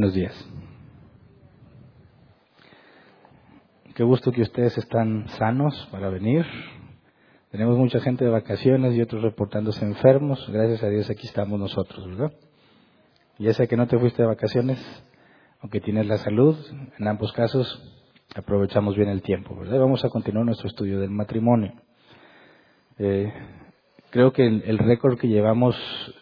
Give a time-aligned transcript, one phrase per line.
[0.00, 0.48] Buenos días.
[3.94, 6.46] Qué gusto que ustedes están sanos para venir.
[7.50, 10.48] Tenemos mucha gente de vacaciones y otros reportándose enfermos.
[10.50, 12.32] Gracias a Dios aquí estamos nosotros, ¿verdad?
[13.38, 14.78] Ya sea que no te fuiste de vacaciones,
[15.60, 16.56] aunque tienes la salud,
[16.98, 17.68] en ambos casos
[18.34, 19.80] aprovechamos bien el tiempo, ¿verdad?
[19.80, 21.74] Vamos a continuar nuestro estudio del matrimonio.
[22.96, 23.30] Eh,
[24.10, 25.76] creo que el, récord que llevamos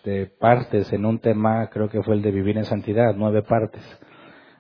[0.05, 3.83] de partes en un tema, creo que fue el de vivir en santidad, nueve partes.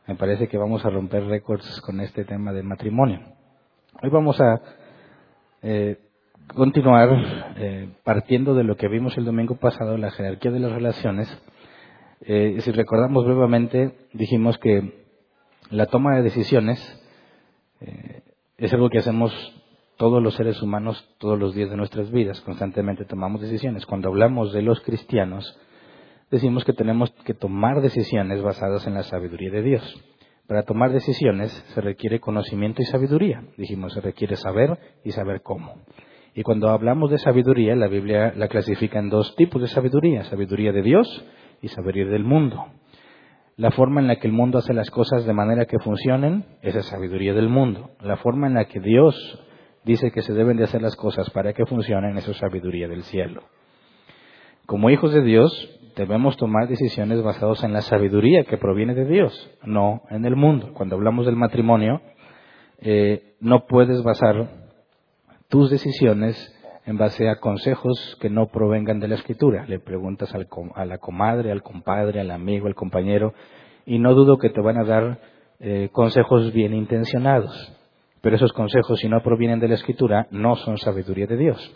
[0.06, 3.20] Me parece que vamos a romper récords con este tema del matrimonio.
[4.03, 4.61] Hoy vamos a
[5.62, 5.98] eh,
[6.54, 11.29] continuar eh, partiendo de lo que vimos el domingo pasado, la jerarquía de las relaciones.
[12.22, 15.04] Eh, si recordamos brevemente, dijimos que
[15.70, 16.95] la toma de decisiones
[18.56, 19.32] es algo que hacemos
[19.98, 22.40] todos los seres humanos todos los días de nuestras vidas.
[22.43, 23.84] Constantemente tomamos decisiones.
[23.84, 25.58] Cuando hablamos de los cristianos,
[26.30, 30.04] decimos que tenemos que tomar decisiones basadas en la sabiduría de Dios.
[30.46, 33.42] Para tomar decisiones se requiere conocimiento y sabiduría.
[33.58, 35.75] Dijimos, se requiere saber y saber cómo.
[36.33, 40.70] Y cuando hablamos de sabiduría, la Biblia la clasifica en dos tipos de sabiduría, sabiduría
[40.70, 41.25] de Dios
[41.61, 42.67] y sabiduría del mundo.
[43.56, 46.78] La forma en la que el mundo hace las cosas de manera que funcionen, esa
[46.78, 47.91] es sabiduría del mundo.
[48.01, 49.45] La forma en la que Dios
[49.89, 53.05] dice que se deben de hacer las cosas para que funcionen, eso es sabiduría del
[53.05, 53.42] cielo.
[54.67, 55.50] Como hijos de Dios,
[55.97, 60.75] debemos tomar decisiones basadas en la sabiduría que proviene de Dios, no en el mundo.
[60.75, 62.03] Cuando hablamos del matrimonio,
[62.80, 64.50] eh, no puedes basar
[65.48, 66.36] tus decisiones
[66.84, 69.64] en base a consejos que no provengan de la escritura.
[69.67, 73.33] Le preguntas a la comadre, al compadre, al amigo, al compañero,
[73.86, 75.19] y no dudo que te van a dar
[75.61, 77.78] eh, consejos bien intencionados.
[78.29, 81.75] Pero esos consejos, si no provienen de la escritura, no son sabiduría de Dios.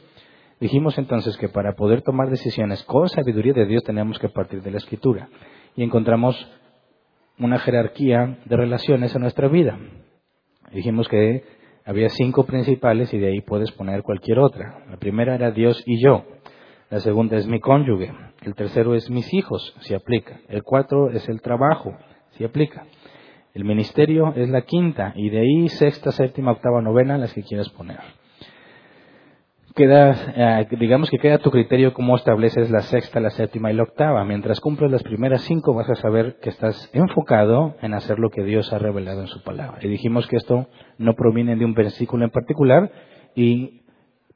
[0.61, 4.71] Dijimos entonces que para poder tomar decisiones con sabiduría de Dios tenemos que partir de
[4.71, 5.31] la escritura.
[5.77, 6.37] Y encontramos
[7.39, 9.79] una jerarquía de relaciones en nuestra vida.
[10.75, 11.43] Dijimos que
[11.87, 14.85] había cinco principales y de ahí puedes poner cualquier otra.
[14.91, 16.27] La primera era Dios y yo.
[16.91, 18.13] La segunda es mi cónyuge.
[18.43, 20.39] El tercero es mis hijos, si aplica.
[20.51, 21.97] El cuarto es el trabajo,
[22.33, 22.85] si aplica.
[23.55, 27.69] El ministerio es la quinta y de ahí sexta, séptima, octava, novena, las que quieras
[27.71, 27.99] poner
[29.75, 33.85] queda, eh, digamos que queda tu criterio cómo estableces la sexta, la séptima y la
[33.85, 34.25] octava.
[34.25, 38.43] Mientras cumples las primeras cinco vas a saber que estás enfocado en hacer lo que
[38.43, 39.79] Dios ha revelado en su palabra.
[39.83, 42.91] Y dijimos que esto no proviene de un versículo en particular,
[43.35, 43.83] y,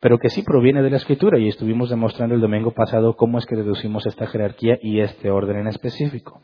[0.00, 3.46] pero que sí proviene de la escritura y estuvimos demostrando el domingo pasado cómo es
[3.46, 6.40] que deducimos esta jerarquía y este orden en específico.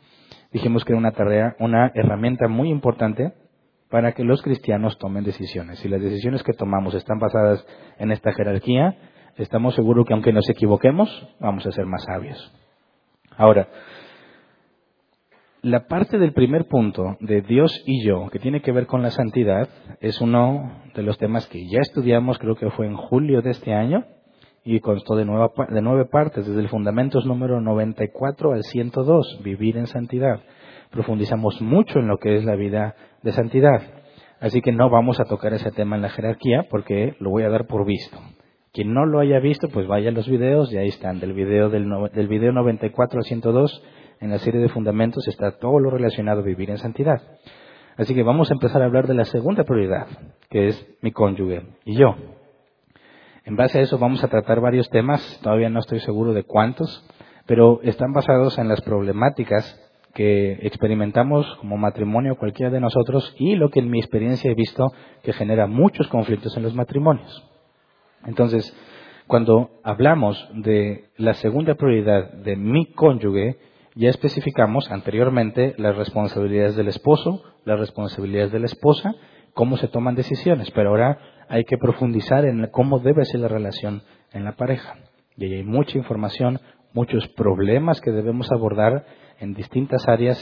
[0.53, 3.33] Dijimos que era una tarea, una herramienta muy importante
[3.89, 5.79] para que los cristianos tomen decisiones.
[5.79, 7.65] Si las decisiones que tomamos están basadas
[7.97, 8.95] en esta jerarquía,
[9.35, 11.09] estamos seguros que aunque nos equivoquemos,
[11.39, 12.53] vamos a ser más sabios.
[13.35, 13.67] Ahora,
[15.63, 19.09] la parte del primer punto de Dios y yo, que tiene que ver con la
[19.09, 19.69] santidad,
[20.01, 23.73] es uno de los temas que ya estudiamos, creo que fue en julio de este
[23.73, 24.05] año,
[24.63, 29.87] y constó de, de nueve partes, desde el Fundamentos número 94 al 102, Vivir en
[29.87, 30.41] Santidad.
[30.91, 33.81] Profundizamos mucho en lo que es la vida de santidad.
[34.39, 37.49] Así que no vamos a tocar ese tema en la jerarquía porque lo voy a
[37.49, 38.17] dar por visto.
[38.73, 41.19] Quien no lo haya visto, pues vaya a los videos y ahí están.
[41.19, 43.83] Del video, del, del video 94 al 102,
[44.19, 47.21] en la serie de fundamentos está todo lo relacionado a vivir en santidad.
[47.97, 50.07] Así que vamos a empezar a hablar de la segunda prioridad,
[50.49, 52.15] que es mi cónyuge y yo.
[53.45, 57.05] En base a eso vamos a tratar varios temas, todavía no estoy seguro de cuántos,
[57.45, 59.79] pero están basados en las problemáticas
[60.13, 64.93] que experimentamos como matrimonio cualquiera de nosotros y lo que en mi experiencia he visto
[65.23, 67.43] que genera muchos conflictos en los matrimonios.
[68.25, 68.73] Entonces,
[69.27, 73.57] cuando hablamos de la segunda prioridad de mi cónyuge,
[73.95, 79.13] ya especificamos anteriormente las responsabilidades del esposo, las responsabilidades de la esposa,
[79.53, 81.19] cómo se toman decisiones, pero ahora
[81.53, 84.95] hay que profundizar en cómo debe ser la relación en la pareja.
[85.37, 86.59] Y ahí hay mucha información,
[86.93, 89.05] muchos problemas que debemos abordar
[89.39, 90.35] en distintas áreas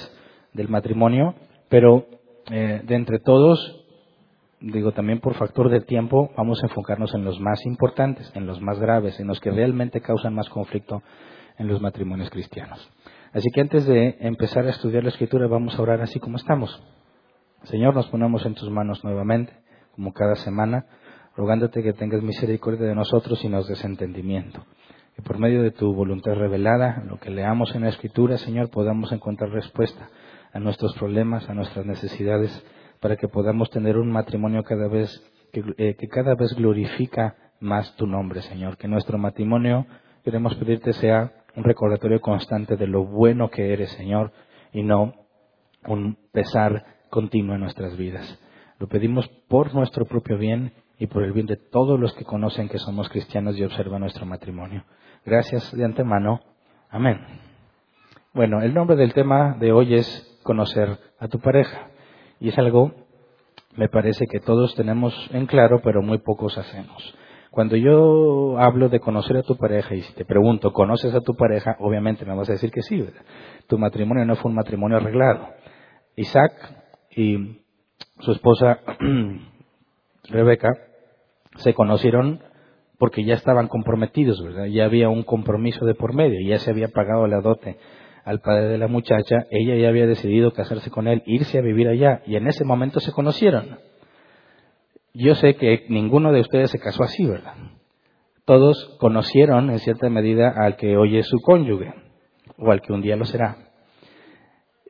[0.53, 1.35] del matrimonio,
[1.67, 2.05] pero
[2.49, 3.83] eh, de entre todos,
[4.61, 8.61] digo también por factor del tiempo, vamos a enfocarnos en los más importantes, en los
[8.61, 11.03] más graves, en los que realmente causan más conflicto
[11.57, 12.89] en los matrimonios cristianos.
[13.33, 16.81] Así que antes de empezar a estudiar la escritura, vamos a orar así como estamos.
[17.63, 19.53] Señor, nos ponemos en tus manos nuevamente,
[19.93, 20.85] como cada semana,
[21.35, 24.65] rogándote que tengas misericordia de nosotros y nos des entendimiento
[25.15, 29.11] que por medio de tu voluntad revelada, lo que leamos en la Escritura, Señor, podamos
[29.11, 30.09] encontrar respuesta
[30.53, 32.65] a nuestros problemas, a nuestras necesidades,
[32.99, 35.09] para que podamos tener un matrimonio cada vez
[35.53, 38.77] eh, que cada vez glorifica más tu nombre, Señor.
[38.77, 39.85] Que nuestro matrimonio,
[40.23, 44.31] queremos pedirte, sea un recordatorio constante de lo bueno que eres, Señor,
[44.71, 45.13] y no
[45.85, 48.39] un pesar continuo en nuestras vidas.
[48.79, 52.69] Lo pedimos por nuestro propio bien y por el bien de todos los que conocen
[52.69, 54.83] que somos cristianos y observan nuestro matrimonio.
[55.25, 56.41] Gracias de antemano.
[56.91, 57.19] Amén.
[58.35, 61.89] Bueno, el nombre del tema de hoy es conocer a tu pareja.
[62.39, 62.91] Y es algo,
[63.75, 67.15] me parece que todos tenemos en claro, pero muy pocos hacemos.
[67.49, 71.33] Cuando yo hablo de conocer a tu pareja y si te pregunto, ¿conoces a tu
[71.33, 71.77] pareja?
[71.79, 73.03] Obviamente me vas a decir que sí.
[73.65, 75.47] Tu matrimonio no fue un matrimonio arreglado.
[76.15, 76.53] Isaac
[77.09, 77.63] y
[78.19, 78.81] su esposa
[80.29, 80.69] Rebeca
[81.57, 82.41] se conocieron
[82.97, 84.65] porque ya estaban comprometidos, ¿verdad?
[84.65, 87.77] Ya había un compromiso de por medio, ya se había pagado la dote
[88.23, 91.87] al padre de la muchacha, ella ya había decidido casarse con él, irse a vivir
[91.87, 93.79] allá, y en ese momento se conocieron.
[95.13, 97.55] Yo sé que ninguno de ustedes se casó así, ¿verdad?
[98.45, 101.93] Todos conocieron en cierta medida al que hoy es su cónyuge
[102.57, 103.57] o al que un día lo será.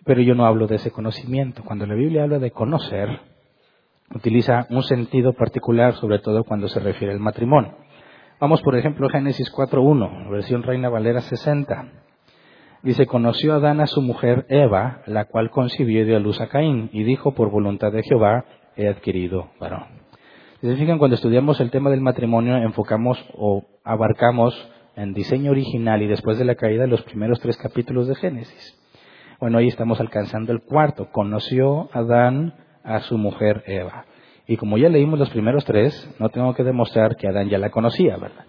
[0.06, 1.64] Pero yo no hablo de ese conocimiento.
[1.64, 3.08] Cuando la Biblia habla de conocer,
[4.14, 7.76] utiliza un sentido particular, sobre todo cuando se refiere al matrimonio.
[8.40, 11.92] Vamos, por ejemplo, a Génesis 4.1, versión Reina Valera 60.
[12.84, 16.48] Dice, conoció Adán a su mujer Eva, la cual concibió y dio a luz a
[16.48, 20.02] Caín, y dijo, por voluntad de Jehová, he adquirido varón.
[20.98, 24.56] Cuando estudiamos el tema del matrimonio, enfocamos o abarcamos
[24.96, 28.78] en diseño original y después de la caída los primeros tres capítulos de Génesis.
[29.40, 31.10] Bueno, ahí estamos alcanzando el cuarto.
[31.12, 32.54] Conoció Adán
[32.84, 34.06] a su mujer Eva.
[34.48, 37.70] Y como ya leímos los primeros tres, no tengo que demostrar que Adán ya la
[37.70, 38.46] conocía, ¿verdad?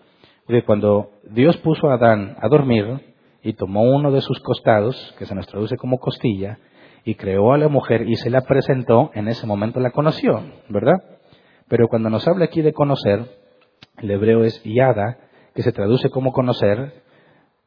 [0.46, 5.26] Porque cuando Dios puso a Adán a dormir y tomó uno de sus costados, que
[5.26, 6.58] se nos traduce como costilla,
[7.04, 10.94] y creó a la mujer y se la presentó, en ese momento la conoció, ¿verdad?
[11.68, 13.24] Pero cuando nos habla aquí de conocer,
[13.98, 15.18] el hebreo es yada,
[15.54, 17.02] que se traduce como conocer,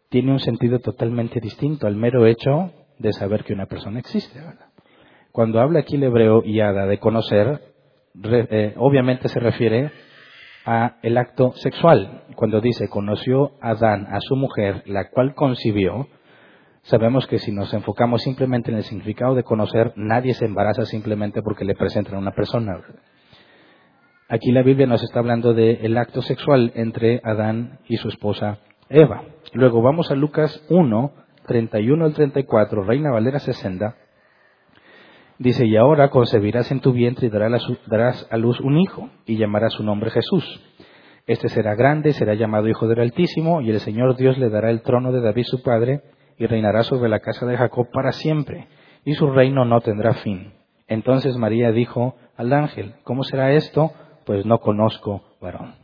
[0.10, 4.40] tiene un sentido totalmente distinto al mero hecho de saber que una persona existe.
[5.36, 7.60] Cuando habla aquí el hebreo yada de conocer,
[8.24, 9.92] eh, obviamente se refiere
[10.66, 12.24] a el acto sexual.
[12.38, 16.08] Cuando dice conoció Adán a su mujer, la cual concibió,
[16.84, 21.42] sabemos que si nos enfocamos simplemente en el significado de conocer, nadie se embaraza simplemente
[21.42, 22.80] porque le presentan a una persona.
[24.30, 29.22] Aquí la Biblia nos está hablando del acto sexual entre Adán y su esposa Eva.
[29.52, 31.12] Luego vamos a Lucas 1,
[31.46, 34.05] 31 al 34, Reina Valera 60.
[35.38, 39.74] Dice, y ahora concebirás en tu vientre y darás a luz un hijo, y llamarás
[39.74, 40.62] su nombre Jesús.
[41.28, 44.82] Este será grande, será llamado Hijo del Altísimo, y el Señor Dios le dará el
[44.82, 46.02] trono de David su padre,
[46.38, 48.68] y reinará sobre la casa de Jacob para siempre,
[49.04, 50.54] y su reino no tendrá fin.
[50.88, 53.92] Entonces María dijo al ángel, ¿cómo será esto?
[54.26, 55.76] pues no conozco varón.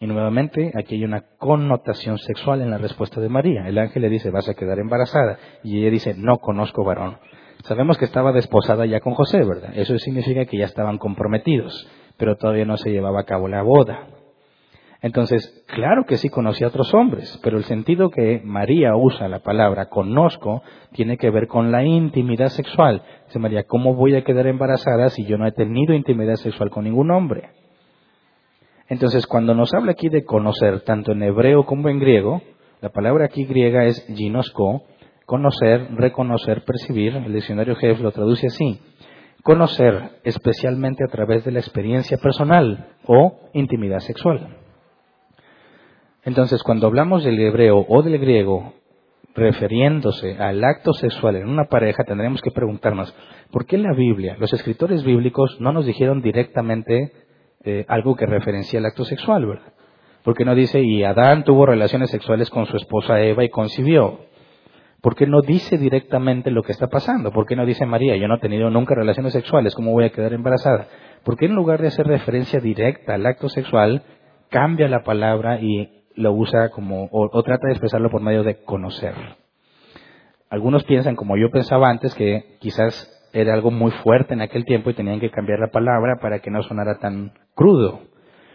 [0.00, 3.68] Y nuevamente aquí hay una connotación sexual en la respuesta de María.
[3.68, 5.38] El ángel le dice, vas a quedar embarazada.
[5.62, 7.18] Y ella dice, no conozco varón.
[7.62, 9.70] Sabemos que estaba desposada ya con José, ¿verdad?
[9.74, 14.08] Eso significa que ya estaban comprometidos, pero todavía no se llevaba a cabo la boda.
[15.00, 19.40] Entonces, claro que sí conocía a otros hombres, pero el sentido que María usa la
[19.40, 20.62] palabra conozco
[20.92, 23.02] tiene que ver con la intimidad sexual.
[23.26, 26.84] Dice María, ¿cómo voy a quedar embarazada si yo no he tenido intimidad sexual con
[26.84, 27.50] ningún hombre?
[28.88, 32.42] Entonces, cuando nos habla aquí de conocer, tanto en hebreo como en griego,
[32.80, 34.82] la palabra aquí griega es ginosco,
[35.32, 37.16] conocer, reconocer, percibir.
[37.16, 38.78] El diccionario Jeff lo traduce así.
[39.42, 44.58] Conocer especialmente a través de la experiencia personal o intimidad sexual.
[46.22, 48.74] Entonces, cuando hablamos del hebreo o del griego
[49.34, 53.16] refiriéndose al acto sexual en una pareja, tendremos que preguntarnos,
[53.50, 57.10] ¿por qué la Biblia, los escritores bíblicos no nos dijeron directamente
[57.64, 59.72] eh, algo que referencia al acto sexual, verdad?
[60.24, 64.30] ¿Por qué no dice, y Adán tuvo relaciones sexuales con su esposa Eva y concibió?
[65.02, 67.32] ¿Por qué no dice directamente lo que está pasando?
[67.32, 70.10] ¿Por qué no dice María, yo no he tenido nunca relaciones sexuales, ¿cómo voy a
[70.10, 70.86] quedar embarazada?
[71.24, 74.02] ¿Por qué en lugar de hacer referencia directa al acto sexual,
[74.48, 79.14] cambia la palabra y lo usa como, o, trata de expresarlo por medio de conocer.
[80.50, 84.90] Algunos piensan, como yo pensaba antes, que quizás era algo muy fuerte en aquel tiempo
[84.90, 88.00] y tenían que cambiar la palabra para que no sonara tan crudo.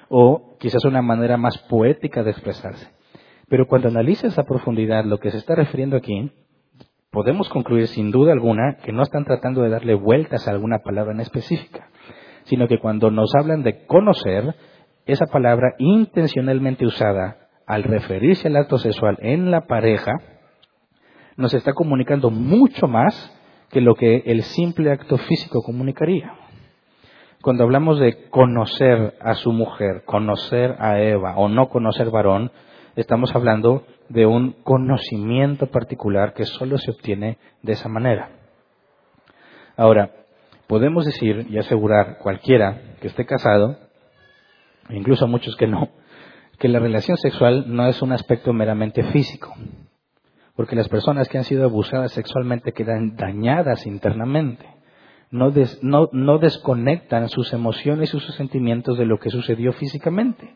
[0.10, 2.88] O quizás una manera más poética de expresarse.
[3.50, 6.32] Pero cuando analizas a profundidad lo que se está refiriendo aquí,
[7.12, 11.14] podemos concluir sin duda alguna que no están tratando de darle vueltas a alguna palabra
[11.14, 11.90] en específica,
[12.44, 14.56] sino que cuando nos hablan de conocer,
[15.06, 20.12] esa palabra intencionalmente usada al referirse al acto sexual en la pareja,
[21.38, 23.34] nos está comunicando mucho más
[23.72, 26.34] que lo que el simple acto físico comunicaría.
[27.42, 32.52] Cuando hablamos de conocer a su mujer, conocer a Eva o no conocer varón,
[33.02, 38.32] estamos hablando de un conocimiento particular que solo se obtiene de esa manera.
[39.76, 40.12] Ahora,
[40.66, 43.78] podemos decir y asegurar cualquiera que esté casado,
[44.90, 45.90] incluso muchos que no,
[46.58, 49.54] que la relación sexual no es un aspecto meramente físico,
[50.56, 54.66] porque las personas que han sido abusadas sexualmente quedan dañadas internamente,
[55.30, 55.52] no,
[56.14, 60.56] no, desconectan sus emociones y sus sentimientos de lo que sucedió físicamente.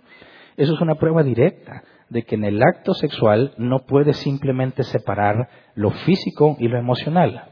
[0.58, 5.48] Eso es una prueba directa de que en el acto sexual no puedes simplemente separar
[5.76, 7.46] lo físico y lo emocional.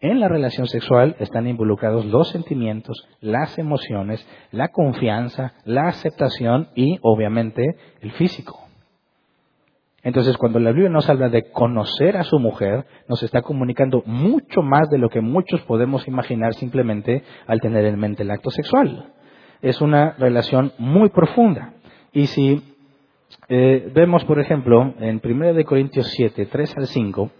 [0.00, 6.98] En la relación sexual están involucrados los sentimientos, las emociones, la confianza, la aceptación y,
[7.02, 7.62] obviamente,
[8.00, 8.58] el físico.
[10.02, 14.62] Entonces, cuando la Biblia nos habla de conocer a su mujer, nos está comunicando mucho
[14.62, 19.12] más de lo que muchos podemos imaginar simplemente al tener en mente el acto sexual.
[19.62, 21.74] Es una relación muy profunda.
[22.12, 22.70] Y si
[23.50, 27.30] eh, vemos, por ejemplo, en 1 Corintios 7, 3 al 5,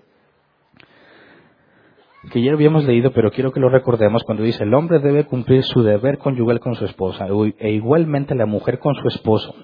[2.33, 5.63] que ya habíamos leído, pero quiero que lo recordemos, cuando dice, el hombre debe cumplir
[5.63, 9.55] su deber conyugal con su esposa, e igualmente la mujer con su esposo.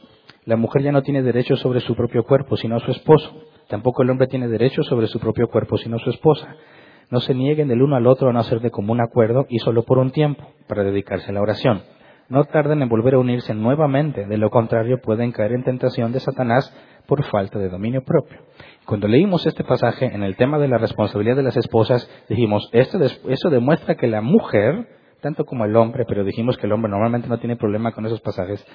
[0.45, 3.43] La mujer ya no tiene derecho sobre su propio cuerpo, sino su esposo.
[3.69, 6.55] Tampoco el hombre tiene derecho sobre su propio cuerpo, sino su esposa.
[7.11, 9.83] No se nieguen el uno al otro a no hacer de común acuerdo y solo
[9.83, 11.83] por un tiempo, para dedicarse a la oración.
[12.29, 16.21] No tarden en volver a unirse nuevamente, de lo contrario pueden caer en tentación de
[16.21, 16.75] Satanás
[17.07, 18.41] por falta de dominio propio.
[18.85, 22.99] Cuando leímos este pasaje en el tema de la responsabilidad de las esposas, dijimos, esto,
[23.01, 24.89] eso demuestra que la mujer,
[25.21, 28.21] tanto como el hombre, pero dijimos que el hombre normalmente no tiene problema con esos
[28.21, 28.67] pasajes,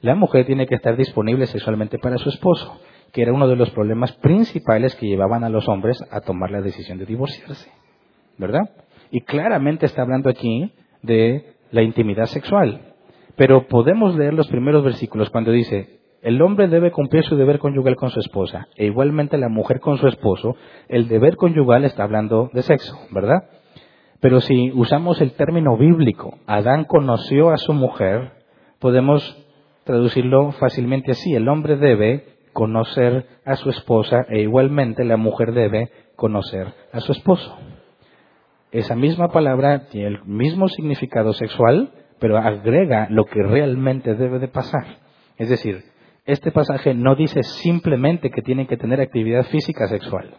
[0.00, 2.80] la mujer tiene que estar disponible sexualmente para su esposo,
[3.12, 6.60] que era uno de los problemas principales que llevaban a los hombres a tomar la
[6.60, 7.70] decisión de divorciarse.
[8.36, 8.68] ¿Verdad?
[9.10, 10.72] Y claramente está hablando aquí
[11.02, 12.85] de la intimidad sexual.
[13.36, 17.96] Pero podemos leer los primeros versículos cuando dice, el hombre debe cumplir su deber conyugal
[17.96, 20.56] con su esposa e igualmente la mujer con su esposo.
[20.88, 23.44] El deber conyugal está hablando de sexo, ¿verdad?
[24.20, 28.32] Pero si usamos el término bíblico, Adán conoció a su mujer,
[28.80, 29.22] podemos
[29.84, 31.34] traducirlo fácilmente así.
[31.34, 37.12] El hombre debe conocer a su esposa e igualmente la mujer debe conocer a su
[37.12, 37.56] esposo.
[38.72, 44.48] Esa misma palabra tiene el mismo significado sexual, pero agrega lo que realmente debe de
[44.48, 44.98] pasar.
[45.36, 45.84] Es decir,
[46.24, 50.34] este pasaje no dice simplemente que tienen que tener actividad física sexual,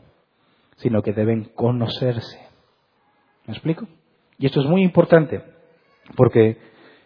[0.75, 2.39] sino que deben conocerse.
[3.45, 3.87] ¿Me explico?
[4.37, 5.41] Y esto es muy importante,
[6.15, 6.57] porque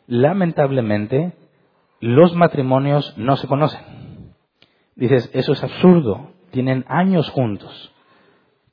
[0.08, 1.34] lamentablemente
[2.00, 4.34] los matrimonios no se conocen.
[4.96, 7.94] Dices, eso es absurdo, tienen años juntos.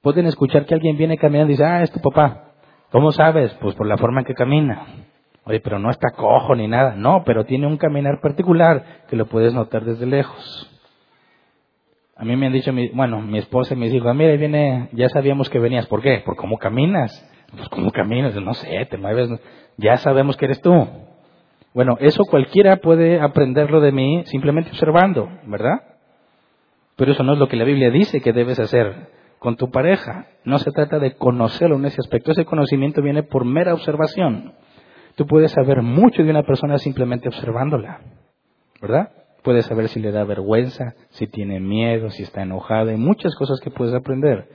[0.00, 2.52] Pueden escuchar que alguien viene caminando y dice, ah, es tu papá.
[2.90, 3.52] ¿Cómo sabes?
[3.61, 4.87] Pues por la forma en que camina.
[5.49, 6.95] Oye, pero no está cojo ni nada.
[6.95, 10.71] No, pero tiene un caminar particular que lo puedes notar desde lejos.
[12.17, 15.59] A mí me han dicho, bueno, mi esposa me dijo, mira, viene, ya sabíamos que
[15.59, 15.87] venías.
[15.87, 16.23] ¿Por qué?
[16.25, 17.25] Por cómo caminas.
[17.57, 19.31] Pues cómo caminas, no sé, te mueves,
[19.78, 20.87] ya sabemos que eres tú.
[21.73, 25.81] Bueno, eso cualquiera puede aprenderlo de mí simplemente observando, ¿verdad?
[26.97, 30.26] Pero eso no es lo que la Biblia dice que debes hacer con tu pareja.
[30.45, 32.33] No se trata de conocerlo en ese aspecto.
[32.33, 34.52] Ese conocimiento viene por mera observación.
[35.18, 38.02] Tú puedes saber mucho de una persona simplemente observándola,
[38.80, 39.10] ¿verdad?
[39.42, 43.58] Puedes saber si le da vergüenza, si tiene miedo, si está enojada, hay muchas cosas
[43.58, 44.48] que puedes aprender.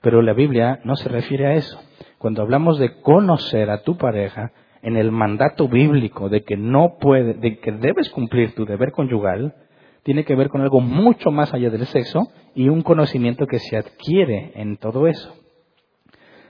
[0.00, 1.80] Pero la Biblia no se refiere a eso.
[2.18, 4.50] Cuando hablamos de conocer a tu pareja,
[4.82, 9.54] en el mandato bíblico de que no puede, de que debes cumplir tu deber conyugal,
[10.02, 13.76] tiene que ver con algo mucho más allá del sexo y un conocimiento que se
[13.76, 15.32] adquiere en todo eso.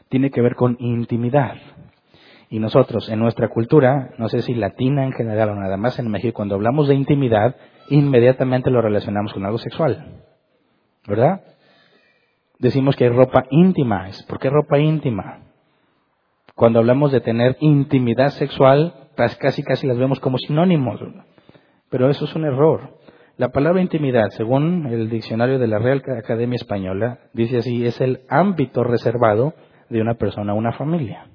[0.08, 1.58] Tiene que ver con intimidad.
[2.50, 6.10] Y nosotros, en nuestra cultura, no sé si latina en general o nada más en
[6.10, 7.56] México, cuando hablamos de intimidad,
[7.90, 10.22] inmediatamente lo relacionamos con algo sexual.
[11.06, 11.42] ¿Verdad?
[12.58, 14.08] Decimos que hay ropa íntima.
[14.26, 15.40] ¿Por qué ropa íntima?
[16.54, 21.00] Cuando hablamos de tener intimidad sexual, pues casi casi las vemos como sinónimos.
[21.90, 22.98] Pero eso es un error.
[23.36, 28.22] La palabra intimidad, según el diccionario de la Real Academia Española, dice así, es el
[28.28, 29.52] ámbito reservado
[29.90, 31.26] de una persona una familia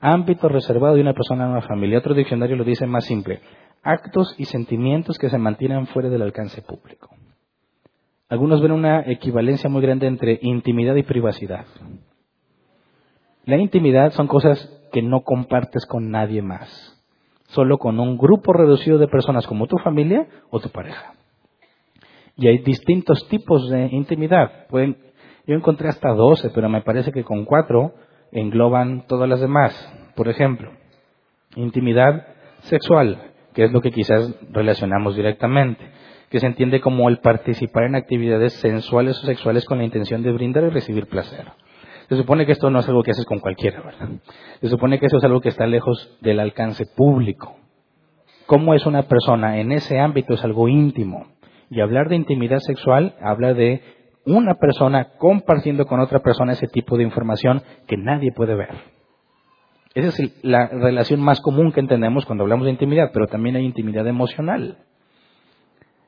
[0.00, 1.98] ámbito reservado de una persona en una familia.
[1.98, 3.40] Otro diccionario lo dice más simple,
[3.82, 7.10] actos y sentimientos que se mantienen fuera del alcance público.
[8.28, 11.66] Algunos ven una equivalencia muy grande entre intimidad y privacidad.
[13.44, 14.58] La intimidad son cosas
[14.92, 16.68] que no compartes con nadie más,
[17.48, 21.14] solo con un grupo reducido de personas como tu familia o tu pareja.
[22.36, 24.66] Y hay distintos tipos de intimidad.
[24.70, 27.94] yo encontré hasta 12, pero me parece que con cuatro
[28.32, 29.74] engloban todas las demás.
[30.14, 30.70] Por ejemplo,
[31.56, 32.26] intimidad
[32.62, 35.84] sexual, que es lo que quizás relacionamos directamente,
[36.30, 40.32] que se entiende como el participar en actividades sensuales o sexuales con la intención de
[40.32, 41.46] brindar y recibir placer.
[42.08, 44.08] Se supone que esto no es algo que haces con cualquiera, ¿verdad?
[44.60, 47.56] Se supone que eso es algo que está lejos del alcance público.
[48.46, 50.34] ¿Cómo es una persona en ese ámbito?
[50.34, 51.26] Es algo íntimo.
[51.70, 53.82] Y hablar de intimidad sexual habla de
[54.24, 59.00] una persona compartiendo con otra persona ese tipo de información que nadie puede ver.
[59.94, 63.64] Esa es la relación más común que entendemos cuando hablamos de intimidad, pero también hay
[63.64, 64.78] intimidad emocional.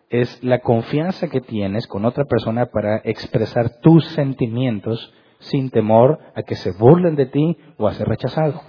[0.09, 6.43] Es la confianza que tienes con otra persona para expresar tus sentimientos sin temor a
[6.43, 8.61] que se burlen de ti o a ser rechazado.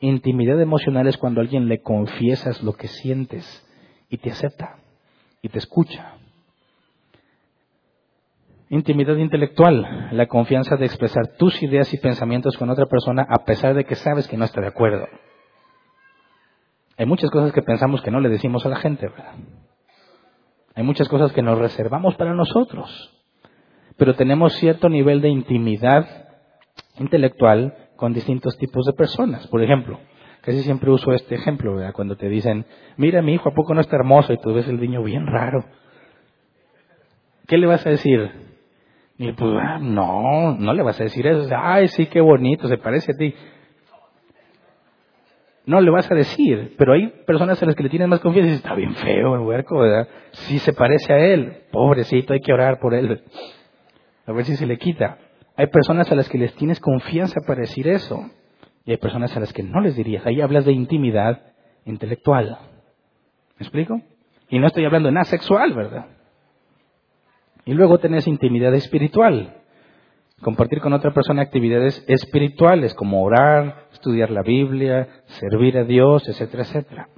[0.00, 3.44] Intimidad emocional es cuando a alguien le confiesas lo que sientes
[4.10, 4.76] y te acepta
[5.40, 6.13] y te escucha.
[8.70, 13.74] Intimidad intelectual, la confianza de expresar tus ideas y pensamientos con otra persona a pesar
[13.74, 15.06] de que sabes que no está de acuerdo.
[16.96, 19.34] Hay muchas cosas que pensamos que no le decimos a la gente, ¿verdad?
[20.74, 23.12] Hay muchas cosas que nos reservamos para nosotros,
[23.96, 26.06] pero tenemos cierto nivel de intimidad
[26.98, 29.46] intelectual con distintos tipos de personas.
[29.48, 30.00] Por ejemplo,
[30.40, 31.92] casi siempre uso este ejemplo, ¿verdad?
[31.92, 32.64] Cuando te dicen,
[32.96, 34.32] mira mi hijo, ¿a poco no está hermoso?
[34.32, 35.64] Y tú ves el niño bien raro.
[37.46, 38.53] ¿Qué le vas a decir?
[39.16, 41.48] Y pues, ah, no, no le vas a decir eso.
[41.56, 43.34] Ay, sí, qué bonito, se parece a ti.
[45.66, 48.48] No le vas a decir, pero hay personas a las que le tienes más confianza
[48.48, 50.08] y dicen, está bien feo el huerco, ¿verdad?
[50.32, 53.22] Sí se parece a él, pobrecito, hay que orar por él.
[54.26, 55.18] A ver si se le quita.
[55.56, 58.30] Hay personas a las que les tienes confianza para decir eso.
[58.84, 60.26] Y hay personas a las que no les dirías.
[60.26, 61.40] Ahí hablas de intimidad
[61.86, 62.58] intelectual.
[63.58, 64.00] ¿Me explico?
[64.50, 66.06] Y no estoy hablando de nada sexual, ¿verdad?
[67.66, 69.54] Y luego tenés intimidad espiritual.
[70.40, 76.64] Compartir con otra persona actividades espirituales como orar, estudiar la Biblia, servir a Dios, etcétera,
[76.64, 77.08] etcétera.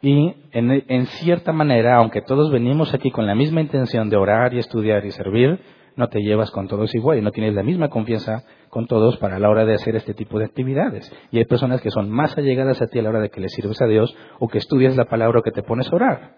[0.00, 4.60] Y en, cierta manera, aunque todos venimos aquí con la misma intención de orar y
[4.60, 5.58] estudiar y servir,
[5.96, 9.40] no te llevas con todos igual y no tienes la misma confianza con todos para
[9.40, 11.12] la hora de hacer este tipo de actividades.
[11.32, 13.48] Y hay personas que son más allegadas a ti a la hora de que le
[13.48, 16.36] sirves a Dios o que estudias la palabra o que te pones a orar.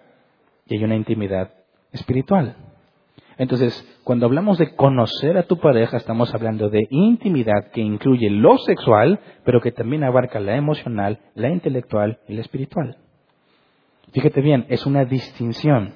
[0.67, 1.51] Y hay una intimidad
[1.93, 2.70] espiritual.
[3.41, 3.73] Entonces,
[4.05, 9.19] cuando hablamos de conocer a tu pareja, estamos hablando de intimidad que incluye lo sexual,
[9.47, 12.99] pero que también abarca la emocional, la intelectual y la espiritual.
[14.13, 15.95] Fíjate bien, es una distinción.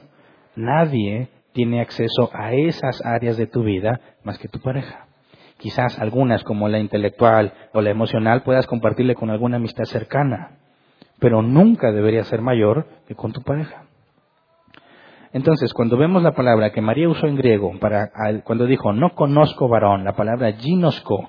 [0.57, 5.07] Nadie tiene acceso a esas áreas de tu vida más que tu pareja.
[5.59, 10.61] Quizás algunas, como la intelectual o la emocional, puedas compartirle con alguna amistad cercana,
[11.19, 13.84] pero nunca debería ser mayor que con tu pareja.
[15.35, 18.13] Entonces, cuando vemos la palabra que María usó en griego, para,
[18.45, 21.29] cuando dijo no conozco varón, la palabra ginosco,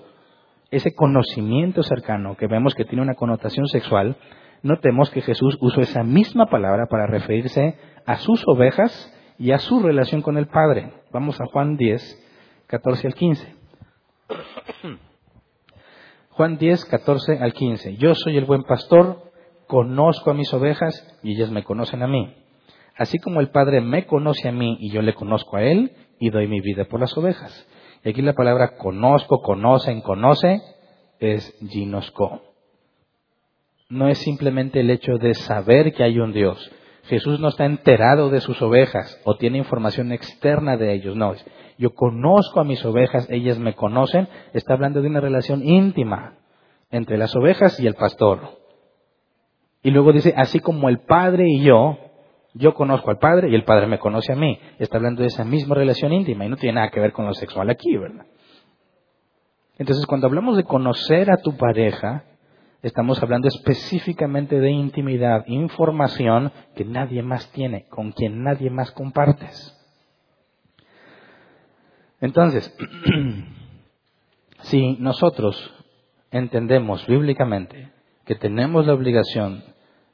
[0.70, 4.16] ese conocimiento cercano que vemos que tiene una connotación sexual,
[4.62, 9.82] notemos que Jesús usó esa misma palabra para referirse a sus ovejas y a su
[9.82, 10.94] relación con el Padre.
[11.12, 13.56] Vamos a Juan 10, 14 al 15.
[16.30, 17.98] Juan 10, 14 al 15.
[17.98, 19.32] Yo soy el buen pastor,
[19.66, 22.45] conozco a mis ovejas y ellas me conocen a mí.
[22.98, 26.30] Así como el Padre me conoce a mí y yo le conozco a Él y
[26.30, 27.68] doy mi vida por las ovejas.
[28.04, 30.62] Y aquí la palabra conozco, conocen, conoce
[31.20, 32.42] es ginosco.
[33.90, 36.72] No es simplemente el hecho de saber que hay un Dios.
[37.04, 41.16] Jesús no está enterado de sus ovejas o tiene información externa de ellos.
[41.16, 41.34] No,
[41.78, 44.28] yo conozco a mis ovejas, ellas me conocen.
[44.54, 46.38] Está hablando de una relación íntima
[46.90, 48.40] entre las ovejas y el pastor.
[49.84, 51.98] Y luego dice, así como el Padre y yo
[52.58, 54.58] yo conozco al Padre y el Padre me conoce a mí.
[54.80, 57.34] Está hablando de esa misma relación íntima y no tiene nada que ver con lo
[57.34, 58.26] sexual aquí, ¿verdad?
[59.78, 62.24] Entonces, cuando hablamos de conocer a tu pareja,
[62.82, 69.74] estamos hablando específicamente de intimidad, información que nadie más tiene, con quien nadie más compartes.
[72.22, 72.74] Entonces,
[74.62, 75.74] si nosotros
[76.32, 77.92] entendemos bíblicamente
[78.24, 79.62] que tenemos la obligación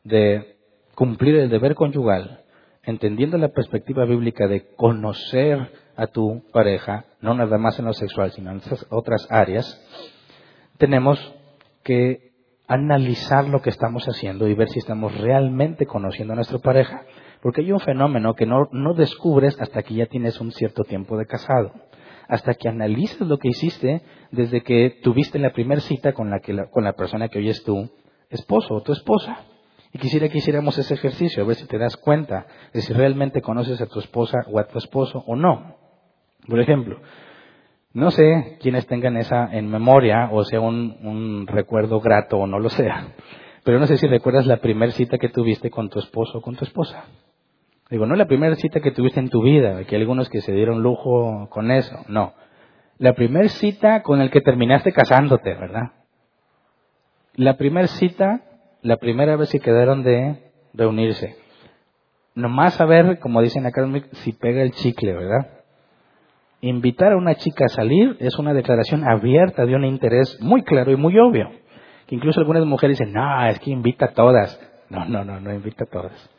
[0.04, 0.58] de
[1.02, 2.42] cumplir el deber conyugal,
[2.84, 8.32] entendiendo la perspectiva bíblica de conocer a tu pareja, no nada más en lo sexual,
[8.32, 9.82] sino en esas otras áreas,
[10.78, 11.18] tenemos
[11.82, 12.34] que
[12.68, 17.02] analizar lo que estamos haciendo y ver si estamos realmente conociendo a nuestra pareja.
[17.42, 21.26] Porque hay un fenómeno que no, descubres hasta que ya tienes un cierto tiempo de
[21.26, 21.72] casado.
[22.28, 26.56] Hasta que analizas lo que hiciste desde que tuviste la primera cita con la, que
[26.70, 27.90] con la persona que hoy es tu
[28.30, 29.48] esposo o tu esposa.
[29.93, 33.41] Y quisiera que hiciéramos ese ejercicio, a ver si te das cuenta de si realmente
[33.41, 35.75] conoces a tu esposa o a tu esposo o no.
[36.47, 36.99] Por ejemplo,
[37.93, 42.58] no sé quiénes tengan esa en memoria o sea un, un recuerdo grato o no
[42.58, 43.15] lo sea,
[43.63, 46.56] pero no sé si recuerdas la primera cita que tuviste con tu esposo o con
[46.56, 47.06] tu esposa.
[47.89, 50.54] Digo, no la primera cita que tuviste en tu vida, que hay algunos que se
[50.54, 52.34] dieron lujo con eso, no.
[52.97, 55.91] La primera cita con el que terminaste casándote, ¿verdad?
[57.36, 58.41] La primera cita,
[58.82, 61.36] la primera vez que quedaron de reunirse.
[62.34, 63.88] Nomás a ver, como dicen acá,
[64.24, 65.62] si pega el chicle, ¿verdad?
[66.62, 70.91] Invitar a una chica a salir es una declaración abierta de un interés muy claro
[70.91, 71.50] y muy obvio.
[72.08, 74.60] Que incluso algunas mujeres dicen, no, es que invita a todas.
[74.89, 76.30] No, no, no, no invita a todas.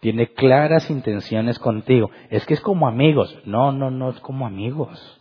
[0.00, 2.10] Tiene claras intenciones contigo.
[2.30, 3.38] Es que es como amigos.
[3.44, 5.20] No, no, no es como amigos.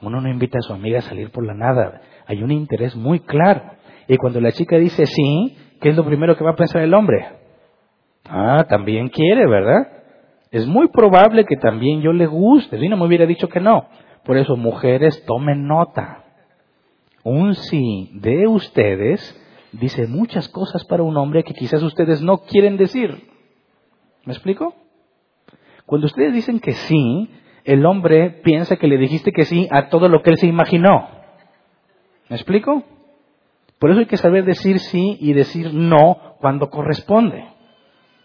[0.00, 2.02] Uno no invita a su amiga a salir por la nada.
[2.26, 3.62] Hay un interés muy claro.
[4.08, 6.94] Y cuando la chica dice sí, ¿qué es lo primero que va a pensar el
[6.94, 7.28] hombre?
[8.24, 9.88] Ah, también quiere, ¿verdad?
[10.50, 12.78] Es muy probable que también yo le guste.
[12.78, 13.88] Si no me hubiera dicho que no.
[14.24, 16.24] Por eso, mujeres, tomen nota.
[17.24, 19.38] Un sí de ustedes
[19.72, 23.28] dice muchas cosas para un hombre que quizás ustedes no quieren decir.
[24.24, 24.74] ¿Me explico?
[25.86, 27.30] Cuando ustedes dicen que sí,
[27.64, 31.08] el hombre piensa que le dijiste que sí a todo lo que él se imaginó.
[32.28, 32.84] ¿Me explico?
[33.82, 37.48] Por eso hay que saber decir sí y decir no cuando corresponde.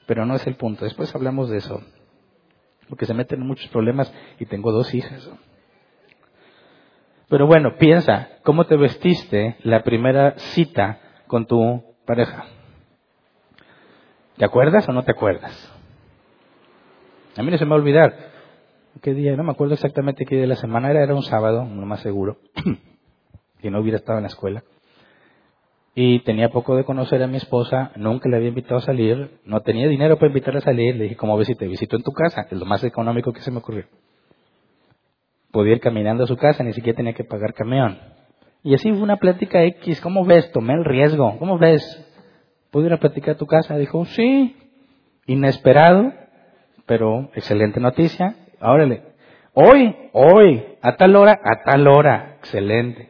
[0.06, 0.86] Pero no es el punto.
[0.86, 1.82] Después hablamos de eso.
[2.88, 5.28] Porque se meten en muchos problemas y tengo dos hijas.
[7.28, 12.46] Pero bueno, piensa, ¿cómo te vestiste la primera cita con tu pareja?
[14.38, 15.74] ¿Te acuerdas o no te acuerdas?
[17.36, 18.16] A mí no se me va a olvidar.
[19.02, 19.36] ¿Qué día?
[19.36, 22.02] No me acuerdo exactamente qué día de la semana era, era un sábado, no más
[22.02, 22.38] seguro,
[23.60, 24.64] que no hubiera estado en la escuela.
[26.00, 29.62] Y tenía poco de conocer a mi esposa, nunca le había invitado a salir, no
[29.62, 32.12] tenía dinero para invitarla a salir, le dije, ¿cómo ves si te visito en tu
[32.12, 32.46] casa?
[32.52, 33.86] Es lo más económico que se me ocurrió.
[35.52, 37.98] Podía ir caminando a su casa, ni siquiera tenía que pagar camión.
[38.62, 40.52] Y así fue una plática X, ¿cómo ves?
[40.52, 41.82] Tomé el riesgo, ¿cómo ves?
[42.70, 43.76] ¿Puedo ir a platicar a tu casa?
[43.76, 44.56] Dijo, sí,
[45.26, 46.14] inesperado,
[46.86, 48.36] pero excelente noticia.
[48.62, 49.02] Órale.
[49.56, 52.36] Hoy, hoy, a tal hora, a tal hora.
[52.38, 53.10] Excelente.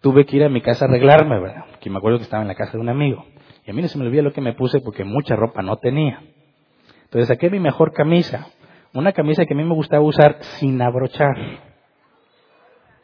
[0.00, 1.75] Tuve que ir a mi casa a arreglarme, ¿verdad?
[1.86, 3.24] Que me acuerdo que estaba en la casa de un amigo.
[3.64, 5.76] Y a mí no se me olvidó lo que me puse porque mucha ropa no
[5.76, 6.20] tenía.
[7.04, 8.48] Entonces saqué mi mejor camisa.
[8.92, 11.36] Una camisa que a mí me gustaba usar sin abrochar.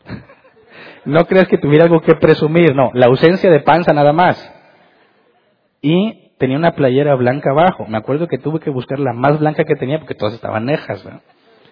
[1.04, 2.90] no creas que tuviera algo que presumir, no.
[2.94, 4.52] La ausencia de panza nada más.
[5.80, 7.86] Y tenía una playera blanca abajo.
[7.86, 11.04] Me acuerdo que tuve que buscar la más blanca que tenía porque todas estaban nejas.
[11.04, 11.22] ¿verdad?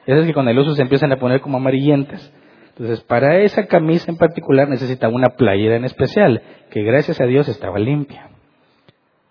[0.06, 2.32] Esas que con el uso se empiezan a poner como amarillentas.
[2.70, 7.48] Entonces, para esa camisa en particular necesitaba una playera en especial, que gracias a Dios
[7.48, 8.30] estaba limpia.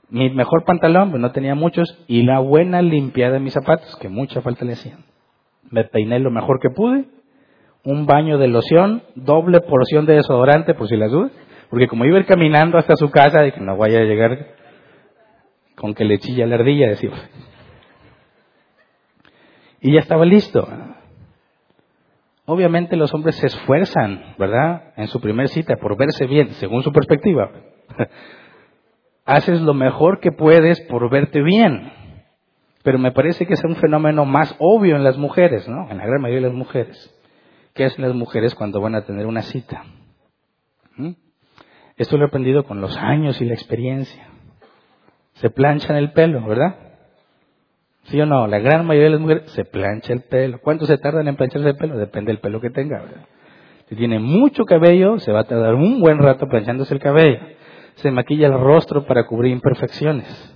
[0.10, 4.10] Mi mejor pantalón, pues no tenía muchos, y la buena limpiada de mis zapatos, que
[4.10, 5.06] mucha falta le hacían.
[5.69, 7.06] Me peiné lo mejor que pude,
[7.84, 11.32] un baño de loción, doble porción de desodorante, por si las dudas,
[11.69, 14.47] porque como iba a ir caminando hasta su casa, que no vaya a llegar
[15.75, 17.19] con que le chilla la ardilla, decimos.
[19.82, 20.67] Y ya estaba listo.
[22.51, 24.93] Obviamente los hombres se esfuerzan, ¿verdad?
[24.97, 27.51] En su primer cita por verse bien, según su perspectiva.
[29.25, 31.93] Haces lo mejor que puedes por verte bien.
[32.81, 35.91] Pero me parece que es un fenómeno más obvio en las mujeres, ¿no?
[35.91, 37.15] En la gran mayoría de las mujeres.
[37.75, 39.83] ¿Qué hacen las mujeres cuando van a tener una cita?
[40.95, 41.12] ¿Mm?
[41.97, 44.27] Esto lo he aprendido con los años y la experiencia
[45.33, 46.88] se planchan el pelo, ¿verdad?
[48.10, 48.48] ¿Sí o no?
[48.48, 50.60] La gran mayoría de las mujeres se plancha el pelo.
[50.62, 51.95] ¿Cuánto se tardan en plancharse el pelo?
[51.98, 53.04] Depende del pelo que tenga.
[53.88, 57.39] Si tiene mucho cabello, se va a tardar un buen rato planchándose el cabello.
[57.95, 60.56] Se maquilla el rostro para cubrir imperfecciones.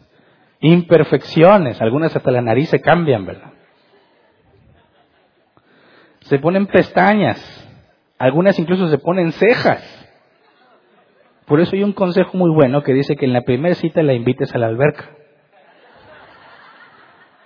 [0.62, 3.52] Imperfecciones, algunas hasta la nariz se cambian, ¿verdad?
[6.22, 7.38] Se ponen pestañas,
[8.18, 10.00] algunas incluso se ponen cejas.
[11.46, 14.14] Por eso hay un consejo muy bueno que dice que en la primera cita la
[14.14, 15.10] invites a la alberca.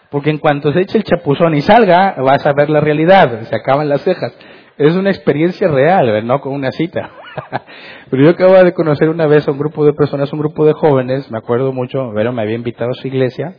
[0.09, 3.55] Porque en cuanto se eche el chapuzón y salga, vas a ver la realidad, se
[3.55, 4.33] acaban las cejas.
[4.77, 7.09] Es una experiencia real, no con una cita.
[8.09, 10.73] Pero yo acabo de conocer una vez a un grupo de personas, un grupo de
[10.73, 13.55] jóvenes, me acuerdo mucho, pero me había invitado a su iglesia,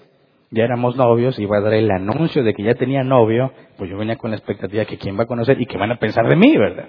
[0.50, 3.98] ya éramos novios, iba a dar el anuncio de que ya tenía novio, pues yo
[3.98, 6.26] venía con la expectativa de que quién va a conocer y qué van a pensar
[6.28, 6.88] de mí, ¿verdad?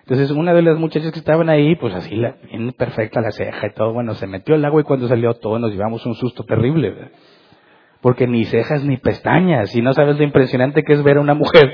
[0.00, 3.68] Entonces una de las muchachas que estaban ahí, pues así, la, bien perfecta la ceja
[3.68, 6.44] y todo, bueno, se metió al agua y cuando salió todo nos llevamos un susto
[6.44, 7.10] terrible, ¿verdad?
[8.00, 11.34] Porque ni cejas ni pestañas, y no sabes lo impresionante que es ver a una
[11.34, 11.70] mujer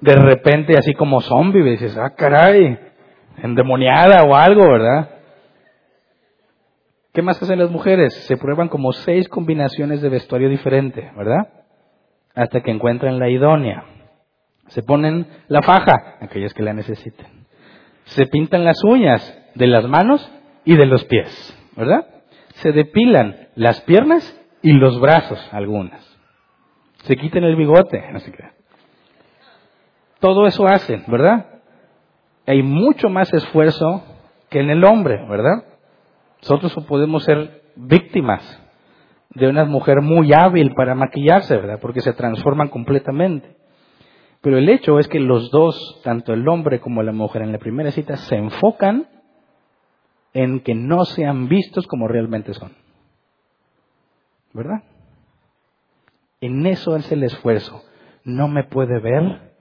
[0.00, 2.78] de repente así como zombie, y dices, ah, caray,
[3.42, 5.10] endemoniada o algo, ¿verdad?
[7.12, 8.14] ¿Qué más hacen las mujeres?
[8.26, 11.48] Se prueban como seis combinaciones de vestuario diferente, ¿verdad?
[12.34, 13.84] Hasta que encuentran la idónea.
[14.68, 17.38] Se ponen la faja, aquellas que la necesiten
[18.08, 20.30] se pintan las uñas de las manos
[20.64, 22.06] y de los pies, ¿verdad?
[22.56, 26.04] Se depilan las piernas y los brazos, algunas.
[27.04, 28.44] Se quitan el bigote, no sé qué.
[30.20, 31.58] Todo eso hacen, ¿verdad?
[32.48, 34.02] hay mucho más esfuerzo
[34.48, 35.64] que en el hombre, ¿verdad?
[36.40, 38.42] Nosotros podemos ser víctimas
[39.34, 41.78] de una mujer muy hábil para maquillarse, ¿verdad?
[41.78, 43.54] Porque se transforman completamente.
[44.40, 47.58] Pero el hecho es que los dos, tanto el hombre como la mujer en la
[47.58, 49.06] primera cita, se enfocan
[50.32, 52.72] en que no sean vistos como realmente son.
[54.52, 54.82] ¿Verdad?
[56.40, 57.82] En eso es el esfuerzo.
[58.24, 59.52] No me puede ver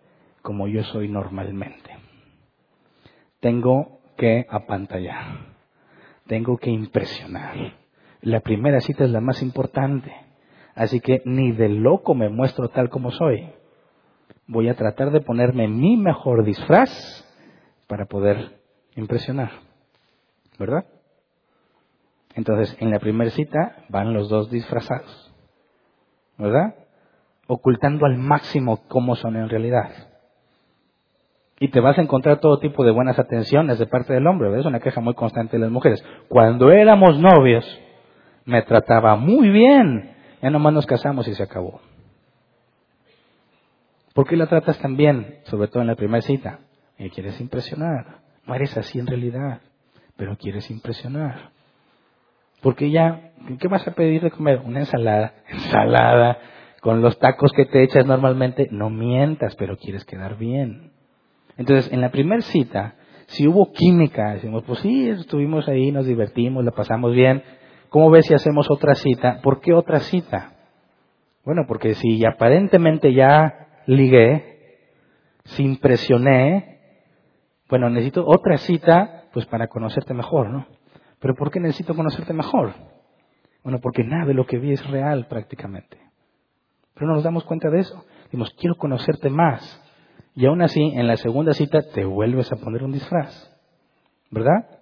[0.42, 1.98] como yo soy normalmente.
[3.40, 5.56] Tengo que apantallar.
[6.28, 7.56] Tengo que impresionar.
[8.22, 10.14] La primera cita es la más importante.
[10.76, 13.50] Así que ni de loco me muestro tal como soy.
[14.48, 16.90] Voy a tratar de ponerme mi mejor disfraz
[17.88, 18.60] para poder
[18.96, 19.52] impresionar.
[20.60, 20.86] ¿Verdad?
[22.38, 25.34] Entonces, en la primera cita van los dos disfrazados.
[26.38, 26.76] ¿Verdad?
[27.48, 29.90] Ocultando al máximo cómo son en realidad.
[31.60, 34.50] Y te vas a encontrar todo tipo de buenas atenciones de parte del hombre.
[34.50, 34.60] ¿ves?
[34.60, 36.06] Es una queja muy constante de las mujeres.
[36.30, 37.66] Cuando éramos novios,
[38.46, 40.16] me trataba muy bien.
[40.40, 41.82] Ya nomás nos casamos y se acabó.
[44.14, 45.40] ¿Por qué la tratas tan bien?
[45.46, 46.60] Sobre todo en la primera cita.
[47.00, 48.20] Y quieres impresionar.
[48.46, 49.62] No eres así en realidad,
[50.16, 51.57] pero quieres impresionar.
[52.62, 54.62] Porque ya, ¿qué vas a pedir de comer?
[54.64, 55.34] Una ensalada.
[55.50, 56.40] Ensalada.
[56.82, 60.92] Con los tacos que te echas normalmente, no mientas, pero quieres quedar bien.
[61.58, 62.96] Entonces, en la primera cita,
[63.28, 67.44] si hubo química, decimos, pues sí, estuvimos ahí, nos divertimos, la pasamos bien.
[67.90, 69.42] ¿Cómo ves si hacemos otra cita?
[69.42, 70.54] ¿Por qué otra cita?
[71.44, 74.58] Bueno, porque si aparentemente ya ligué,
[75.46, 76.80] si impresioné,
[77.70, 80.68] bueno, necesito otra cita, pues para conocerte mejor, ¿no?
[81.28, 82.72] Pero ¿por qué necesito conocerte mejor?
[83.62, 85.98] Bueno, porque nada de lo que vi es real prácticamente.
[86.94, 88.06] Pero no nos damos cuenta de eso.
[88.24, 89.84] Decimos, quiero conocerte más.
[90.36, 93.54] Y aún así, en la segunda cita te vuelves a poner un disfraz.
[94.32, 94.80] ¿Verdad?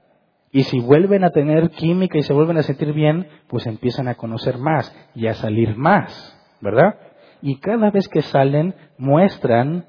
[0.52, 4.14] Y si vuelven a tener química y se vuelven a sentir bien, pues empiezan a
[4.14, 6.40] conocer más y a salir más.
[6.62, 6.94] ¿Verdad?
[7.42, 9.88] Y cada vez que salen, muestran,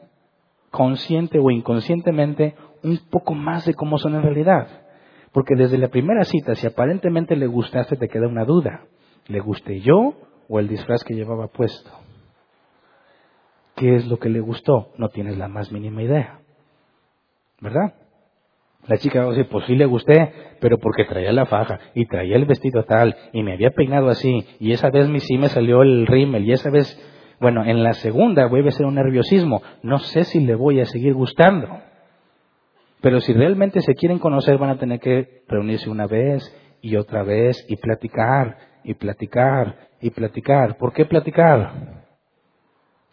[0.71, 4.86] consciente o inconscientemente, un poco más de cómo son en realidad.
[5.33, 8.87] Porque desde la primera cita, si aparentemente le gustaste, te queda una duda.
[9.29, 10.15] ¿Le gusté yo
[10.49, 11.91] o el disfraz que llevaba puesto?
[13.75, 14.93] ¿Qué es lo que le gustó?
[14.97, 16.41] No tienes la más mínima idea.
[17.61, 17.95] ¿Verdad?
[18.87, 22.07] La chica va a decir, pues sí le gusté, pero porque traía la faja y
[22.07, 25.83] traía el vestido tal y me había peinado así y esa vez sí me salió
[25.83, 26.97] el rímel y esa vez,
[27.41, 29.61] bueno, en la segunda vuelve a ser un nerviosismo.
[29.83, 31.69] No sé si le voy a seguir gustando.
[33.07, 36.42] Pero si realmente se quieren conocer van a tener que reunirse una vez
[36.81, 40.77] y otra vez y platicar y platicar y platicar.
[40.77, 42.03] ¿Por qué platicar?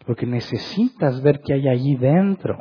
[0.04, 2.58] Porque necesitas ver qué hay allí dentro.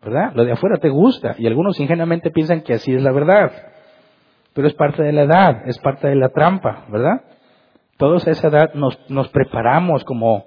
[0.00, 0.32] ¿Verdad?
[0.34, 3.52] Lo de afuera te gusta y algunos ingenuamente piensan que así es la verdad.
[4.54, 7.24] Pero es parte de la edad, es parte de la trampa, ¿verdad?
[7.98, 10.46] Todos a esa edad nos, nos preparamos como,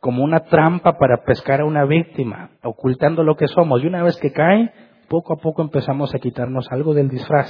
[0.00, 3.82] como una trampa para pescar a una víctima, ocultando lo que somos.
[3.82, 4.72] Y una vez que cae,
[5.14, 7.48] poco a poco empezamos a quitarnos algo del disfraz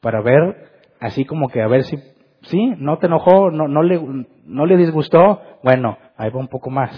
[0.00, 1.98] para ver, así como que a ver si,
[2.42, 4.00] sí, no te enojó, no, no, le,
[4.44, 6.92] no le disgustó, bueno, ahí va un poco más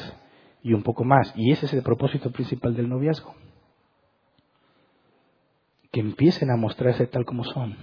[0.63, 1.33] y un poco más.
[1.37, 3.35] Y ese es el propósito principal del noviazgo.
[5.91, 7.75] Que empiecen a mostrarse tal como son.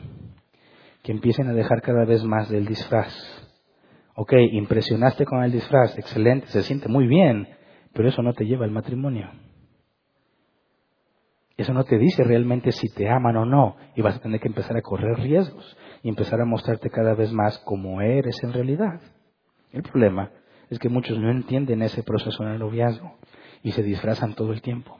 [1.01, 3.11] Que empiecen a dejar cada vez más del disfraz.
[4.13, 7.47] Ok, impresionaste con el disfraz, excelente, se siente muy bien,
[7.93, 9.31] pero eso no te lleva al matrimonio.
[11.59, 14.47] Eso no te dice realmente si te aman o no, y vas a tener que
[14.47, 19.01] empezar a correr riesgos y empezar a mostrarte cada vez más como eres en realidad.
[19.73, 20.31] El problema
[20.69, 23.13] es que muchos no entienden ese proceso en el noviazgo
[23.61, 24.97] y se disfrazan todo el tiempo.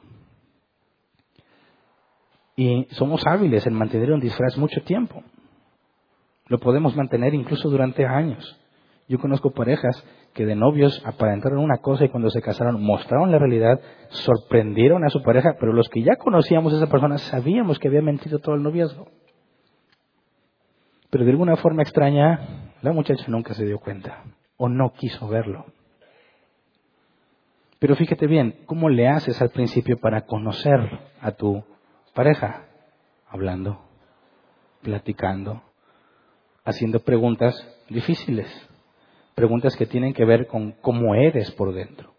[2.56, 5.22] Y somos hábiles en mantener un disfraz mucho tiempo.
[6.48, 8.60] Lo podemos mantener incluso durante años.
[9.08, 13.38] Yo conozco parejas que de novios aparentaron una cosa y cuando se casaron mostraron la
[13.38, 17.88] realidad, sorprendieron a su pareja, pero los que ya conocíamos a esa persona sabíamos que
[17.88, 19.08] había mentido todo el noviazgo.
[21.10, 24.22] Pero de alguna forma extraña, la muchacha nunca se dio cuenta
[24.56, 25.66] o no quiso verlo.
[27.80, 30.78] Pero fíjate bien, ¿cómo le haces al principio para conocer
[31.20, 31.64] a tu
[32.14, 32.66] pareja?
[33.26, 33.80] Hablando,
[34.82, 35.62] platicando,
[36.64, 37.54] haciendo preguntas
[37.88, 38.69] difíciles,
[39.40, 42.10] preguntas que tienen que ver con cómo eres por dentro.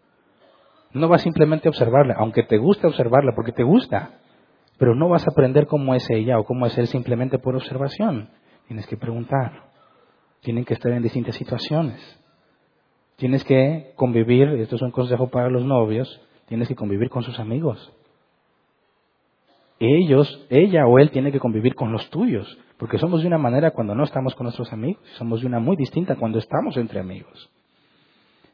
[0.92, 4.18] No vas simplemente a observarla, aunque te gusta observarla, porque te gusta,
[4.76, 8.30] pero no vas a aprender cómo es ella o cómo es él simplemente por observación.
[8.66, 9.70] Tienes que preguntar.
[10.40, 12.00] Tienen que estar en distintas situaciones.
[13.14, 17.38] Tienes que convivir, esto es un consejo para los novios, tienes que convivir con sus
[17.38, 17.92] amigos.
[19.82, 23.72] Ellos, ella o él tiene que convivir con los tuyos, porque somos de una manera
[23.72, 27.50] cuando no estamos con nuestros amigos, somos de una muy distinta cuando estamos entre amigos.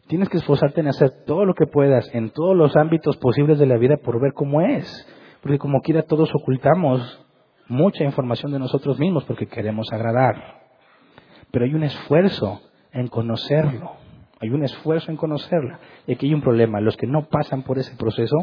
[0.07, 3.67] Tienes que esforzarte en hacer todo lo que puedas en todos los ámbitos posibles de
[3.67, 5.07] la vida por ver cómo es,
[5.43, 7.25] porque como quiera todos ocultamos
[7.69, 10.63] mucha información de nosotros mismos porque queremos agradar.
[11.51, 12.63] Pero hay un esfuerzo
[12.93, 13.93] en conocerlo,
[14.41, 15.79] hay un esfuerzo en conocerla.
[16.07, 18.37] Y aquí hay un problema, los que no pasan por ese proceso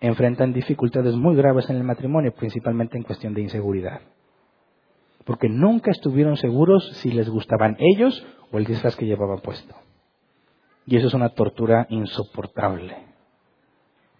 [0.00, 4.00] enfrentan dificultades muy graves en el matrimonio, principalmente en cuestión de inseguridad.
[5.24, 9.74] Porque nunca estuvieron seguros si les gustaban ellos o el disfraz que llevaban puesto.
[10.86, 12.96] Y eso es una tortura insoportable.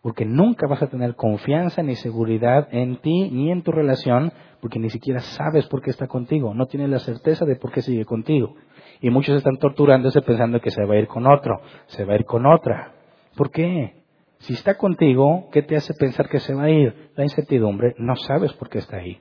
[0.03, 4.79] Porque nunca vas a tener confianza ni seguridad en ti ni en tu relación, porque
[4.79, 8.05] ni siquiera sabes por qué está contigo, no tienes la certeza de por qué sigue
[8.05, 8.55] contigo.
[9.01, 12.17] Y muchos están torturándose pensando que se va a ir con otro, se va a
[12.17, 12.95] ir con otra.
[13.37, 14.06] ¿Por qué?
[14.39, 17.11] Si está contigo, ¿qué te hace pensar que se va a ir?
[17.17, 19.21] La incertidumbre, no sabes por qué está ahí.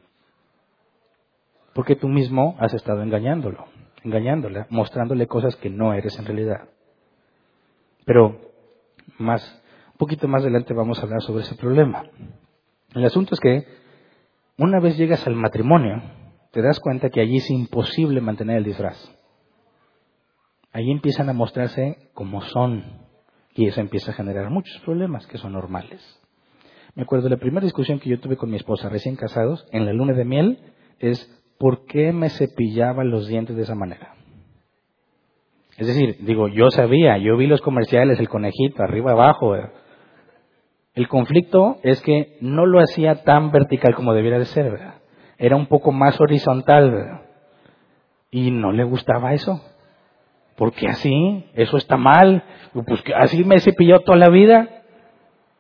[1.74, 3.66] Porque tú mismo has estado engañándolo,
[4.04, 6.70] engañándola, mostrándole cosas que no eres en realidad.
[8.06, 8.40] Pero
[9.18, 9.62] más,
[9.94, 12.04] un poquito más adelante vamos a hablar sobre ese problema.
[12.94, 13.66] El asunto es que
[14.58, 16.02] una vez llegas al matrimonio,
[16.52, 18.98] te das cuenta que allí es imposible mantener el disfraz.
[20.72, 23.05] Allí empiezan a mostrarse como son,
[23.56, 26.02] y eso empieza a generar muchos problemas que son normales.
[26.94, 29.86] Me acuerdo de la primera discusión que yo tuve con mi esposa recién casados, en
[29.86, 30.60] la luna de miel,
[31.00, 34.14] es ¿por qué me cepillaba los dientes de esa manera?
[35.78, 39.56] Es decir, digo, yo sabía, yo vi los comerciales, el conejito, arriba, abajo.
[40.94, 44.80] El conflicto es que no lo hacía tan vertical como debiera de ser.
[45.38, 47.24] Era un poco más horizontal.
[48.32, 49.62] Y no le gustaba eso.
[50.56, 51.46] ¿Por qué así?
[51.54, 52.44] Eso está mal.
[52.74, 54.70] Pues así me he cepillado toda la vida.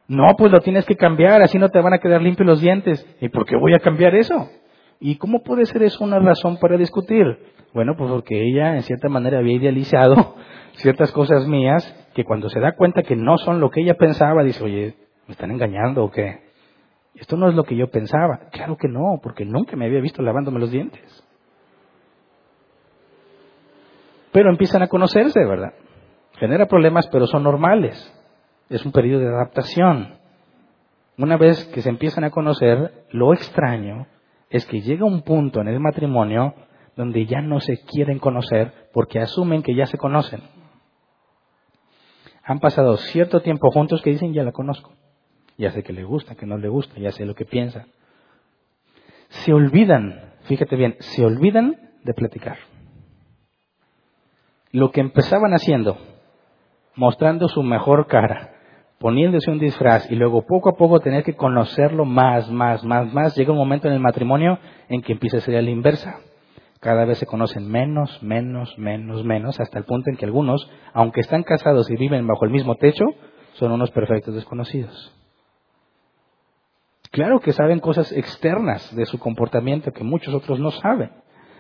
[0.07, 3.05] No, pues lo tienes que cambiar, así no te van a quedar limpios los dientes.
[3.21, 4.49] ¿Y por qué voy a cambiar eso?
[4.99, 7.25] ¿Y cómo puede ser eso una razón para discutir?
[7.73, 10.35] Bueno, pues porque ella en cierta manera había idealizado
[10.73, 14.43] ciertas cosas mías que cuando se da cuenta que no son lo que ella pensaba,
[14.43, 14.95] dice, oye,
[15.27, 16.45] ¿me están engañando o qué?
[17.15, 18.49] Esto no es lo que yo pensaba.
[18.51, 21.24] Claro que no, porque nunca me había visto lavándome los dientes.
[24.35, 25.71] Pero empiezan a conocerse, ¿verdad?
[26.33, 27.95] Genera problemas, pero son normales.
[28.67, 30.15] Es un periodo de adaptación.
[31.17, 34.07] Una vez que se empiezan a conocer, lo extraño
[34.49, 36.53] es que llega un punto en el matrimonio
[36.97, 40.41] donde ya no se quieren conocer porque asumen que ya se conocen.
[42.43, 44.91] Han pasado cierto tiempo juntos que dicen, ya la conozco.
[45.57, 47.85] Ya sé que le gusta, que no le gusta, ya sé lo que piensa.
[49.29, 52.57] Se olvidan, fíjate bien, se olvidan de platicar
[54.75, 55.97] lo que empezaban haciendo,
[56.95, 58.55] mostrando su mejor cara,
[58.99, 63.37] poniéndose un disfraz y luego poco a poco tener que conocerlo más, más, más, más,
[63.37, 64.59] llega un momento en el matrimonio
[64.89, 66.17] en que empieza a ser la inversa.
[66.81, 71.21] Cada vez se conocen menos, menos, menos, menos, hasta el punto en que algunos, aunque
[71.21, 73.05] están casados y viven bajo el mismo techo,
[73.53, 75.15] son unos perfectos desconocidos.
[77.11, 81.11] Claro que saben cosas externas de su comportamiento que muchos otros no saben.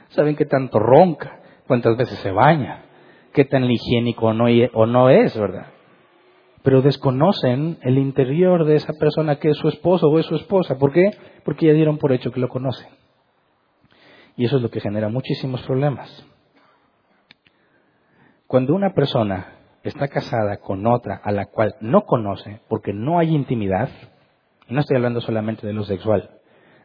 [0.09, 2.84] Saben que tanto ronca, cuántas veces se baña,
[3.35, 5.67] qué tan higiénico o no es, ¿verdad?
[6.63, 10.79] Pero desconocen el interior de esa persona que es su esposo o es su esposa.
[10.79, 11.11] ¿Por qué?
[11.43, 12.89] Porque ya dieron por hecho que lo conocen.
[14.37, 16.25] Y eso es lo que genera muchísimos problemas.
[18.47, 23.35] Cuando una persona está casada con otra a la cual no conoce, porque no hay
[23.35, 23.89] intimidad,
[24.67, 26.31] y no estoy hablando solamente de lo sexual,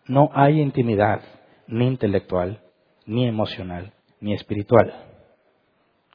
[0.06, 1.22] no hay intimidad
[1.66, 2.60] ni intelectual,
[3.06, 5.09] ni emocional, ni espiritual.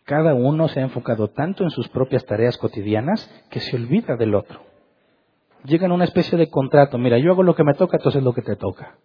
[0.06, 4.36] Cada uno se ha enfocado tanto en sus propias tareas cotidianas que se olvida del
[4.36, 4.62] otro.
[5.64, 8.32] Llegan a una especie de contrato, mira, yo hago lo que me toca, entonces lo
[8.32, 9.00] que te toca.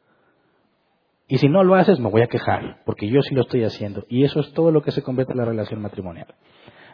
[1.27, 4.05] Y si no lo haces, me voy a quejar, porque yo sí lo estoy haciendo.
[4.11, 6.27] Y eso es todo lo que se convierte en la relación matrimonial.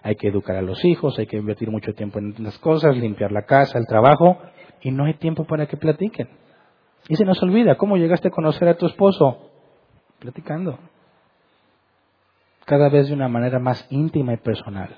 [0.04, 3.32] Hay que educar a los hijos, hay que invertir mucho tiempo en las cosas, limpiar
[3.32, 4.38] la casa, el trabajo,
[4.82, 6.28] y no hay tiempo para que platiquen.
[7.08, 9.50] Y se nos olvida, ¿cómo llegaste a conocer a tu esposo?
[10.20, 10.78] Platicando
[12.66, 14.96] cada vez de una manera más íntima y personal,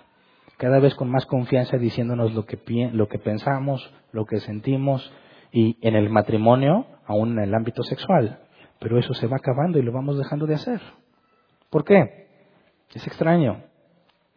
[0.57, 2.59] cada vez con más confianza diciéndonos lo que,
[2.93, 5.13] lo que pensamos, lo que sentimos
[5.53, 8.41] y en el matrimonio, aún en el ámbito sexual.
[8.81, 10.81] Pero eso se va acabando y lo vamos dejando de hacer.
[11.71, 12.27] ¿Por qué?
[12.95, 13.63] Es extraño.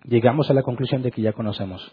[0.04, 1.92] Llegamos a la conclusión de que ya conocemos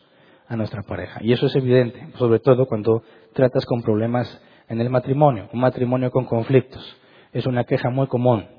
[0.48, 1.20] a nuestra pareja.
[1.22, 6.10] Y eso es evidente, sobre todo cuando tratas con problemas en el matrimonio, un matrimonio
[6.10, 6.96] con conflictos.
[7.32, 8.57] Es una queja muy común.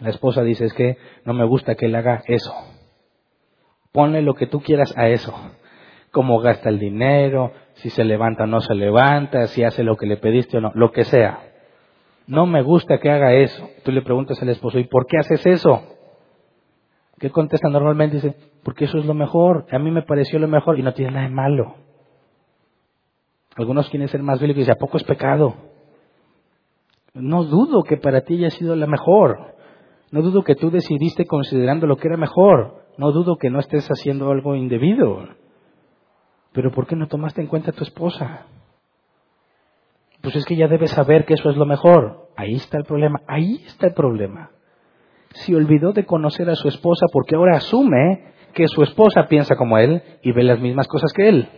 [0.00, 2.52] La esposa dice, es que no me gusta que él haga eso.
[3.92, 5.34] Ponle lo que tú quieras a eso.
[6.10, 10.06] Cómo gasta el dinero, si se levanta o no se levanta, si hace lo que
[10.06, 11.40] le pediste o no, lo que sea.
[12.26, 13.68] No me gusta que haga eso.
[13.84, 15.82] Tú le preguntas al esposo, ¿y por qué haces eso?
[17.18, 18.16] ¿Qué contesta normalmente?
[18.16, 21.12] Dice, porque eso es lo mejor, a mí me pareció lo mejor y no tiene
[21.12, 21.74] nada de malo.
[23.56, 25.54] Algunos quieren ser más bíblicos y dicen, ¿a poco es pecado?
[27.14, 29.55] No dudo que para ti haya sido la mejor.
[30.10, 32.84] No dudo que tú decidiste considerando lo que era mejor.
[32.96, 35.28] No dudo que no estés haciendo algo indebido.
[36.52, 38.46] Pero ¿por qué no tomaste en cuenta a tu esposa?
[40.22, 42.30] Pues es que ya debes saber que eso es lo mejor.
[42.36, 43.20] Ahí está el problema.
[43.26, 44.50] Ahí está el problema.
[45.34, 49.76] Se olvidó de conocer a su esposa porque ahora asume que su esposa piensa como
[49.76, 51.48] él y ve las mismas cosas que él.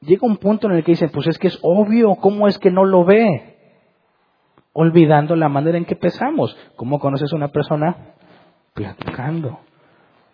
[0.00, 2.70] Llega un punto en el que dicen, pues es que es obvio, ¿cómo es que
[2.70, 3.53] no lo ve?
[4.74, 6.54] Olvidando la manera en que pensamos.
[6.76, 8.14] ¿Cómo conoces a una persona?
[8.74, 9.60] Platicando,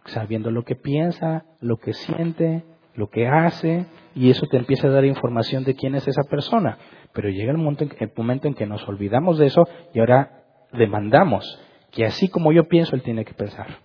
[0.06, 2.64] sabiendo lo que piensa, lo que siente,
[2.94, 6.78] lo que hace, y eso te empieza a dar información de quién es esa persona.
[7.12, 10.42] Pero llega el momento, en, el momento en que nos olvidamos de eso y ahora
[10.72, 11.60] demandamos
[11.92, 13.78] que así como yo pienso, él tiene que pensar.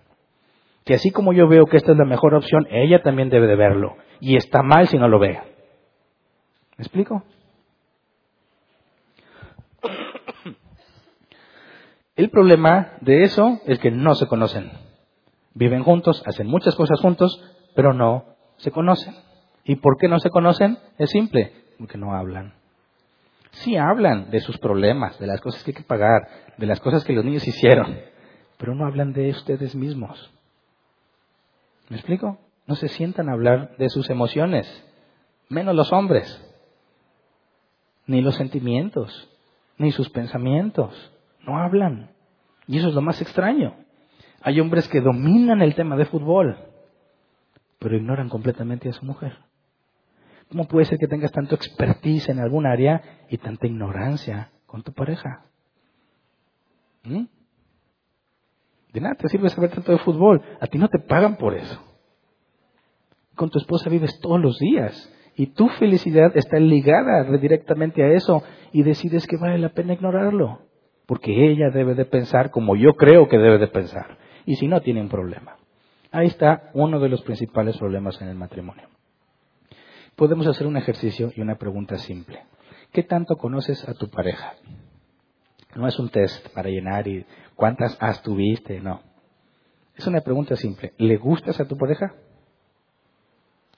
[0.84, 3.56] Que así como yo veo que esta es la mejor opción, ella también debe de
[3.56, 3.96] verlo.
[4.20, 5.38] Y está mal si no lo ve.
[6.78, 7.24] ¿Me explico?
[12.16, 14.72] El problema de eso es que no se conocen.
[15.52, 17.42] Viven juntos, hacen muchas cosas juntos,
[17.74, 18.24] pero no
[18.56, 19.14] se conocen.
[19.64, 20.78] ¿Y por qué no se conocen?
[20.96, 22.54] Es simple, porque no hablan.
[23.50, 26.22] Sí hablan de sus problemas, de las cosas que hay que pagar,
[26.56, 27.98] de las cosas que los niños hicieron,
[28.56, 30.30] pero no hablan de ustedes mismos.
[31.88, 32.38] ¿Me explico?
[32.66, 34.66] No se sientan a hablar de sus emociones,
[35.48, 36.42] menos los hombres,
[38.06, 39.28] ni los sentimientos,
[39.78, 41.12] ni sus pensamientos.
[41.46, 42.10] No hablan.
[42.66, 43.74] Y eso es lo más extraño.
[44.42, 46.56] Hay hombres que dominan el tema de fútbol,
[47.78, 49.38] pero ignoran completamente a su mujer.
[50.50, 54.92] ¿Cómo puede ser que tengas tanto expertise en algún área y tanta ignorancia con tu
[54.92, 55.46] pareja?
[57.04, 57.24] ¿Mm?
[58.92, 60.42] De nada te sirve saber tanto de fútbol.
[60.60, 61.80] A ti no te pagan por eso.
[63.34, 68.42] Con tu esposa vives todos los días y tu felicidad está ligada directamente a eso
[68.72, 70.65] y decides que vale la pena ignorarlo
[71.06, 74.18] porque ella debe de pensar como yo creo que debe de pensar.
[74.44, 75.56] Y si no, tiene un problema.
[76.10, 78.88] Ahí está uno de los principales problemas en el matrimonio.
[80.16, 82.42] Podemos hacer un ejercicio y una pregunta simple.
[82.92, 84.54] ¿Qué tanto conoces a tu pareja?
[85.74, 89.02] No es un test para llenar y cuántas has tuviste, no.
[89.94, 90.94] Es una pregunta simple.
[90.98, 92.14] ¿Le gustas a tu pareja?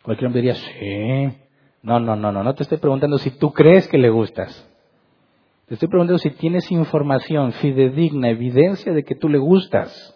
[0.03, 1.39] Cualquier hombre diría, sí.
[1.83, 2.43] No, no, no, no.
[2.43, 4.68] No te estoy preguntando si tú crees que le gustas.
[5.69, 10.15] Te estoy preguntando si tienes información fidedigna, evidencia de que tú le gustas.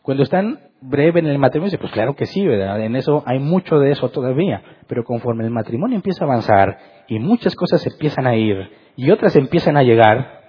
[0.00, 2.80] Cuando están breve en el matrimonio, pues claro que sí, ¿verdad?
[2.80, 4.62] En eso hay mucho de eso todavía.
[4.86, 9.36] Pero conforme el matrimonio empieza a avanzar y muchas cosas empiezan a ir y otras
[9.36, 10.40] empiezan a llegar,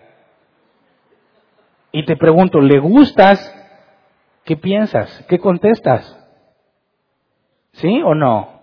[1.91, 3.53] y te pregunto, ¿le gustas?
[4.45, 5.25] ¿Qué piensas?
[5.27, 6.17] ¿Qué contestas?
[7.73, 8.61] ¿Sí o no?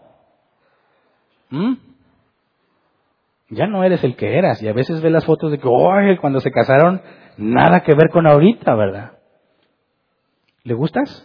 [1.51, 1.88] ¿Mm?
[3.51, 4.63] Ya no eres el que eras.
[4.63, 7.01] Y a veces ves las fotos de que, cuando se casaron,
[7.37, 9.19] nada que ver con ahorita, ¿verdad?
[10.65, 11.25] ¿Le gustas?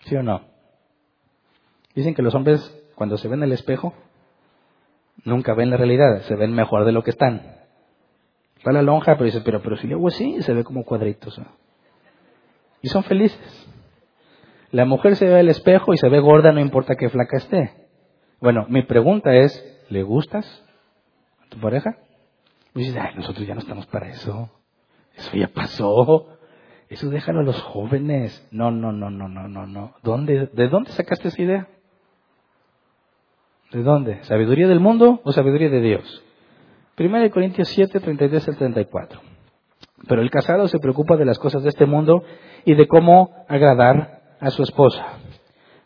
[0.00, 0.42] ¿Sí o no?
[1.94, 2.60] Dicen que los hombres,
[2.94, 3.94] cuando se ven en el espejo,
[5.24, 7.56] nunca ven la realidad, se ven mejor de lo que están.
[8.56, 11.40] Está la lonja, pero dices, pero, pero si le hago así, se ve como cuadritos.
[12.82, 13.68] Y son felices.
[14.70, 17.72] La mujer se ve al espejo y se ve gorda, no importa qué flaca esté.
[18.40, 20.65] Bueno, mi pregunta es, ¿le gustas?
[21.48, 21.96] Tu pareja.
[22.74, 24.50] Dices, ay, nosotros ya no estamos para eso.
[25.16, 26.28] Eso ya pasó.
[26.88, 28.46] Eso déjalo a los jóvenes.
[28.50, 29.94] No, no, no, no, no, no, no.
[30.02, 31.68] ¿Dónde, ¿De dónde sacaste esa idea?
[33.72, 34.22] ¿De dónde?
[34.24, 36.22] ¿Sabiduría del mundo o sabiduría de Dios?
[36.98, 39.20] 1 Corintios 7, 33 al 34.
[40.08, 42.22] Pero el casado se preocupa de las cosas de este mundo
[42.64, 45.18] y de cómo agradar a su esposa.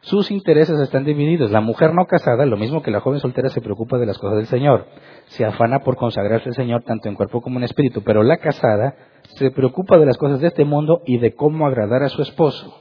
[0.03, 1.51] Sus intereses están divididos.
[1.51, 4.38] La mujer no casada, lo mismo que la joven soltera, se preocupa de las cosas
[4.38, 4.86] del Señor.
[5.26, 8.03] Se afana por consagrarse al Señor tanto en cuerpo como en espíritu.
[8.03, 8.94] Pero la casada
[9.36, 12.74] se preocupa de las cosas de este mundo y de cómo agradar a su esposo.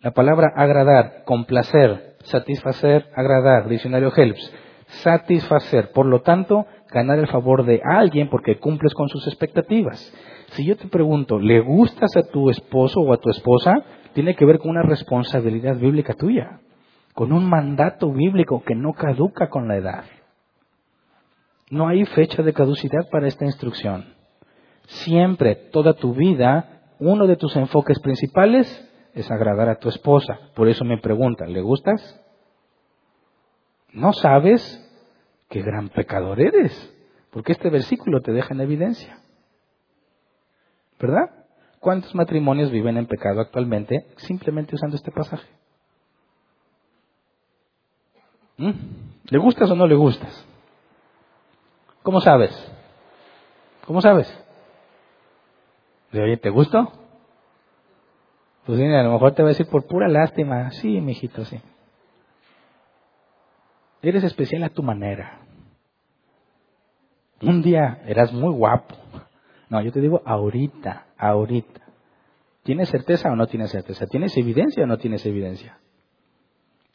[0.00, 4.52] La palabra agradar, complacer, satisfacer, agradar, diccionario Helps,
[4.86, 5.90] satisfacer.
[5.92, 10.14] Por lo tanto, ganar el favor de alguien porque cumples con sus expectativas.
[10.52, 13.74] Si yo te pregunto, ¿le gustas a tu esposo o a tu esposa?
[14.16, 16.60] Tiene que ver con una responsabilidad bíblica tuya,
[17.12, 20.04] con un mandato bíblico que no caduca con la edad.
[21.68, 24.14] No hay fecha de caducidad para esta instrucción.
[24.86, 28.66] Siempre, toda tu vida, uno de tus enfoques principales
[29.12, 30.38] es agradar a tu esposa.
[30.54, 32.18] Por eso me pregunta, ¿le gustas?
[33.92, 34.62] no sabes
[35.50, 36.72] qué gran pecador eres,
[37.30, 39.18] porque este versículo te deja en evidencia.
[40.98, 41.45] ¿Verdad?
[41.80, 45.46] ¿Cuántos matrimonios viven en pecado actualmente simplemente usando este pasaje?
[48.56, 48.70] ¿Mm?
[49.24, 50.46] ¿Le gustas o no le gustas?
[52.02, 52.52] ¿Cómo sabes?
[53.86, 54.32] ¿Cómo sabes?
[56.12, 56.92] ¿De oye, ¿te gustó?
[58.64, 60.70] Pues a lo mejor te va a decir por pura lástima.
[60.72, 61.60] Sí, mijito, sí.
[64.02, 65.40] Eres especial a tu manera.
[67.42, 68.94] Un día eras muy guapo.
[69.68, 71.80] No, yo te digo ahorita, ahorita.
[72.62, 74.06] ¿Tienes certeza o no tienes certeza?
[74.06, 75.78] ¿Tienes evidencia o no tienes evidencia?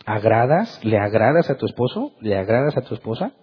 [0.05, 0.83] ¿Agradas?
[0.83, 2.13] ¿Le agradas a tu esposo?
[2.19, 3.33] ¿Le agradas a tu esposa?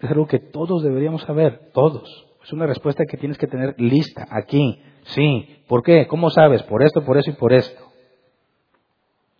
[0.00, 2.26] Es algo que todos deberíamos saber, todos.
[2.42, 5.62] Es una respuesta que tienes que tener lista, aquí, sí.
[5.66, 6.06] ¿Por qué?
[6.06, 6.62] ¿Cómo sabes?
[6.64, 7.82] Por esto, por eso y por esto.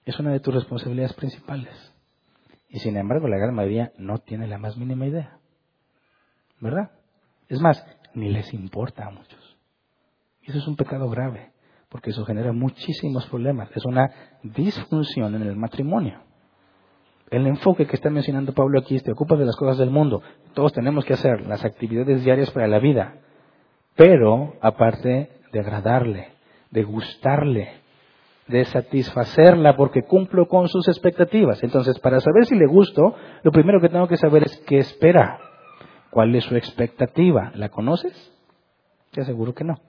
[0.06, 1.92] Es una de tus responsabilidades principales.
[2.68, 5.38] Y sin embargo, la gran mayoría no tiene la más mínima idea.
[6.60, 6.90] ¿Verdad?
[7.48, 7.84] Es más,
[8.14, 9.56] ni les importa a muchos.
[10.42, 11.52] Y eso es un pecado grave,
[11.88, 13.70] porque eso genera muchísimos problemas.
[13.74, 14.10] Es una
[14.42, 16.20] disfunción en el matrimonio.
[17.30, 20.22] El enfoque que está mencionando Pablo aquí es te de las cosas del mundo.
[20.52, 23.14] Todos tenemos que hacer las actividades diarias para la vida.
[23.96, 26.28] Pero aparte de agradarle,
[26.70, 27.72] de gustarle,
[28.48, 31.62] de satisfacerla porque cumplo con sus expectativas.
[31.62, 35.40] Entonces, para saber si le gusto, lo primero que tengo que saber es qué espera.
[36.14, 37.50] ¿Cuál es su expectativa?
[37.56, 38.14] ¿La conoces?
[39.10, 39.80] Te aseguro que no.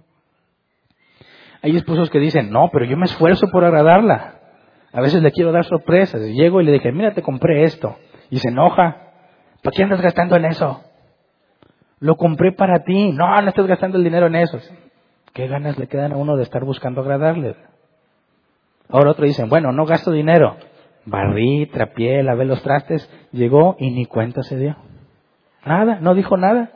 [1.61, 4.39] Hay esposos que dicen, no, pero yo me esfuerzo por agradarla.
[4.91, 6.19] A veces le quiero dar sorpresas.
[6.19, 7.95] Llego y le dije, mira, te compré esto.
[8.31, 9.11] Y se enoja.
[9.61, 10.81] ¿Para qué andas gastando en eso?
[11.99, 13.11] Lo compré para ti.
[13.11, 14.57] No, no estás gastando el dinero en eso.
[15.31, 17.55] ¿Qué ganas le quedan a uno de estar buscando agradarle?
[18.89, 20.57] Ahora otro dicen, bueno, no gasto dinero.
[21.05, 23.07] Barrí, trapié, lavé los trastes.
[23.31, 24.75] Llegó y ni cuenta se dio.
[25.65, 26.71] Nada, no dijo nada.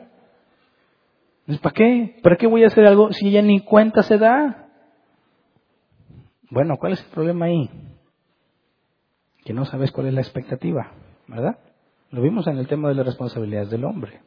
[1.62, 2.20] ¿Para qué?
[2.22, 4.68] ¿Para qué voy a hacer algo si ella ni cuenta se da?
[6.50, 7.70] Bueno, ¿cuál es el problema ahí?
[9.44, 10.92] que no sabes cuál es la expectativa,
[11.26, 11.58] ¿verdad?
[12.10, 14.20] Lo vimos en el tema de las responsabilidades del hombre.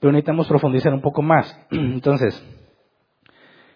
[0.00, 1.58] Pero necesitamos profundizar un poco más.
[1.70, 2.42] Entonces,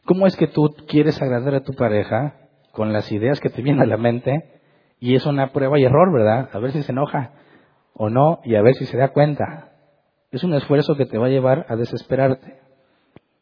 [0.05, 2.37] ¿cómo es que tú quieres agradar a tu pareja
[2.71, 4.61] con las ideas que te vienen a la mente?
[5.01, 6.49] Y es una prueba y error, ¿verdad?
[6.53, 7.33] A ver si se enoja
[7.95, 9.73] o no y a ver si se da cuenta.
[10.31, 12.61] Es un esfuerzo que te va a llevar a desesperarte.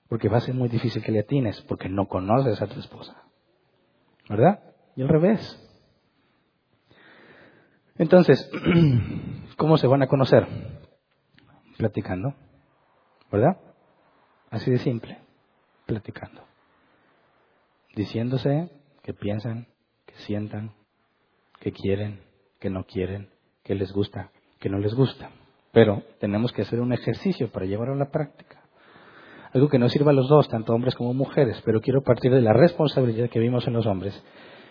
[0.08, 3.22] Porque va a ser muy difícil que le atines, porque no conoces a tu esposa.
[4.28, 4.60] ¿Verdad?
[4.96, 5.70] Y al revés.
[7.96, 8.50] Entonces,
[9.56, 10.48] ¿cómo se van a conocer?
[11.76, 12.34] Platicando,
[13.30, 13.58] ¿verdad?
[14.50, 15.18] Así de simple,
[15.86, 16.42] platicando.
[17.94, 18.70] Diciéndose
[19.02, 19.68] que piensan,
[20.06, 20.72] que sientan,
[21.60, 22.20] que quieren,
[22.58, 23.30] que no quieren,
[23.62, 24.30] que les gusta,
[24.60, 25.30] que no les gusta.
[25.72, 28.60] Pero tenemos que hacer un ejercicio para llevarlo a la práctica.
[29.52, 32.42] Algo que nos sirva a los dos, tanto hombres como mujeres, pero quiero partir de
[32.42, 34.22] la responsabilidad que vimos en los hombres.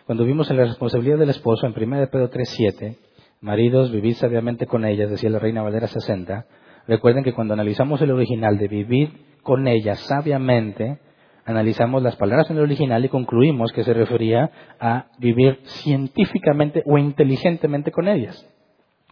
[0.05, 2.97] Cuando vimos en la responsabilidad del esposo en 1 Pedro 3.7,
[3.41, 6.45] Maridos, vivid sabiamente con ellas, decía la Reina Valera 60.
[6.87, 9.11] Recuerden que cuando analizamos el original de vivir
[9.43, 10.99] con ellas sabiamente,
[11.45, 16.97] analizamos las palabras en el original y concluimos que se refería a vivir científicamente o
[16.97, 18.45] inteligentemente con ellas.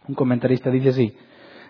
[0.08, 1.14] Un comentarista dice así,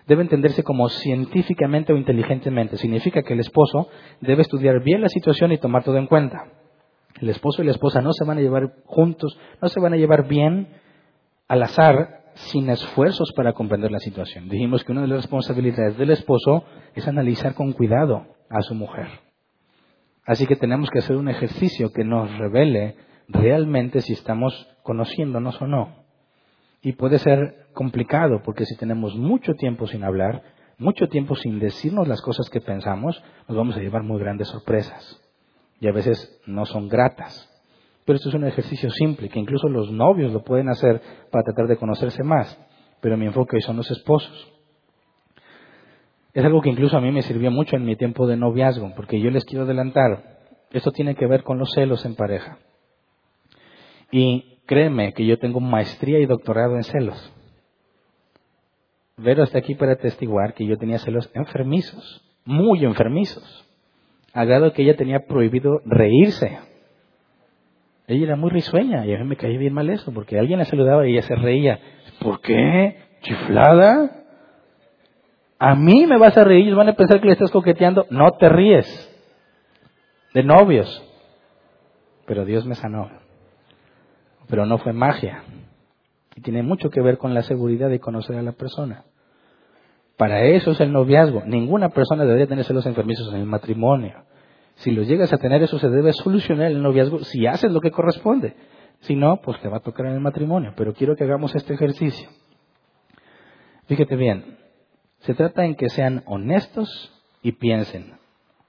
[0.07, 2.77] debe entenderse como científicamente o inteligentemente.
[2.77, 3.89] Significa que el esposo
[4.21, 6.45] debe estudiar bien la situación y tomar todo en cuenta.
[7.21, 9.97] El esposo y la esposa no se van a llevar juntos, no se van a
[9.97, 10.69] llevar bien
[11.47, 14.47] al azar sin esfuerzos para comprender la situación.
[14.47, 16.63] Dijimos que una de las responsabilidades del esposo
[16.95, 19.07] es analizar con cuidado a su mujer.
[20.25, 22.95] Así que tenemos que hacer un ejercicio que nos revele
[23.27, 25.98] realmente si estamos conociéndonos o no.
[26.81, 30.43] Y puede ser complicado porque si tenemos mucho tiempo sin hablar,
[30.77, 35.21] mucho tiempo sin decirnos las cosas que pensamos, nos vamos a llevar muy grandes sorpresas.
[35.81, 37.45] Y a veces no son gratas.
[38.05, 41.01] Pero esto es un ejercicio simple, que incluso los novios lo pueden hacer
[41.31, 42.59] para tratar de conocerse más.
[43.01, 44.51] Pero mi enfoque hoy son los esposos.
[46.33, 49.19] Es algo que incluso a mí me sirvió mucho en mi tiempo de noviazgo, porque
[49.19, 50.39] yo les quiero adelantar,
[50.71, 52.59] esto tiene que ver con los celos en pareja.
[54.11, 57.33] Y créeme que yo tengo maestría y doctorado en celos.
[59.17, 63.67] Vero está aquí para atestiguar que yo tenía celos enfermizos, muy enfermizos,
[64.31, 66.59] a grado que ella tenía prohibido reírse
[68.09, 70.65] ella era muy risueña y a mí me caía bien mal eso, porque alguien la
[70.65, 71.79] saludaba y ella se reía.
[72.19, 72.97] ¿Por qué?
[73.21, 74.23] ¿Chiflada?
[75.59, 78.07] A mí me vas a reír, ellos van a pensar que le estás coqueteando.
[78.09, 78.87] No te ríes.
[80.33, 80.89] De novios.
[82.25, 83.11] Pero Dios me sanó.
[84.49, 85.43] Pero no fue magia.
[86.35, 89.05] Y tiene mucho que ver con la seguridad de conocer a la persona.
[90.17, 91.43] Para eso es el noviazgo.
[91.45, 94.25] Ninguna persona debería tener celos enfermizos en el matrimonio.
[94.75, 97.91] Si los llegas a tener, eso se debe solucionar el noviazgo si haces lo que
[97.91, 98.55] corresponde.
[99.01, 100.73] Si no, pues te va a tocar en el matrimonio.
[100.75, 102.29] Pero quiero que hagamos este ejercicio.
[103.87, 104.57] Fíjate bien,
[105.19, 108.13] se trata en que sean honestos y piensen.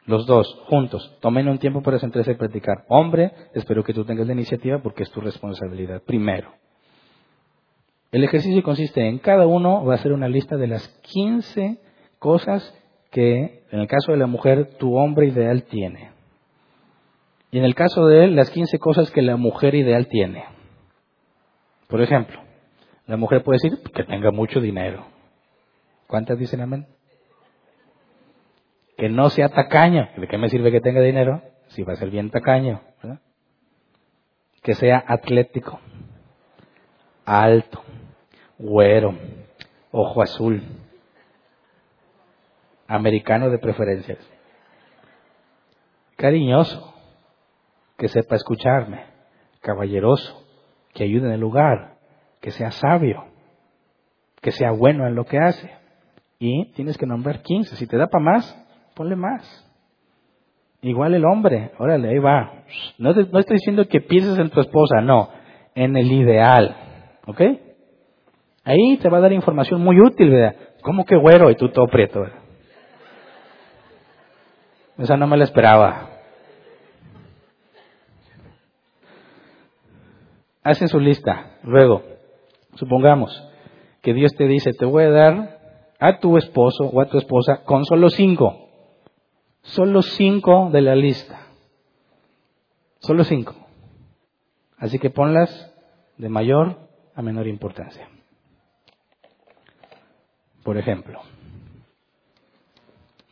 [0.07, 2.85] Los dos, juntos, tomen un tiempo para sentarse y practicar.
[2.89, 6.03] Hombre, espero que tú tengas la iniciativa porque es tu responsabilidad.
[6.03, 6.53] Primero.
[8.11, 11.79] El ejercicio consiste en cada uno va a hacer una lista de las 15
[12.19, 12.75] cosas
[13.11, 16.11] que, en el caso de la mujer, tu hombre ideal tiene.
[17.53, 20.45] Y en el caso de él, las 15 cosas que la mujer ideal tiene.
[21.89, 22.41] Por ejemplo,
[23.07, 25.05] la mujer puede decir que tenga mucho dinero.
[26.07, 26.87] ¿Cuántas dicen amén?
[29.01, 30.11] Que no sea tacaño.
[30.19, 31.41] ¿De qué me sirve que tenga dinero?
[31.69, 32.83] Si va a ser bien tacaño.
[34.63, 35.81] Que sea atlético,
[37.25, 37.83] alto,
[38.59, 39.15] güero,
[39.91, 40.63] ojo azul,
[42.87, 44.19] americano de preferencias,
[46.17, 46.95] cariñoso,
[47.97, 49.07] que sepa escucharme,
[49.63, 50.47] caballeroso,
[50.93, 51.95] que ayude en el lugar,
[52.43, 53.25] que sea sabio,
[54.43, 55.71] que sea bueno en lo que hace.
[56.39, 57.77] Y tienes que nombrar 15.
[57.77, 58.67] Si te da para más,
[59.01, 59.67] ponle más.
[60.83, 62.65] Igual el hombre, órale, ahí va.
[62.99, 65.31] No, no estoy diciendo que pienses en tu esposa, no,
[65.75, 66.77] en el ideal.
[67.27, 67.41] ¿Ok?
[68.63, 70.55] Ahí te va a dar información muy útil, ¿verdad?
[70.83, 71.51] ¿Cómo que güero?
[71.51, 72.41] Y tú todo prieto, ¿verdad?
[74.99, 76.11] Esa no me la esperaba.
[80.63, 81.53] Hacen su lista.
[81.63, 82.03] Luego,
[82.75, 83.51] supongamos
[84.03, 85.59] que Dios te dice, te voy a dar
[85.99, 88.60] a tu esposo o a tu esposa con solo cinco.
[89.63, 91.47] Solo cinco de la lista.
[93.01, 93.55] Solo cinco.
[94.79, 95.73] Así que ponlas
[96.17, 98.09] de mayor a menor importancia.
[100.65, 101.21] Por ejemplo,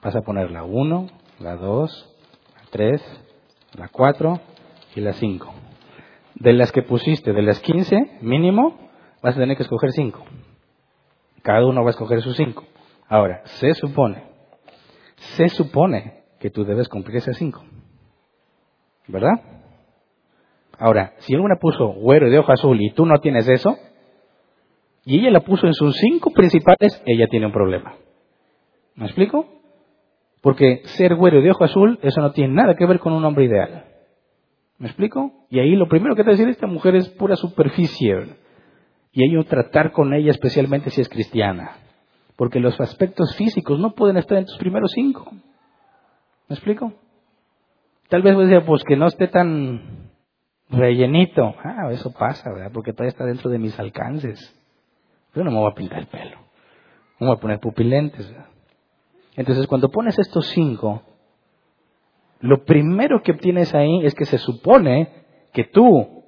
[0.02, 1.08] vas a poner la 1,
[1.40, 2.16] la 2,
[2.54, 3.02] la 3,
[3.76, 4.40] la 4
[4.96, 5.54] y la 5.
[6.36, 8.90] De las que pusiste, de las 15, mínimo,
[9.22, 10.24] vas a tener que escoger 5.
[11.42, 12.64] Cada uno va a escoger sus 5.
[13.08, 14.24] Ahora, se supone,
[15.16, 17.62] se supone que tú debes cumplir esas 5.
[19.09, 19.41] ¿Verdad?
[20.78, 23.76] Ahora, si alguna puso güero de ojo azul y tú no tienes eso,
[25.05, 27.95] y ella la puso en sus cinco principales, ella tiene un problema.
[28.95, 29.47] ¿Me explico?
[30.43, 33.47] Porque ser güero de ojo azul, eso no tiene nada que ver con un hombre
[33.47, 33.86] ideal.
[34.78, 35.32] ¿Me explico?
[35.51, 38.36] Y ahí lo primero que te decir, esta mujer es pura superficie.
[39.12, 41.78] Y hay un tratar con ella especialmente si es cristiana.
[42.36, 45.32] Porque los aspectos físicos no pueden estar en tus primeros cinco.
[46.49, 46.92] ¿Me explico?
[48.09, 50.11] Tal vez vos pues que no esté tan
[50.70, 51.55] rellenito.
[51.62, 52.70] Ah, eso pasa, ¿verdad?
[52.72, 54.55] Porque todavía está dentro de mis alcances.
[55.34, 56.36] Yo no me voy a pintar el pelo.
[57.20, 58.30] No me voy a poner pupilentes.
[58.30, 58.46] ¿verdad?
[59.36, 61.03] Entonces, cuando pones estos cinco,
[62.40, 65.11] lo primero que obtienes ahí es que se supone
[65.53, 66.24] que tú,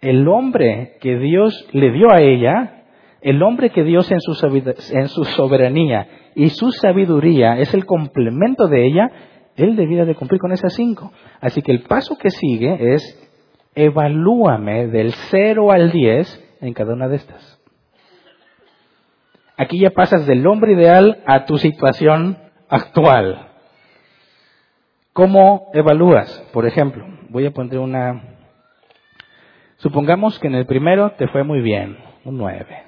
[0.00, 2.84] el hombre que Dios le dio a ella,
[3.20, 4.32] el hombre que Dios en su,
[4.92, 9.10] en su soberanía y su sabiduría es el complemento de ella,
[9.62, 11.12] él debía de cumplir con esas cinco.
[11.40, 13.30] Así que el paso que sigue es,
[13.74, 17.60] evalúame del 0 al 10 en cada una de estas.
[19.56, 22.38] Aquí ya pasas del hombre ideal a tu situación
[22.68, 23.48] actual.
[25.12, 26.30] ¿Cómo evalúas?
[26.52, 28.22] Por ejemplo, voy a poner una...
[29.76, 32.84] Supongamos que en el primero te fue muy bien, un 9.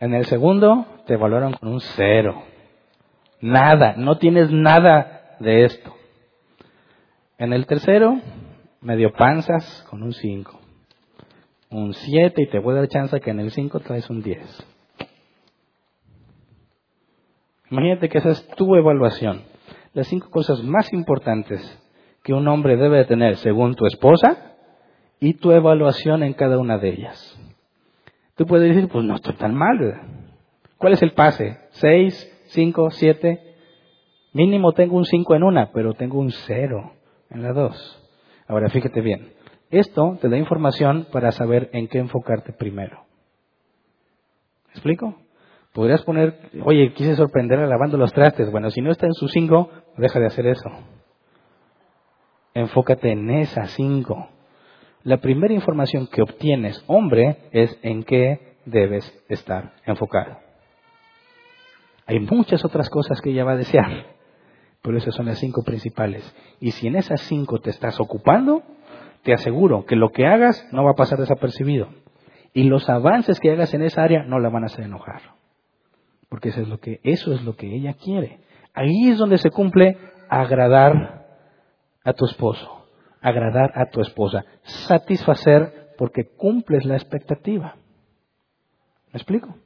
[0.00, 2.42] En el segundo te evaluaron con un 0.
[3.42, 5.94] Nada, no tienes nada de esto.
[7.36, 8.20] En el tercero,
[8.80, 10.60] medio panzas con un 5.
[11.70, 14.66] Un 7 y te voy a dar chance que en el 5 traes un 10.
[17.72, 19.42] Imagínate que esa es tu evaluación.
[19.94, 21.60] Las cinco cosas más importantes
[22.22, 24.56] que un hombre debe de tener según tu esposa
[25.18, 27.40] y tu evaluación en cada una de ellas.
[28.36, 30.00] Tú puedes decir, pues no estoy tan mal.
[30.76, 31.58] ¿Cuál es el pase?
[31.70, 32.31] ¿Seis?
[32.52, 32.90] ¿Cinco?
[32.90, 33.54] ¿Siete?
[34.32, 36.92] Mínimo tengo un cinco en una, pero tengo un cero
[37.30, 37.76] en la dos.
[38.46, 39.32] Ahora fíjate bien.
[39.70, 43.04] Esto te da información para saber en qué enfocarte primero.
[44.68, 45.16] ¿Me explico?
[45.72, 48.50] Podrías poner, oye, quise sorprenderla lavando los trastes.
[48.50, 50.70] Bueno, si no está en su cinco, deja de hacer eso.
[52.54, 54.28] Enfócate en esas cinco.
[55.04, 60.51] La primera información que obtienes, hombre, es en qué debes estar enfocado.
[62.12, 64.04] Hay muchas otras cosas que ella va a desear,
[64.82, 66.22] pero esas son las cinco principales.
[66.60, 68.62] Y si en esas cinco te estás ocupando,
[69.22, 71.88] te aseguro que lo que hagas no va a pasar desapercibido.
[72.52, 75.22] Y los avances que hagas en esa área no la van a hacer enojar.
[76.28, 78.40] Porque eso es lo que, eso es lo que ella quiere.
[78.74, 79.96] Ahí es donde se cumple
[80.28, 81.28] agradar
[82.04, 82.84] a tu esposo,
[83.22, 87.76] agradar a tu esposa, satisfacer porque cumples la expectativa.
[89.14, 89.56] ¿Me explico?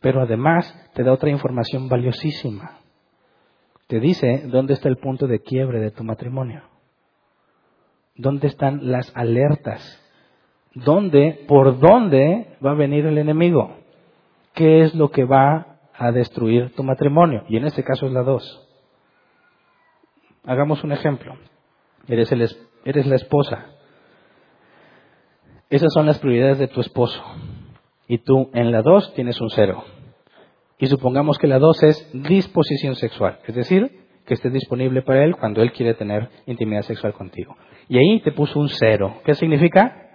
[0.00, 2.78] Pero además te da otra información valiosísima.
[3.86, 6.62] Te dice dónde está el punto de quiebre de tu matrimonio.
[8.16, 9.82] ¿Dónde están las alertas?
[10.74, 13.76] ¿Dónde, por dónde va a venir el enemigo?
[14.54, 17.44] ¿Qué es lo que va a destruir tu matrimonio?
[17.48, 18.66] Y en este caso es la dos.
[20.44, 21.34] Hagamos un ejemplo.
[22.06, 22.48] Eres, el,
[22.84, 23.66] eres la esposa.
[25.68, 27.22] Esas son las prioridades de tu esposo
[28.10, 29.84] y tú en la 2 tienes un 0.
[30.78, 33.88] Y supongamos que la 2 es disposición sexual, es decir,
[34.26, 37.56] que esté disponible para él cuando él quiere tener intimidad sexual contigo.
[37.88, 39.20] Y ahí te puso un 0.
[39.24, 40.10] ¿Qué significa?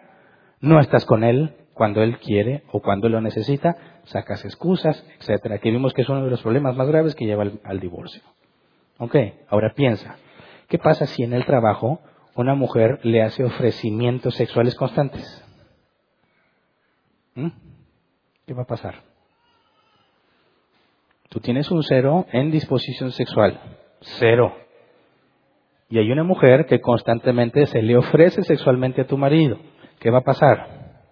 [0.59, 5.59] No estás con él cuando él quiere o cuando él lo necesita, sacas excusas, etcétera.
[5.59, 8.21] Que vimos que es uno de los problemas más graves que lleva al, al divorcio.
[8.97, 9.15] Ok,
[9.47, 10.17] ahora piensa,
[10.67, 12.01] ¿qué pasa si en el trabajo
[12.35, 15.41] una mujer le hace ofrecimientos sexuales constantes?
[17.35, 17.64] ¿Mm?
[18.45, 18.95] ¿Qué va a pasar?
[21.29, 23.59] Tú tienes un cero en disposición sexual.
[24.19, 24.55] Cero.
[25.89, 29.57] Y hay una mujer que constantemente se le ofrece sexualmente a tu marido.
[29.99, 31.03] ¿Qué va a pasar?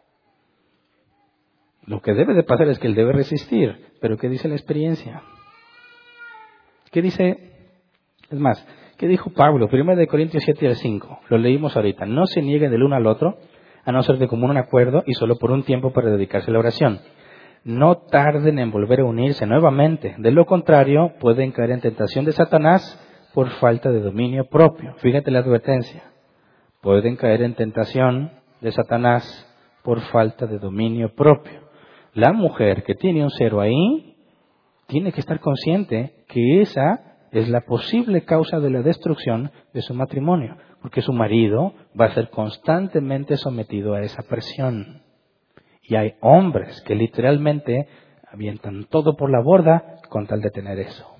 [1.85, 3.91] Lo que debe de pasar es que él debe resistir.
[3.99, 5.23] Pero ¿qué dice la experiencia?
[6.91, 7.51] ¿Qué dice?
[8.29, 8.65] Es más,
[8.97, 9.67] ¿qué dijo Pablo?
[9.67, 11.19] Primero de Corintios 7 al 5.
[11.29, 12.05] Lo leímos ahorita.
[12.05, 13.37] No se nieguen del uno al otro,
[13.83, 16.59] a no ser de común acuerdo y solo por un tiempo para dedicarse a la
[16.59, 17.01] oración
[17.63, 20.15] no tarden en volver a unirse nuevamente.
[20.17, 22.99] De lo contrario, pueden caer en tentación de Satanás
[23.33, 24.93] por falta de dominio propio.
[24.97, 26.03] Fíjate la advertencia.
[26.81, 29.49] Pueden caer en tentación de Satanás
[29.83, 31.61] por falta de dominio propio.
[32.13, 34.15] La mujer que tiene un cero ahí
[34.87, 39.93] tiene que estar consciente que esa es la posible causa de la destrucción de su
[39.93, 45.02] matrimonio, porque su marido va a ser constantemente sometido a esa presión.
[45.83, 47.87] Y hay hombres que literalmente
[48.31, 51.13] avientan todo por la borda con tal de tener eso.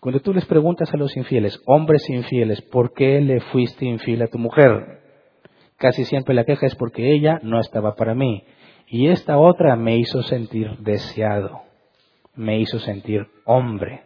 [0.00, 4.28] Cuando tú les preguntas a los infieles, hombres infieles, ¿por qué le fuiste infiel a
[4.28, 5.00] tu mujer?
[5.76, 8.44] Casi siempre la queja es porque ella no estaba para mí.
[8.86, 11.62] Y esta otra me hizo sentir deseado,
[12.34, 14.02] me hizo sentir hombre.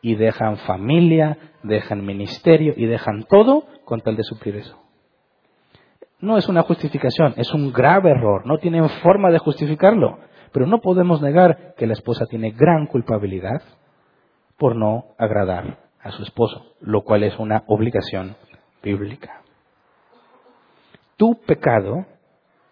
[0.00, 4.87] Y dejan familia, dejan ministerio y dejan todo con tal de suplir eso.
[6.20, 8.44] No es una justificación, es un grave error.
[8.46, 10.18] No tienen forma de justificarlo.
[10.52, 13.62] Pero no podemos negar que la esposa tiene gran culpabilidad
[14.56, 18.36] por no agradar a su esposo, lo cual es una obligación
[18.82, 19.42] bíblica.
[21.16, 22.06] Tu pecado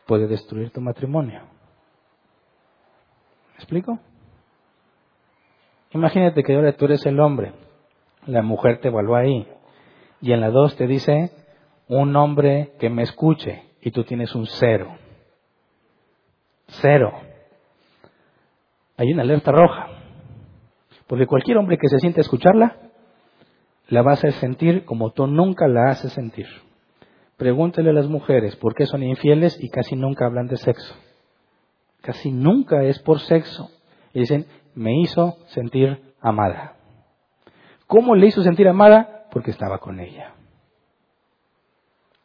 [0.07, 1.40] puede destruir tu matrimonio.
[3.53, 3.99] ¿Me explico?
[5.92, 7.53] Imagínate que ahora tú eres el hombre,
[8.26, 9.49] la mujer te evaluó ahí,
[10.20, 11.32] y en la dos te dice,
[11.89, 14.97] un hombre que me escuche y tú tienes un cero.
[16.66, 17.12] Cero.
[18.97, 19.89] Hay una alerta roja.
[21.07, 22.76] Porque cualquier hombre que se siente a escucharla,
[23.89, 26.47] la va a sentir como tú nunca la haces sentir.
[27.37, 30.95] Pregúntele a las mujeres por qué son infieles y casi nunca hablan de sexo.
[32.01, 33.70] Casi nunca es por sexo.
[34.12, 36.76] Y dicen, me hizo sentir amada.
[37.87, 39.26] ¿Cómo le hizo sentir amada?
[39.30, 40.36] Porque estaba con ella.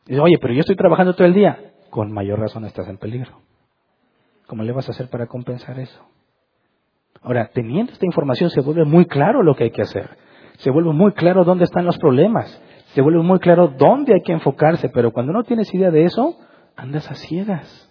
[0.05, 1.73] Dice, oye, pero yo estoy trabajando todo el día.
[1.89, 3.41] Con mayor razón estás en peligro.
[4.47, 6.05] ¿Cómo le vas a hacer para compensar eso?
[7.21, 10.17] Ahora, teniendo esta información se vuelve muy claro lo que hay que hacer.
[10.57, 12.61] Se vuelve muy claro dónde están los problemas.
[12.93, 14.89] Se vuelve muy claro dónde hay que enfocarse.
[14.89, 16.37] Pero cuando no tienes idea de eso,
[16.75, 17.89] andas a ciegas.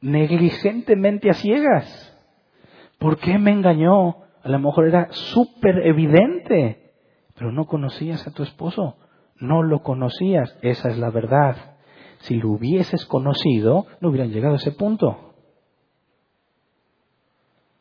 [0.00, 2.18] Negligentemente a ciegas.
[2.98, 4.16] ¿Por qué me engañó?
[4.42, 6.92] A lo mejor era súper evidente,
[7.34, 8.96] pero no conocías a tu esposo
[9.38, 11.76] no lo conocías, esa es la verdad.
[12.18, 15.34] Si lo hubieses conocido, no hubieran llegado a ese punto.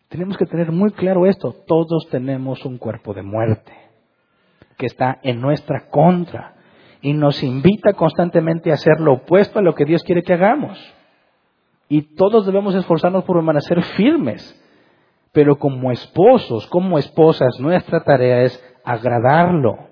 [0.10, 3.74] Tenemos que tener muy claro esto, todos tenemos un cuerpo de muerte
[4.78, 6.56] que está en nuestra contra
[7.02, 10.78] y nos invita constantemente a hacer lo opuesto a lo que Dios quiere que hagamos.
[11.88, 14.62] Y todos debemos esforzarnos por permanecer firmes.
[15.32, 19.90] Pero como esposos, como esposas, nuestra tarea es agradarlo,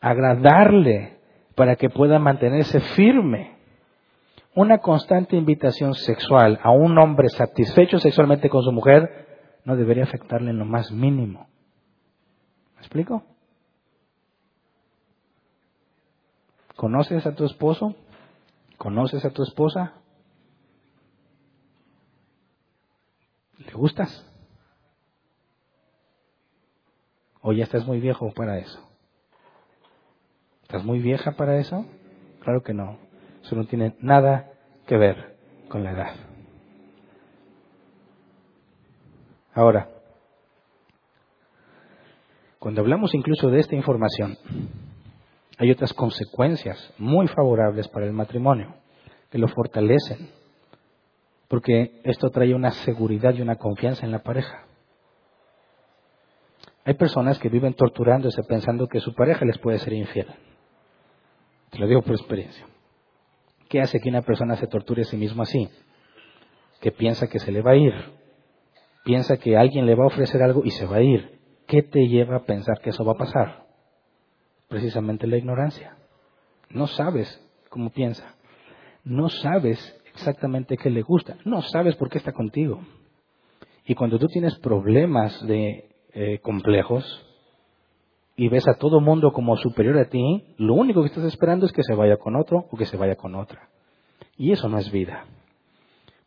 [0.00, 1.18] agradarle
[1.54, 3.56] para que pueda mantenerse firme.
[4.54, 9.26] Una constante invitación sexual a un hombre satisfecho sexualmente con su mujer
[9.64, 11.48] no debería afectarle en lo más mínimo.
[12.74, 13.22] ¿Me explico?
[16.76, 17.94] ¿Conoces a tu esposo?
[18.76, 19.94] ¿Conoces a tu esposa?
[23.58, 24.24] ¿Le gustas?
[27.40, 28.87] ¿O ya estás muy viejo para eso?
[30.68, 31.86] ¿Estás muy vieja para eso?
[32.40, 32.98] Claro que no.
[33.42, 34.52] Eso no tiene nada
[34.86, 35.38] que ver
[35.70, 36.14] con la edad.
[39.54, 39.88] Ahora,
[42.58, 44.36] cuando hablamos incluso de esta información,
[45.56, 48.74] hay otras consecuencias muy favorables para el matrimonio
[49.30, 50.28] que lo fortalecen,
[51.48, 54.66] porque esto trae una seguridad y una confianza en la pareja.
[56.84, 60.26] Hay personas que viven torturándose pensando que su pareja les puede ser infiel.
[61.70, 62.66] Te lo digo por experiencia.
[63.68, 65.68] ¿Qué hace que una persona se torture a sí mismo así?
[66.80, 67.92] Que piensa que se le va a ir.
[69.04, 71.38] Piensa que alguien le va a ofrecer algo y se va a ir.
[71.66, 73.66] ¿Qué te lleva a pensar que eso va a pasar?
[74.68, 75.96] Precisamente la ignorancia.
[76.70, 78.34] No sabes cómo piensa.
[79.04, 79.78] No sabes
[80.14, 81.36] exactamente qué le gusta.
[81.44, 82.80] No sabes por qué está contigo.
[83.84, 87.27] Y cuando tú tienes problemas de eh, complejos,
[88.38, 91.72] y ves a todo mundo como superior a ti, lo único que estás esperando es
[91.72, 93.68] que se vaya con otro o que se vaya con otra.
[94.36, 95.24] Y eso no es vida.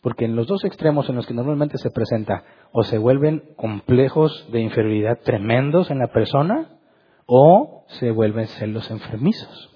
[0.01, 2.43] Porque en los dos extremos en los que normalmente se presenta,
[2.73, 6.79] o se vuelven complejos de inferioridad tremendos en la persona,
[7.27, 9.73] o se vuelven celos enfermizos.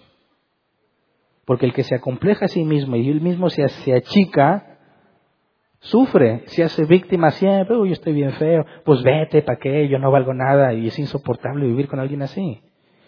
[1.46, 4.75] Porque el que se acompleja a sí mismo y él mismo se, se achica,
[5.80, 9.88] Sufre, se hace víctima siempre, uy, estoy bien feo, pues vete, ¿para qué?
[9.88, 12.62] Yo no valgo nada y es insoportable vivir con alguien así.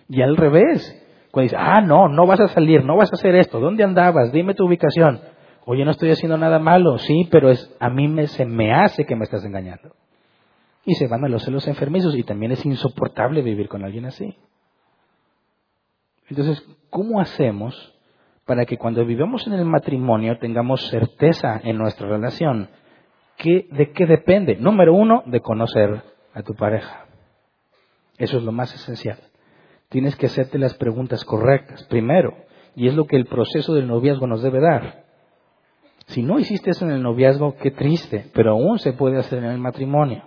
[0.09, 3.35] Y al revés, cuando dice, ah, no, no vas a salir, no vas a hacer
[3.35, 4.31] esto, ¿dónde andabas?
[4.31, 5.19] Dime tu ubicación.
[5.65, 9.05] Oye, no estoy haciendo nada malo, sí, pero es, a mí me, se me hace
[9.05, 9.95] que me estás engañando.
[10.85, 14.37] Y se van a los celos enfermizos y también es insoportable vivir con alguien así.
[16.29, 17.96] Entonces, ¿cómo hacemos
[18.47, 22.69] para que cuando vivamos en el matrimonio tengamos certeza en nuestra relación.
[23.43, 24.55] ¿De qué depende?
[24.55, 26.01] Número uno, de conocer
[26.33, 27.05] a tu pareja.
[28.17, 29.19] Eso es lo más esencial.
[29.89, 32.35] Tienes que hacerte las preguntas correctas, primero,
[32.73, 35.03] y es lo que el proceso del noviazgo nos debe dar.
[36.07, 39.51] Si no hiciste eso en el noviazgo, qué triste, pero aún se puede hacer en
[39.51, 40.23] el matrimonio.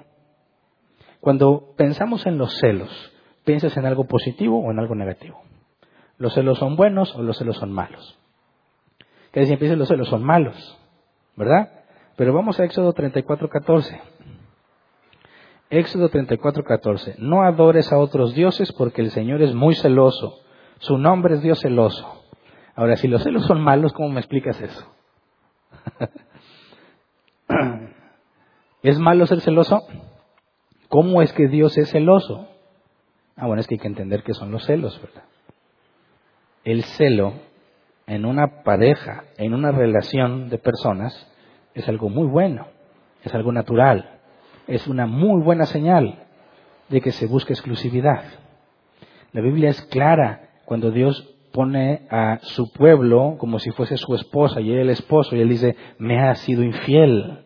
[1.21, 2.91] Cuando pensamos en los celos,
[3.45, 5.41] ¿piensas en algo positivo o en algo negativo?
[6.21, 8.19] ¿Los celos son buenos o los celos son malos?
[9.33, 10.79] Que siempre dicen los celos son malos,
[11.35, 11.71] ¿verdad?
[12.17, 14.03] Pero vamos a Éxodo 34, 14.
[15.71, 17.15] Éxodo 34, 14.
[17.21, 20.41] No adores a otros dioses porque el Señor es muy celoso.
[20.81, 22.23] Su nombre es Dios celoso.
[22.75, 24.93] Ahora, si los celos son malos, ¿cómo me explicas eso?
[28.83, 29.87] ¿Es malo ser celoso?
[30.91, 32.47] ¿Cómo es que Dios es celoso?
[33.37, 35.25] Ah, bueno, es que hay que entender qué son los celos, ¿verdad?
[36.65, 37.35] El celo
[38.07, 41.27] en una pareja, en una relación de personas,
[41.75, 42.67] es algo muy bueno,
[43.23, 44.19] es algo natural,
[44.67, 46.27] es una muy buena señal
[46.89, 48.25] de que se busca exclusividad.
[49.33, 54.61] La Biblia es clara cuando Dios pone a su pueblo como si fuese su esposa
[54.61, 57.45] y él el esposo y él dice, me ha sido infiel,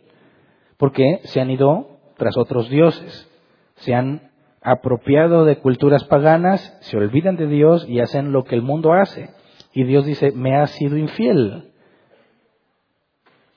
[0.76, 3.30] porque se han ido tras otros dioses,
[3.76, 4.30] se han
[4.64, 9.28] apropiado de culturas paganas, se olvidan de Dios y hacen lo que el mundo hace.
[9.74, 11.70] Y Dios dice, me has sido infiel.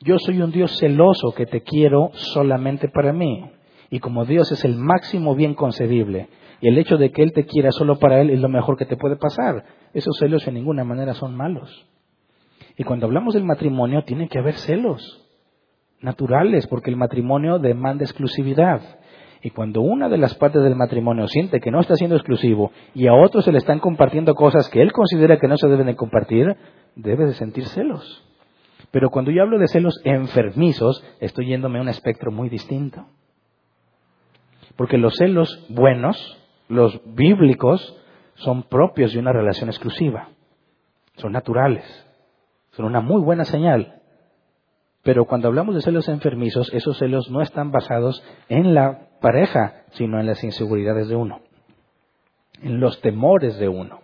[0.01, 3.49] Yo soy un Dios celoso que te quiero solamente para mí.
[3.89, 6.27] Y como Dios es el máximo bien concebible,
[6.59, 8.85] y el hecho de que Él te quiera solo para Él es lo mejor que
[8.85, 11.87] te puede pasar, esos celos en ninguna manera son malos.
[12.77, 15.23] Y cuando hablamos del matrimonio, tiene que haber celos
[16.01, 18.81] naturales, porque el matrimonio demanda exclusividad.
[19.41, 23.07] Y cuando una de las partes del matrimonio siente que no está siendo exclusivo y
[23.07, 25.95] a otros se le están compartiendo cosas que él considera que no se deben de
[25.95, 26.55] compartir,
[26.95, 28.23] debe de sentir celos.
[28.91, 33.05] Pero cuando yo hablo de celos enfermizos, estoy yéndome a un espectro muy distinto.
[34.75, 37.97] Porque los celos buenos, los bíblicos,
[38.35, 40.29] son propios de una relación exclusiva.
[41.17, 41.83] Son naturales.
[42.71, 43.96] Son una muy buena señal.
[45.07, 50.19] Pero cuando hablamos de celos enfermizos, esos celos no están basados en la pareja, sino
[50.19, 51.39] en las inseguridades de uno,
[52.61, 54.01] en los temores de uno.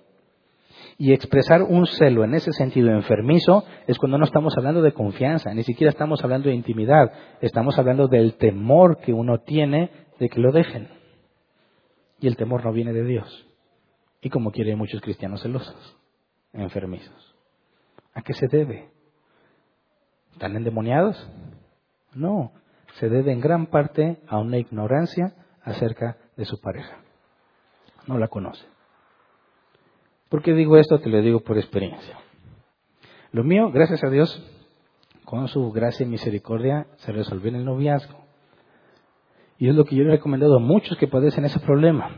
[0.98, 5.54] Y expresar un celo en ese sentido enfermizo es cuando no estamos hablando de confianza,
[5.54, 10.40] ni siquiera estamos hablando de intimidad, estamos hablando del temor que uno tiene de que
[10.40, 10.88] lo dejen.
[12.22, 13.46] Y el temor no viene de Dios.
[14.22, 15.98] Y como quieren muchos cristianos celosos,
[16.54, 17.36] enfermizos.
[18.14, 18.94] ¿A qué se debe?
[20.34, 21.30] ¿Están endemoniados?
[22.14, 22.52] No,
[22.96, 26.98] se debe en gran parte a una ignorancia acerca de su pareja.
[28.08, 28.66] No la conoce.
[30.30, 31.00] ¿Por qué digo esto?
[31.00, 32.18] Te lo digo por experiencia.
[33.32, 34.44] Lo mío, gracias a Dios,
[35.26, 38.20] con su gracia y misericordia, se resolvió en el noviazgo.
[39.58, 42.10] Y es lo que yo le he recomendado a muchos que padecen ese problema.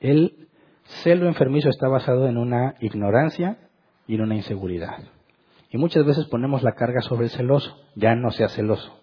[0.00, 0.48] El
[1.02, 3.58] celo enfermizo está basado en una ignorancia
[4.06, 4.98] y en una inseguridad.
[5.74, 8.96] Y muchas veces ponemos la carga sobre el celoso, ya no sea celoso.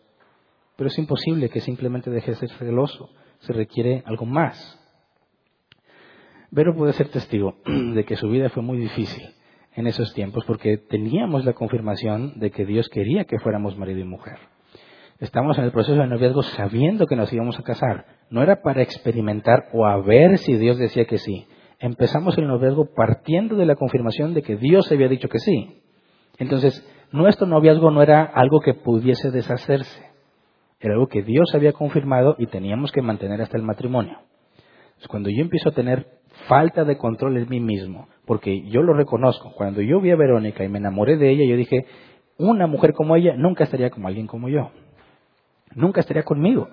[0.78, 3.10] Pero es imposible que simplemente deje de ser celoso,
[3.40, 4.80] se requiere algo más.
[6.50, 9.22] Vero puede ser testigo de que su vida fue muy difícil
[9.76, 14.06] en esos tiempos porque teníamos la confirmación de que Dios quería que fuéramos marido y
[14.06, 14.38] mujer.
[15.20, 18.06] Estamos en el proceso de noviazgo sabiendo que nos íbamos a casar.
[18.30, 21.48] No era para experimentar o a ver si Dios decía que sí.
[21.80, 25.81] Empezamos el noviazgo partiendo de la confirmación de que Dios había dicho que sí.
[26.42, 30.10] Entonces, nuestro noviazgo no era algo que pudiese deshacerse.
[30.80, 34.18] Era algo que Dios había confirmado y teníamos que mantener hasta el matrimonio.
[35.08, 36.08] cuando yo empiezo a tener
[36.48, 39.52] falta de control en mí mismo, porque yo lo reconozco.
[39.56, 41.86] Cuando yo vi a Verónica y me enamoré de ella, yo dije,
[42.40, 44.72] una mujer como ella nunca estaría como alguien como yo.
[45.76, 46.70] Nunca estaría conmigo.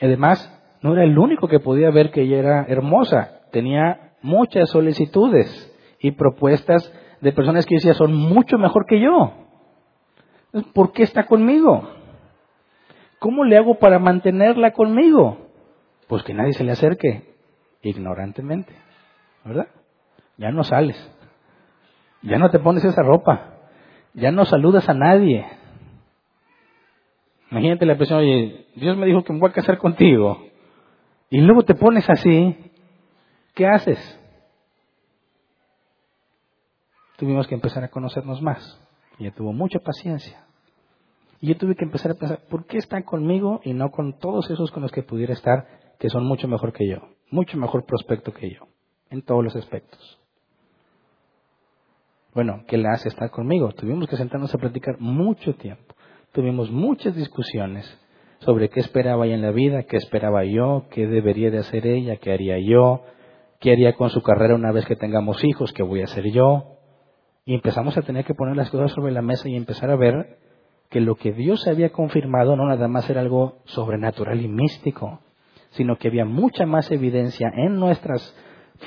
[0.00, 0.38] Además,
[0.80, 3.42] no era el único que podía ver que ella era hermosa.
[3.52, 5.46] Tenía muchas solicitudes
[6.00, 6.90] y propuestas
[7.22, 9.32] de personas que decía son mucho mejor que yo.
[10.74, 11.88] ¿Por qué está conmigo?
[13.20, 15.38] ¿Cómo le hago para mantenerla conmigo?
[16.08, 17.36] Pues que nadie se le acerque
[17.80, 18.74] ignorantemente,
[19.44, 19.68] ¿verdad?
[20.36, 20.96] Ya no sales,
[22.22, 23.54] ya no te pones esa ropa,
[24.14, 25.46] ya no saludas a nadie.
[27.50, 30.44] Imagínate la presión, oye, Dios me dijo que me voy a casar contigo,
[31.30, 32.56] y luego te pones así,
[33.54, 34.21] ¿qué haces?
[37.22, 38.82] Tuvimos que empezar a conocernos más.
[39.20, 40.44] Ella tuvo mucha paciencia.
[41.40, 44.50] Y yo tuve que empezar a pensar, ¿por qué está conmigo y no con todos
[44.50, 45.68] esos con los que pudiera estar,
[46.00, 46.98] que son mucho mejor que yo?
[47.30, 48.66] mucho mejor prospecto que yo,
[49.08, 50.18] en todos los aspectos.
[52.34, 53.70] Bueno, ¿qué le hace estar conmigo?
[53.70, 55.94] Tuvimos que sentarnos a platicar mucho tiempo.
[56.32, 57.86] Tuvimos muchas discusiones
[58.40, 62.16] sobre qué esperaba ella en la vida, qué esperaba yo, qué debería de hacer ella,
[62.16, 63.04] qué haría yo,
[63.60, 66.78] qué haría con su carrera una vez que tengamos hijos, qué voy a hacer yo.
[67.44, 70.38] Y empezamos a tener que poner las cosas sobre la mesa y empezar a ver
[70.90, 75.20] que lo que Dios había confirmado no nada más era algo sobrenatural y místico,
[75.70, 78.36] sino que había mucha más evidencia en nuestras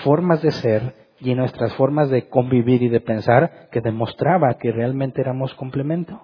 [0.03, 4.71] formas de ser y en nuestras formas de convivir y de pensar que demostraba que
[4.71, 6.21] realmente éramos complemento.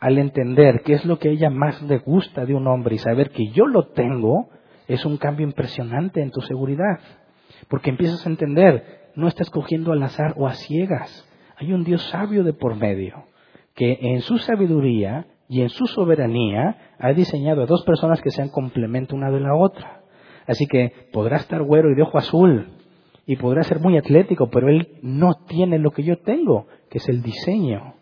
[0.00, 3.30] Al entender qué es lo que ella más le gusta de un hombre y saber
[3.30, 4.48] que yo lo tengo,
[4.88, 7.00] es un cambio impresionante en tu seguridad.
[7.68, 11.28] Porque empiezas a entender, no estás cogiendo al azar o a ciegas.
[11.56, 13.24] Hay un Dios sabio de por medio,
[13.74, 18.50] que en su sabiduría y en su soberanía ha diseñado a dos personas que sean
[18.50, 20.02] complemento una de la otra.
[20.46, 22.68] Así que podrá estar güero y de ojo azul
[23.26, 27.08] y podrá ser muy atlético, pero él no tiene lo que yo tengo, que es
[27.08, 27.94] el diseño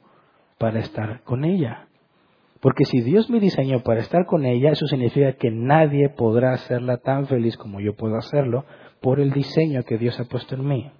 [0.58, 1.88] para estar con ella.
[2.60, 6.98] Porque si Dios me diseñó para estar con ella, eso significa que nadie podrá hacerla
[6.98, 8.64] tan feliz como yo puedo hacerlo
[9.00, 10.90] por el diseño que Dios ha puesto en mí.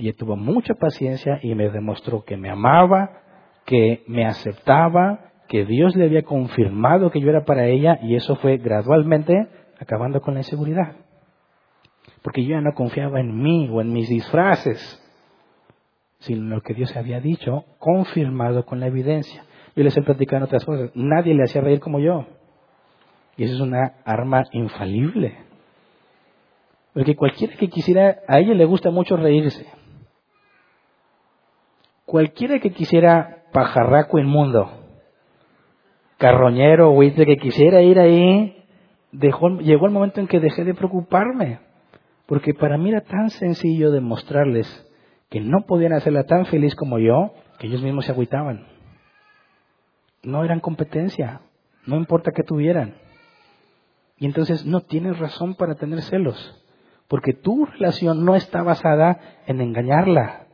[0.00, 3.20] Ella tuvo mucha paciencia y me demostró que me amaba,
[3.66, 8.36] que me aceptaba, que Dios le había confirmado que yo era para ella y eso
[8.36, 9.46] fue gradualmente
[9.78, 10.96] acabando con la inseguridad.
[12.22, 14.80] Porque yo ya no confiaba en mí o en mis disfraces,
[16.20, 19.44] sino en lo que Dios había dicho, confirmado con la evidencia.
[19.76, 22.24] Yo les he platicado otras cosas, nadie le hacía reír como yo.
[23.36, 25.36] Y eso es una arma infalible.
[26.94, 29.66] Porque cualquiera que quisiera, a ella le gusta mucho reírse.
[32.10, 34.68] Cualquiera que quisiera pajarraco inmundo,
[36.18, 38.64] carroñero, buitre, que quisiera ir ahí,
[39.12, 41.60] llegó el momento en que dejé de preocuparme.
[42.26, 44.66] Porque para mí era tan sencillo demostrarles
[45.28, 48.66] que no podían hacerla tan feliz como yo, que ellos mismos se agüitaban.
[50.24, 51.42] No eran competencia,
[51.86, 52.96] no importa que tuvieran.
[54.16, 56.60] Y entonces no tienes razón para tener celos,
[57.06, 60.48] porque tu relación no está basada en engañarla,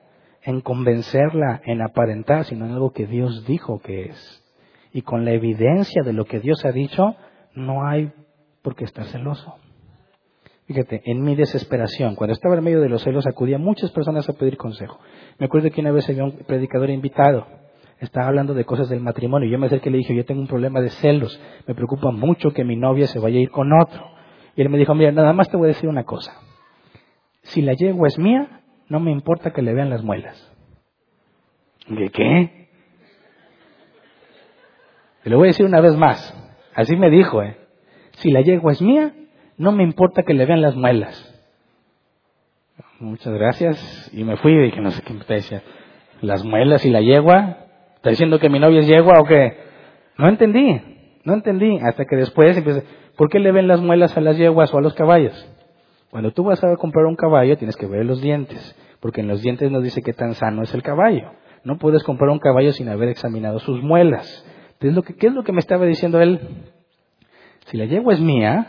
[0.46, 4.44] en convencerla, en aparentar, sino en algo que Dios dijo que es.
[4.92, 7.16] Y con la evidencia de lo que Dios ha dicho,
[7.54, 8.12] no hay
[8.62, 9.56] por qué estar celoso.
[10.66, 14.28] Fíjate, en mi desesperación, cuando estaba en medio de los celos, acudía a muchas personas
[14.28, 15.00] a pedir consejo.
[15.38, 17.46] Me acuerdo que una vez había un predicador invitado,
[17.98, 20.48] estaba hablando de cosas del matrimonio, yo me acerqué y le dije, yo tengo un
[20.48, 24.10] problema de celos, me preocupa mucho que mi novia se vaya a ir con otro.
[24.54, 26.40] Y él me dijo, mira, nada más te voy a decir una cosa.
[27.42, 30.52] Si la yegua es mía, no me importa que le vean las muelas.
[31.88, 32.68] ¿De qué?
[35.22, 36.34] Te lo voy a decir una vez más.
[36.74, 37.56] Así me dijo, ¿eh?
[38.18, 39.12] Si la yegua es mía,
[39.56, 41.32] no me importa que le vean las muelas.
[43.00, 44.10] muchas gracias.
[44.12, 45.62] Y me fui y dije, no sé qué me decía.
[46.20, 47.58] Las muelas y la yegua.
[47.96, 49.58] ¿Está diciendo que mi novia es yegua o qué?
[50.18, 50.80] No entendí,
[51.24, 51.78] no entendí.
[51.82, 52.84] Hasta que después empecé,
[53.16, 55.34] ¿por qué le ven las muelas a las yeguas o a los caballos?
[56.16, 59.42] Cuando tú vas a comprar un caballo tienes que ver los dientes, porque en los
[59.42, 61.32] dientes nos dice qué tan sano es el caballo.
[61.62, 64.26] No puedes comprar un caballo sin haber examinado sus muelas.
[64.80, 66.40] ¿qué es lo que me estaba diciendo él?
[67.66, 68.66] Si la yegua es mía,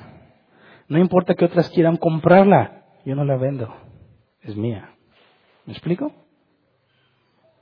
[0.89, 3.73] no importa que otras quieran comprarla, yo no la vendo,
[4.41, 4.89] es mía.
[5.65, 6.11] ¿Me explico?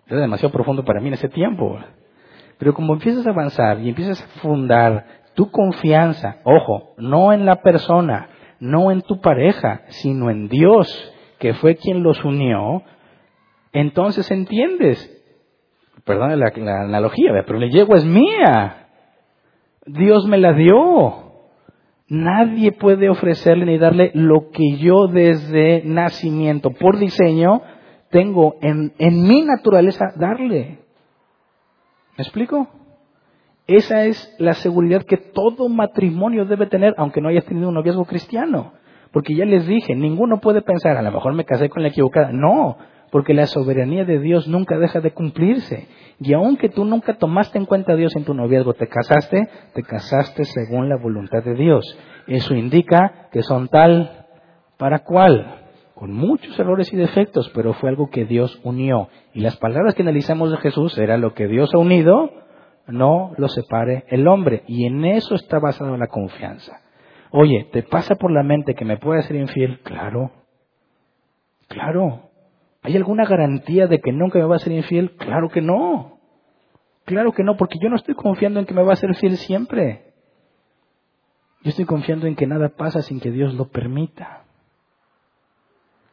[0.08, 1.78] Era demasiado profundo para mí en ese tiempo.
[2.58, 5.06] Pero como empiezas a avanzar y empiezas a fundar
[5.36, 8.30] tu confianza, ojo, no en la persona,
[8.60, 10.88] no en tu pareja, sino en Dios,
[11.40, 12.84] que fue quien los unió,
[13.72, 15.12] entonces entiendes.
[16.06, 16.52] Perdón la,
[16.84, 18.88] analogía, pero la yegua es mía.
[19.86, 21.24] Dios me la dio.
[22.08, 27.62] Nadie puede ofrecerle ni darle lo que yo desde nacimiento, por diseño,
[28.12, 30.80] tengo en, en mi naturaleza darle.
[32.18, 32.70] ¿Me explico?
[33.68, 38.06] Esa es la seguridad que todo matrimonio debe tener, aunque no hayas tenido un noviazgo
[38.06, 38.74] cristiano.
[39.12, 42.32] Porque ya les dije, ninguno puede pensar, a lo mejor me casé con la equivocada.
[42.32, 42.78] No,
[43.12, 45.88] porque la soberanía de Dios nunca deja de cumplirse.
[46.20, 49.84] Y aunque tú nunca tomaste en cuenta a Dios en tu noviazgo, te casaste, te
[49.84, 51.98] casaste según la voluntad de Dios.
[52.28, 54.26] Eso indica que son tal
[54.78, 55.62] para cual,
[55.96, 59.10] con muchos errores y defectos, pero fue algo que Dios unió.
[59.34, 62.32] Y las palabras que analizamos de Jesús era lo que Dios ha unido,
[62.88, 64.64] no lo separe el hombre.
[64.68, 66.82] Y en eso está basada la confianza.
[67.32, 69.80] Oye, ¿te pasa por la mente que me puede ser infiel?
[69.84, 70.32] Claro.
[71.68, 72.30] Claro.
[72.82, 75.16] ¿Hay alguna garantía de que nunca me va a ser infiel?
[75.18, 76.20] Claro que no.
[77.06, 79.38] Claro que no, porque yo no estoy confiando en que me va a ser fiel
[79.38, 80.14] siempre.
[81.62, 84.44] Yo estoy confiando en que nada pasa sin que Dios lo permita.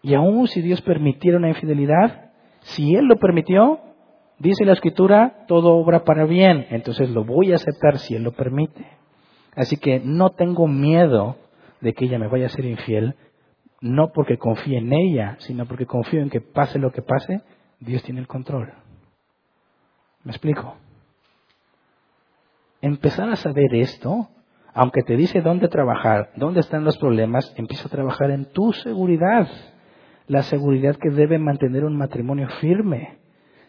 [0.03, 3.81] Y aún si Dios permitiera una infidelidad, si Él lo permitió,
[4.43, 8.33] Dice la escritura, todo obra para bien, entonces lo voy a aceptar si Él lo
[8.33, 8.85] permite.
[9.55, 11.37] Así que no tengo miedo
[11.81, 13.15] de que ella me vaya a ser infiel,
[13.81, 17.43] no porque confíe en ella, sino porque confío en que pase lo que pase,
[17.79, 18.73] Dios tiene el control.
[20.25, 20.75] ¿Me explico?
[22.81, 24.29] Empezar a saber esto,
[24.75, 29.47] aunque te dice dónde trabajar, dónde están los problemas, empieza a trabajar en tu seguridad,
[30.27, 33.22] la seguridad que debe mantener un matrimonio firme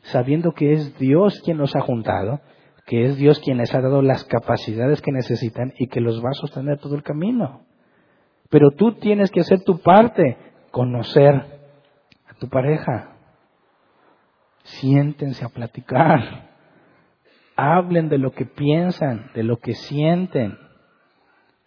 [0.04, 2.42] sabiendo que es Dios quien los ha juntado,
[2.86, 6.30] que es Dios quien les ha dado las capacidades que necesitan y que los va
[6.30, 7.62] a sostener todo el camino.
[8.50, 10.38] Pero tú tienes que hacer tu parte,
[10.72, 13.16] conocer a tu pareja.
[14.64, 16.52] Siéntense a platicar.
[17.56, 20.58] Hablen de lo que piensan, de lo que sienten.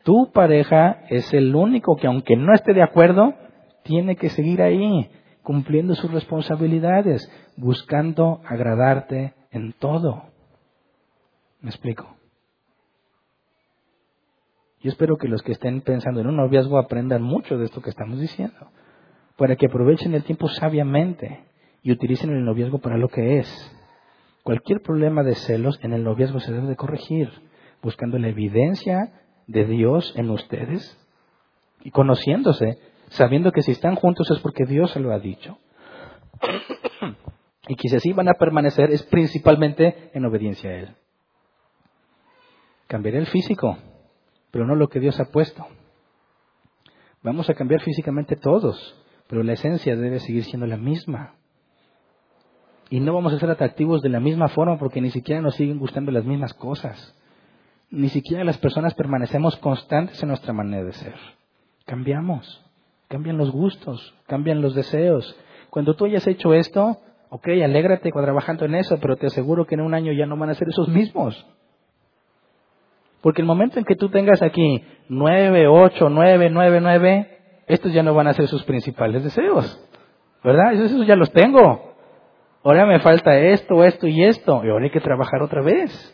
[0.05, 3.35] Tu pareja es el único que aunque no esté de acuerdo,
[3.83, 5.11] tiene que seguir ahí
[5.47, 10.25] cumpliendo sus responsabilidades, buscando agradarte en todo.
[11.61, 12.17] ¿Me explico?
[14.81, 17.91] Yo espero que los que estén pensando en un noviazgo aprendan mucho de esto que
[17.91, 18.73] estamos diciendo,
[19.37, 21.45] para que aprovechen el tiempo sabiamente
[21.81, 23.79] y utilicen el noviazgo para lo que es.
[24.43, 27.31] Cualquier problema de celos en el noviazgo se debe de corregir,
[27.85, 29.13] buscando la evidencia
[29.47, 30.99] de Dios en ustedes
[31.85, 35.59] y conociéndose sabiendo que si están juntos es porque Dios se lo ha dicho.
[37.69, 40.97] y que si así van a permanecer es principalmente en obediencia a Él.
[42.87, 43.79] Cambiaré el físico,
[44.51, 45.67] pero no lo que Dios ha puesto.
[47.23, 51.35] Vamos a cambiar físicamente todos, pero la esencia debe seguir siendo la misma.
[52.89, 55.79] Y no vamos a ser atractivos de la misma forma porque ni siquiera nos siguen
[55.79, 57.17] gustando las mismas cosas.
[57.91, 61.17] Ni siquiera las personas permanecemos constantes en nuestra manera de ser.
[61.85, 62.66] Cambiamos.
[63.09, 65.39] Cambian los gustos, cambian los deseos.
[65.71, 66.99] Cuando tú hayas hecho esto,
[67.31, 70.51] ok, alégrate trabajando en eso, pero te aseguro que en un año ya no van
[70.51, 71.47] a ser esos mismos.
[73.21, 78.03] Porque el momento en que tú tengas aquí nueve, ocho, nueve, nueve, nueve, estos ya
[78.03, 79.83] no van a ser sus principales deseos.
[80.45, 80.75] ¿Verdad?
[80.75, 81.95] Esos ya los tengo.
[82.63, 84.65] Ahora me falta esto, esto y esto.
[84.65, 86.13] Y ahora hay que trabajar otra vez.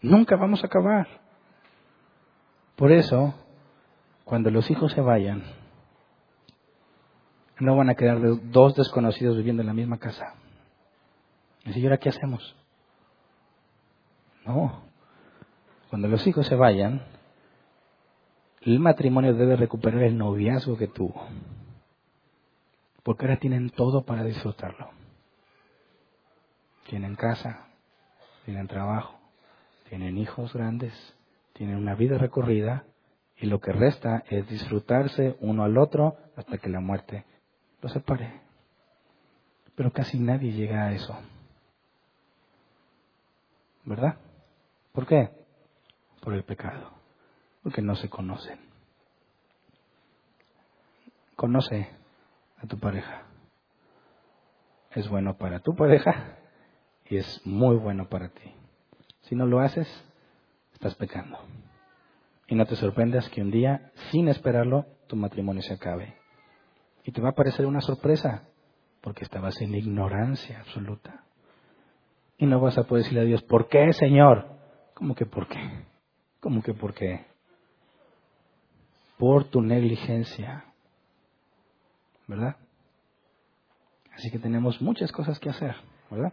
[0.00, 1.06] Nunca vamos a acabar.
[2.76, 3.34] Por eso,
[4.24, 5.42] cuando los hijos se vayan,
[7.60, 8.20] no van a quedar
[8.50, 10.34] dos desconocidos viviendo en la misma casa.
[11.64, 12.54] ¿Y ahora qué hacemos?
[14.44, 14.82] No.
[15.88, 17.02] Cuando los hijos se vayan,
[18.62, 21.26] el matrimonio debe recuperar el noviazgo que tuvo.
[23.02, 24.90] Porque ahora tienen todo para disfrutarlo.
[26.88, 27.68] Tienen casa,
[28.44, 29.18] tienen trabajo,
[29.88, 30.92] tienen hijos grandes,
[31.54, 32.84] tienen una vida recorrida
[33.36, 37.24] y lo que resta es disfrutarse uno al otro hasta que la muerte
[37.84, 38.40] lo separe.
[39.76, 41.14] Pero casi nadie llega a eso.
[43.84, 44.16] ¿Verdad?
[44.92, 45.28] ¿Por qué?
[46.22, 46.92] Por el pecado.
[47.62, 48.58] Porque no se conocen.
[51.36, 51.90] Conoce
[52.56, 53.26] a tu pareja.
[54.92, 56.38] Es bueno para tu pareja
[57.10, 58.54] y es muy bueno para ti.
[59.24, 59.86] Si no lo haces,
[60.72, 61.38] estás pecando.
[62.46, 66.23] Y no te sorprendas que un día, sin esperarlo, tu matrimonio se acabe.
[67.04, 68.48] Y te va a parecer una sorpresa,
[69.00, 71.24] porque estabas en ignorancia absoluta.
[72.38, 74.48] Y no vas a poder decirle a Dios, ¿por qué, Señor?
[74.94, 75.84] ¿Cómo que por qué?
[76.40, 77.26] ¿Cómo que por qué?
[79.18, 80.64] Por tu negligencia.
[82.26, 82.56] ¿Verdad?
[84.14, 85.74] Así que tenemos muchas cosas que hacer,
[86.10, 86.32] ¿verdad?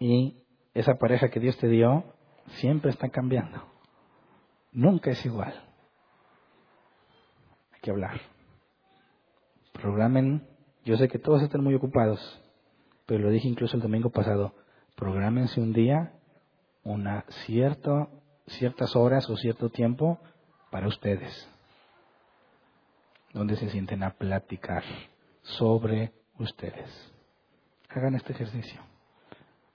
[0.00, 0.36] Y
[0.74, 2.04] esa pareja que Dios te dio
[2.56, 3.62] siempre está cambiando.
[4.72, 5.52] Nunca es igual.
[7.72, 8.20] Hay que hablar.
[9.72, 10.46] Programen,
[10.84, 12.40] yo sé que todos están muy ocupados,
[13.06, 14.54] pero lo dije incluso el domingo pasado,
[14.96, 16.12] programense un día,
[16.84, 18.08] una cierta,
[18.46, 20.18] ciertas horas o cierto tiempo
[20.70, 21.48] para ustedes,
[23.32, 24.82] donde se sienten a platicar
[25.42, 27.12] sobre ustedes.
[27.88, 28.80] Hagan este ejercicio.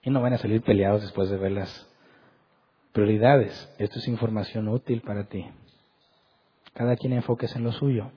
[0.01, 1.87] Y no van a salir peleados después de ver las
[2.93, 3.69] prioridades.
[3.77, 5.45] Esto es información útil para ti.
[6.73, 8.11] Cada quien enfóquese en lo suyo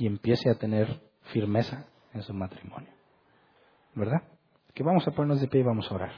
[0.00, 0.98] y empiece a tener
[1.32, 2.90] firmeza en su matrimonio.
[3.94, 4.22] ¿Verdad?
[4.74, 6.12] Que vamos a ponernos de pie y vamos a orar.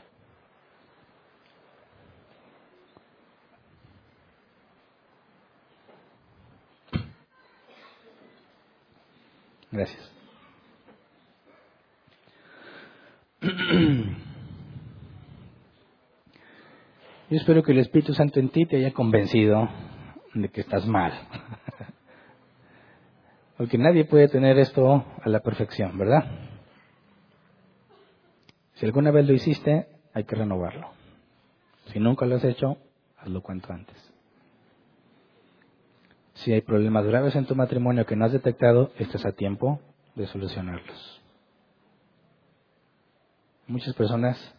[9.73, 10.13] Gracias.
[17.31, 19.69] Yo espero que el Espíritu Santo en ti te haya convencido
[20.35, 21.13] de que estás mal.
[23.63, 26.25] Porque nadie puede tener esto a la perfección, ¿verdad?
[28.75, 30.91] Si alguna vez lo hiciste, hay que renovarlo.
[31.93, 32.79] Si nunca lo has hecho,
[33.19, 33.97] hazlo cuanto antes.
[36.35, 39.81] Si hay problemas graves en tu matrimonio que no has detectado, estás a tiempo
[40.17, 41.23] de solucionarlos.
[43.69, 44.57] Muchas personas,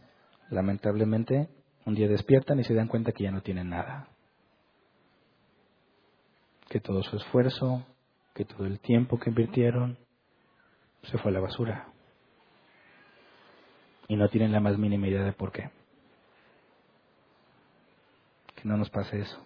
[0.49, 1.49] lamentablemente,
[1.85, 4.07] un día despiertan y se dan cuenta que ya no tienen nada.
[6.69, 7.85] Que todo su esfuerzo,
[8.33, 9.97] que todo el tiempo que invirtieron
[11.03, 11.87] se fue a la basura.
[14.07, 15.69] Y no tienen la más mínima idea de por qué.
[18.55, 19.45] Que no nos pase eso.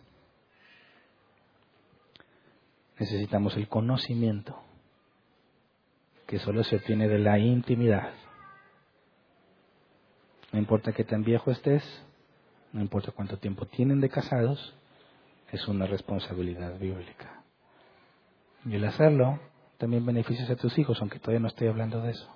[2.99, 4.59] Necesitamos el conocimiento
[6.25, 8.11] que solo se obtiene de la intimidad.
[10.51, 11.83] No importa que tan viejo estés,
[12.73, 14.75] no importa cuánto tiempo tienen de casados,
[15.51, 17.36] es una responsabilidad bíblica.
[18.67, 19.39] Y el hacerlo
[19.77, 22.29] también beneficias a tus hijos, aunque todavía no estoy hablando de eso.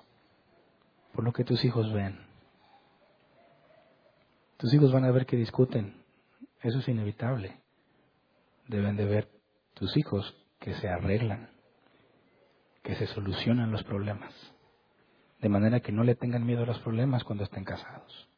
[1.12, 2.18] Por lo que tus hijos ven.
[4.56, 6.02] Tus hijos van a ver que discuten.
[6.62, 7.60] Eso es inevitable.
[8.68, 9.28] Deben de ver
[9.74, 11.50] tus hijos que se arreglan,
[12.82, 14.32] que se solucionan los problemas.
[15.40, 18.28] De manera que no le tengan miedo a los problemas cuando estén casados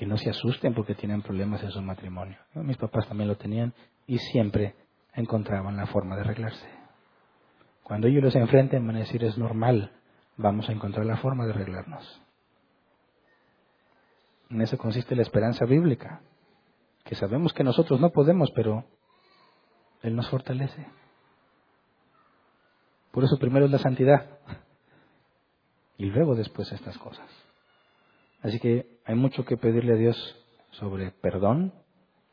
[0.00, 2.38] que no se asusten porque tienen problemas en su matrimonio.
[2.54, 3.74] Mis papás también lo tenían
[4.06, 4.74] y siempre
[5.12, 6.79] encontraban la forma de arreglarse.
[7.90, 9.90] Cuando ellos los enfrenten van a decir es normal,
[10.36, 12.22] vamos a encontrar la forma de arreglarnos.
[14.48, 16.20] En eso consiste la esperanza bíblica,
[17.04, 18.84] que sabemos que nosotros no podemos, pero
[20.02, 20.86] Él nos fortalece.
[23.10, 24.38] Por eso primero es la santidad
[25.98, 27.28] y luego después estas cosas.
[28.40, 30.16] Así que hay mucho que pedirle a Dios
[30.70, 31.74] sobre perdón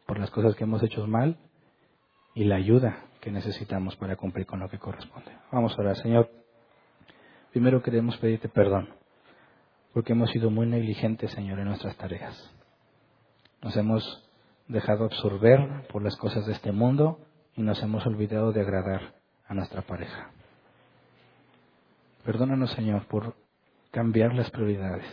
[0.05, 1.39] por las cosas que hemos hecho mal
[2.37, 5.31] y la ayuda que necesitamos para cumplir con lo que corresponde.
[5.51, 6.29] Vamos a orar, Señor.
[7.51, 8.89] Primero queremos pedirte perdón
[9.91, 12.35] porque hemos sido muy negligentes, Señor, en nuestras tareas.
[13.63, 14.29] Nos hemos
[14.67, 17.19] dejado absorber por las cosas de este mundo
[17.55, 19.15] y nos hemos olvidado de agradar
[19.47, 20.29] a nuestra pareja.
[22.23, 23.35] Perdónanos, Señor, por
[23.89, 25.05] cambiar las prioridades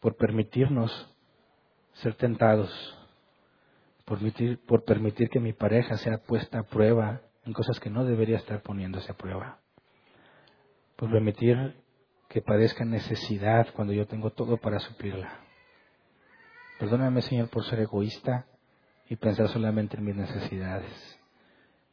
[0.00, 0.90] por permitirnos
[1.94, 2.70] ser tentados,
[4.06, 8.04] por permitir, por permitir que mi pareja sea puesta a prueba en cosas que no
[8.04, 9.58] debería estar poniéndose a prueba,
[10.96, 11.74] por permitir
[12.28, 15.40] que padezca necesidad cuando yo tengo todo para suplirla.
[16.78, 18.46] Perdóname, Señor, por ser egoísta
[19.08, 21.20] y pensar solamente en mis necesidades.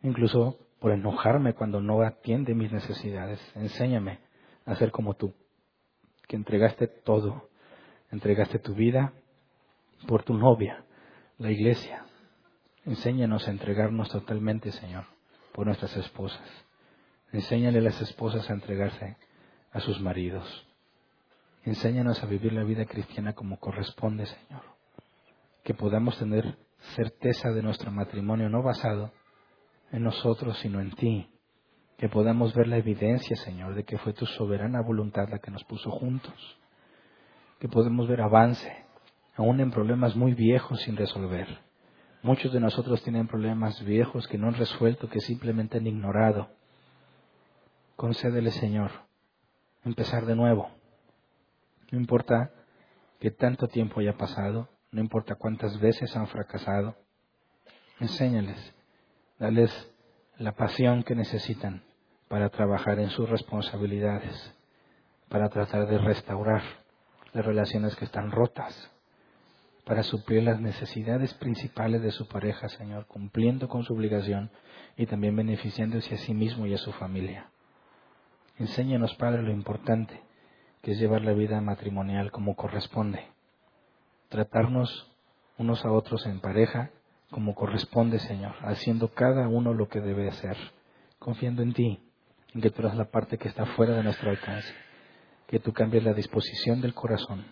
[0.02, 3.40] Incluso por enojarme cuando no atiende mis necesidades.
[3.56, 4.20] Enséñame
[4.66, 5.34] a ser como tú,
[6.28, 7.50] que entregaste todo
[8.14, 9.12] entregaste tu vida
[10.08, 10.86] por tu novia,
[11.38, 12.06] la iglesia.
[12.86, 15.06] Enséñanos a entregarnos totalmente, Señor,
[15.54, 16.48] por nuestras esposas.
[17.32, 19.18] Enséñale a las esposas a entregarse
[19.72, 20.68] a sus maridos.
[21.64, 24.62] Enséñanos a vivir la vida cristiana como corresponde, Señor.
[25.64, 26.58] Que podamos tener
[26.96, 29.12] certeza de nuestro matrimonio no basado
[29.92, 31.30] en nosotros, sino en ti.
[31.98, 35.64] Que podamos ver la evidencia, Señor, de que fue tu soberana voluntad la que nos
[35.64, 36.58] puso juntos.
[37.60, 38.86] Que podemos ver avance,
[39.36, 41.48] aún en problemas muy viejos sin resolver.
[42.22, 46.50] Muchos de nosotros tienen problemas viejos que no han resuelto, que simplemente han ignorado.
[47.96, 48.92] Concédele, Señor,
[49.84, 50.70] empezar de nuevo.
[51.92, 52.52] No importa
[53.20, 56.96] que tanto tiempo haya pasado, no importa cuántas veces han fracasado,
[58.00, 58.74] enséñales,
[59.40, 59.92] dales
[60.38, 61.84] la pasión que necesitan
[62.28, 64.56] para trabajar en sus responsabilidades,
[65.30, 66.64] para tratar de restaurar
[67.34, 68.93] las relaciones que están rotas,
[69.86, 74.50] para suplir las necesidades principales de su pareja, Señor, cumpliendo con su obligación
[74.96, 77.50] y también beneficiándose a sí mismo y a su familia.
[78.58, 80.22] Enséñanos, Padre, lo importante
[80.82, 83.28] que es llevar la vida matrimonial como corresponde,
[84.30, 85.12] tratarnos
[85.58, 86.92] unos a otros en pareja
[87.30, 90.56] como corresponde, Señor, haciendo cada uno lo que debe hacer,
[91.20, 92.00] confiando en ti,
[92.54, 94.72] en que tú eres la parte que está fuera de nuestro alcance,
[95.48, 97.46] que tú cambies la disposición del corazón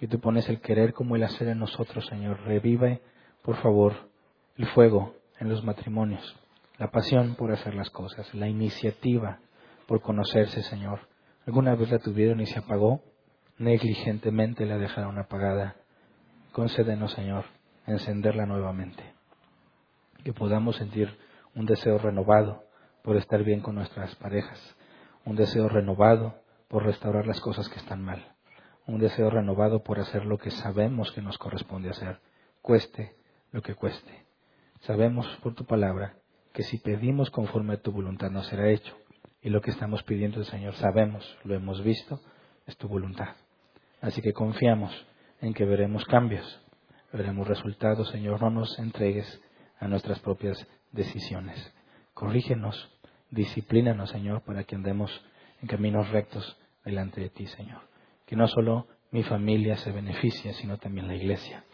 [0.00, 2.40] que tú pones el querer como el hacer en nosotros, Señor.
[2.44, 3.02] Revive,
[3.42, 3.92] por favor,
[4.56, 6.40] el fuego en los matrimonios,
[6.78, 9.40] la pasión por hacer las cosas, la iniciativa
[9.86, 11.00] por conocerse, Señor.
[11.46, 13.02] ¿Alguna vez la tuvieron y se apagó?
[13.58, 15.76] Negligentemente la dejaron apagada.
[16.52, 17.44] Concédenos, Señor,
[17.86, 19.04] encenderla nuevamente.
[20.24, 21.14] Que podamos sentir
[21.54, 22.64] un deseo renovado
[23.02, 24.76] por estar bien con nuestras parejas,
[25.26, 28.24] un deseo renovado por restaurar las cosas que están mal
[28.86, 32.20] un deseo renovado por hacer lo que sabemos que nos corresponde hacer,
[32.62, 33.14] cueste
[33.52, 34.26] lo que cueste.
[34.80, 36.16] Sabemos por tu palabra
[36.52, 38.96] que si pedimos conforme a tu voluntad no será hecho.
[39.42, 42.20] Y lo que estamos pidiendo al Señor, sabemos, lo hemos visto,
[42.66, 43.36] es tu voluntad.
[44.00, 44.92] Así que confiamos
[45.40, 46.60] en que veremos cambios,
[47.12, 48.40] veremos resultados, Señor.
[48.42, 49.40] No nos entregues
[49.78, 51.72] a nuestras propias decisiones.
[52.12, 52.90] Corrígenos,
[53.30, 55.10] disciplínanos, Señor, para que andemos
[55.62, 57.89] en caminos rectos delante de ti, Señor
[58.30, 61.64] que no solo mi familia se beneficie, sino también la iglesia.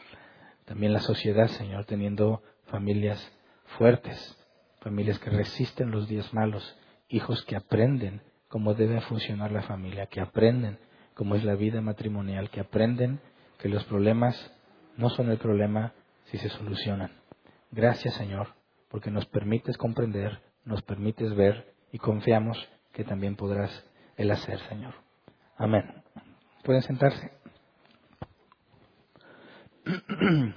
[0.65, 3.31] También la sociedad, Señor, teniendo familias
[3.77, 4.43] fuertes,
[4.81, 6.75] familias que resisten los días malos,
[7.11, 10.79] hijos que aprenden cómo debe funcionar la familia, que aprenden
[11.13, 13.21] cómo es la vida matrimonial, que aprenden
[13.59, 14.51] que los problemas
[14.97, 15.93] no son el problema
[16.25, 17.11] si se solucionan.
[17.71, 18.55] Gracias, Señor,
[18.89, 23.85] porque nos permites comprender, nos permites ver y confiamos que también podrás
[24.17, 24.95] el hacer, Señor.
[25.59, 25.85] Amén.
[26.67, 27.31] Pueden sentarse.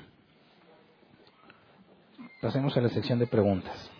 [2.42, 3.92] Pasemos a la sección de preguntas.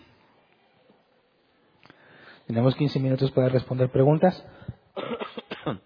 [2.48, 4.44] Tenemos 15 minutos para responder preguntas.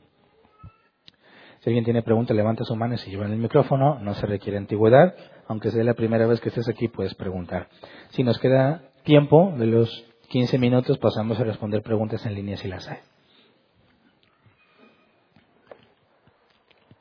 [1.61, 3.99] Si alguien tiene preguntas, levanta su mano y se lleva el micrófono.
[3.99, 5.15] No se requiere antigüedad.
[5.49, 7.71] Aunque sea la primera vez que estés aquí, puedes preguntar.
[8.11, 12.69] Si nos queda tiempo de los 15 minutos, pasamos a responder preguntas en línea si
[12.69, 12.99] las hay.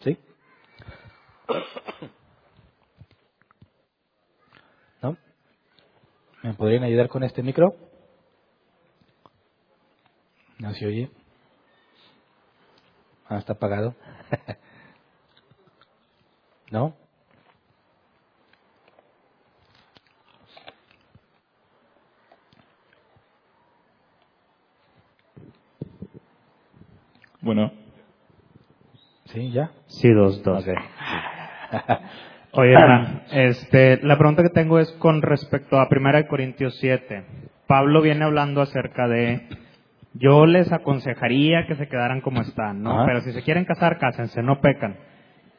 [0.04, 0.18] ¿Sí?
[5.04, 5.18] ¿No?
[6.44, 7.76] ¿Me podrían ayudar con este micro?
[10.60, 11.12] ¿No se oye?
[13.28, 13.96] Ah, está apagado.
[16.72, 16.96] ¿No?
[27.42, 27.72] Bueno.
[29.34, 29.52] ¿Sí?
[29.52, 29.72] ¿Ya?
[29.88, 30.66] Sí, dos, dos.
[32.52, 32.76] Oye,
[33.32, 37.26] este, la pregunta que tengo es con respecto a 1 Corintios 7.
[37.68, 39.48] Pablo viene hablando acerca de,
[40.14, 43.06] yo les aconsejaría que se quedaran como están, ¿no?
[43.06, 44.98] Pero si se quieren casar, cásense, no pecan.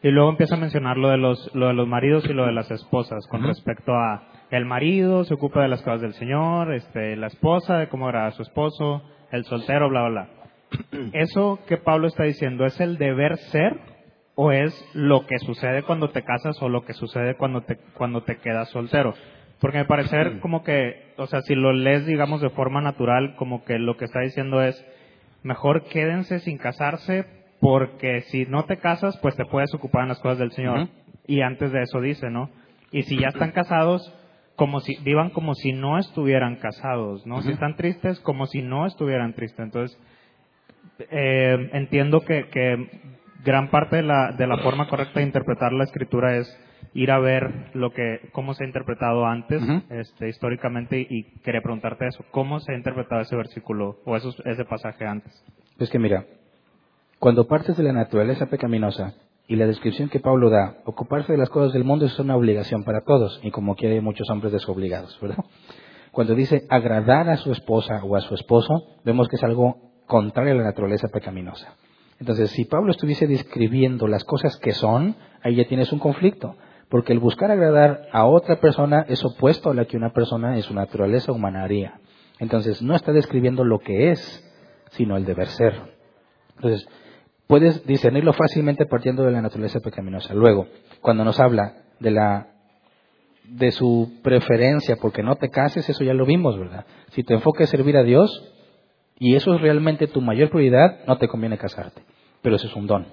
[0.03, 2.53] Y luego empieza a mencionar lo de los, lo de los maridos y lo de
[2.53, 7.17] las esposas, con respecto a el marido se ocupa de las cosas del Señor, este,
[7.17, 10.29] la esposa de cómo era su esposo, el soltero, bla, bla,
[10.91, 11.11] bla.
[11.13, 13.94] ¿Eso que Pablo está diciendo es el deber ser
[14.35, 18.23] o es lo que sucede cuando te casas o lo que sucede cuando te, cuando
[18.23, 19.15] te quedas soltero?
[19.61, 23.65] Porque me parece como que, o sea, si lo lees, digamos, de forma natural, como
[23.65, 24.85] que lo que está diciendo es,
[25.43, 27.25] mejor quédense sin casarse
[27.61, 30.89] porque si no te casas, pues te puedes ocupar en las cosas del Señor.
[31.27, 32.51] Y antes de eso dice, ¿no?
[32.93, 34.13] Y si ya están casados,
[34.57, 37.41] como si vivan como si no estuvieran casados, ¿no?
[37.43, 39.61] Si están tristes, como si no estuvieran tristes.
[39.61, 39.99] Entonces,
[41.11, 42.87] eh, entiendo que, que,
[43.45, 46.59] gran parte de la, de la forma correcta de interpretar la escritura es
[46.95, 52.07] ir a ver lo que cómo se ha interpretado antes este, históricamente y quería preguntarte
[52.07, 55.33] eso cómo se ha interpretado ese versículo o ese pasaje antes
[55.77, 56.25] pues que mira
[57.19, 59.15] cuando partes de la naturaleza pecaminosa
[59.47, 62.85] y la descripción que Pablo da ocuparse de las cosas del mundo es una obligación
[62.85, 65.45] para todos y como quiere muchos hombres desobligados verdad
[66.13, 70.53] cuando dice agradar a su esposa o a su esposo vemos que es algo contrario
[70.53, 71.75] a la naturaleza pecaminosa
[72.21, 76.57] entonces, si Pablo estuviese describiendo las cosas que son, ahí ya tienes un conflicto.
[76.89, 80.63] Porque el buscar agradar a otra persona es opuesto a la que una persona en
[80.63, 82.01] su naturaleza humana haría.
[82.39, 84.45] Entonces, no está describiendo lo que es,
[84.91, 85.75] sino el deber ser.
[86.57, 86.87] Entonces,
[87.47, 90.35] puedes discernirlo fácilmente partiendo de la naturaleza pecaminosa.
[90.35, 90.67] Luego,
[91.01, 92.49] cuando nos habla de la
[93.45, 96.87] de su preferencia porque no te cases, eso ya lo vimos, ¿verdad?
[97.11, 98.54] Si tu enfoque es servir a Dios
[99.25, 102.03] y eso es realmente tu mayor prioridad, no te conviene casarte.
[102.43, 103.07] Pero eso es un don.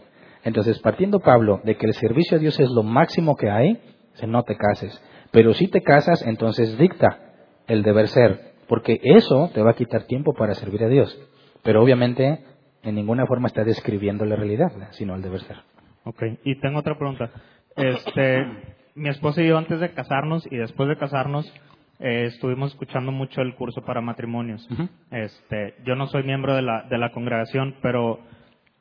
[0.44, 3.80] Entonces, partiendo Pablo de que el servicio a Dios es lo máximo que hay,
[4.28, 5.02] no te cases.
[5.32, 7.18] Pero si te casas, entonces dicta
[7.66, 11.18] el deber ser, porque eso te va a quitar tiempo para servir a Dios.
[11.64, 12.44] Pero obviamente
[12.84, 15.60] en ninguna forma está describiendo la realidad, sino el deber ser.
[16.04, 17.32] Ok, y tengo otra pregunta.
[17.78, 18.46] Este,
[18.96, 21.50] mi esposa y yo antes de casarnos y después de casarnos
[22.02, 24.68] eh, estuvimos escuchando mucho el curso para matrimonios.
[25.12, 28.20] Este, yo no soy miembro de la, de la congregación, pero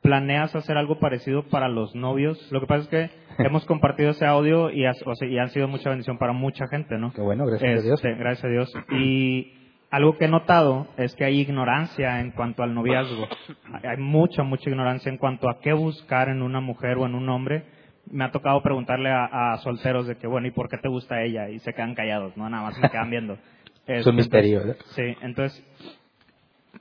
[0.01, 2.51] ¿Planeas hacer algo parecido para los novios?
[2.51, 3.09] Lo que pasa es que
[3.45, 7.13] hemos compartido ese audio y, y han sido mucha bendición para mucha gente, ¿no?
[7.13, 8.03] Qué bueno, gracias a Dios.
[8.03, 8.73] Este, gracias a Dios.
[8.89, 9.53] Y
[9.91, 13.27] algo que he notado es que hay ignorancia en cuanto al noviazgo.
[13.83, 17.29] Hay mucha, mucha ignorancia en cuanto a qué buscar en una mujer o en un
[17.29, 17.65] hombre.
[18.09, 21.49] Me ha tocado preguntarle a, solteros de que, bueno, ¿y por qué te gusta ella?
[21.49, 22.49] Y se quedan callados, ¿no?
[22.49, 23.37] Nada más me quedan viendo.
[23.87, 24.77] es un misterio, ¿verdad?
[24.95, 25.63] Sí, entonces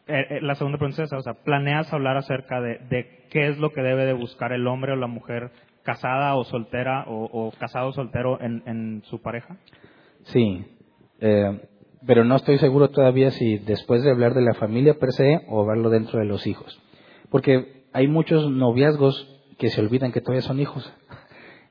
[0.06, 3.70] eh, eh, la segunda pregunta es o sea, ¿planeas hablar acerca de, qué es lo
[3.70, 5.50] que debe de buscar el hombre o la mujer
[5.84, 9.56] casada o soltera o, casado o soltero en, su pareja?
[10.24, 10.64] Sí,
[11.20, 11.60] eh,
[12.06, 15.64] pero no estoy seguro todavía si después de hablar de la familia per se o
[15.64, 16.80] verlo dentro de los hijos.
[17.30, 20.90] Porque hay muchos noviazgos que se olvidan que todavía son hijos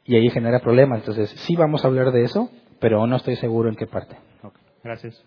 [0.05, 0.99] y ahí genera problemas.
[0.99, 4.15] Entonces, sí vamos a hablar de eso, pero no estoy seguro en qué parte.
[4.83, 5.25] Gracias.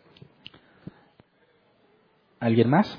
[2.39, 2.97] ¿Alguien más?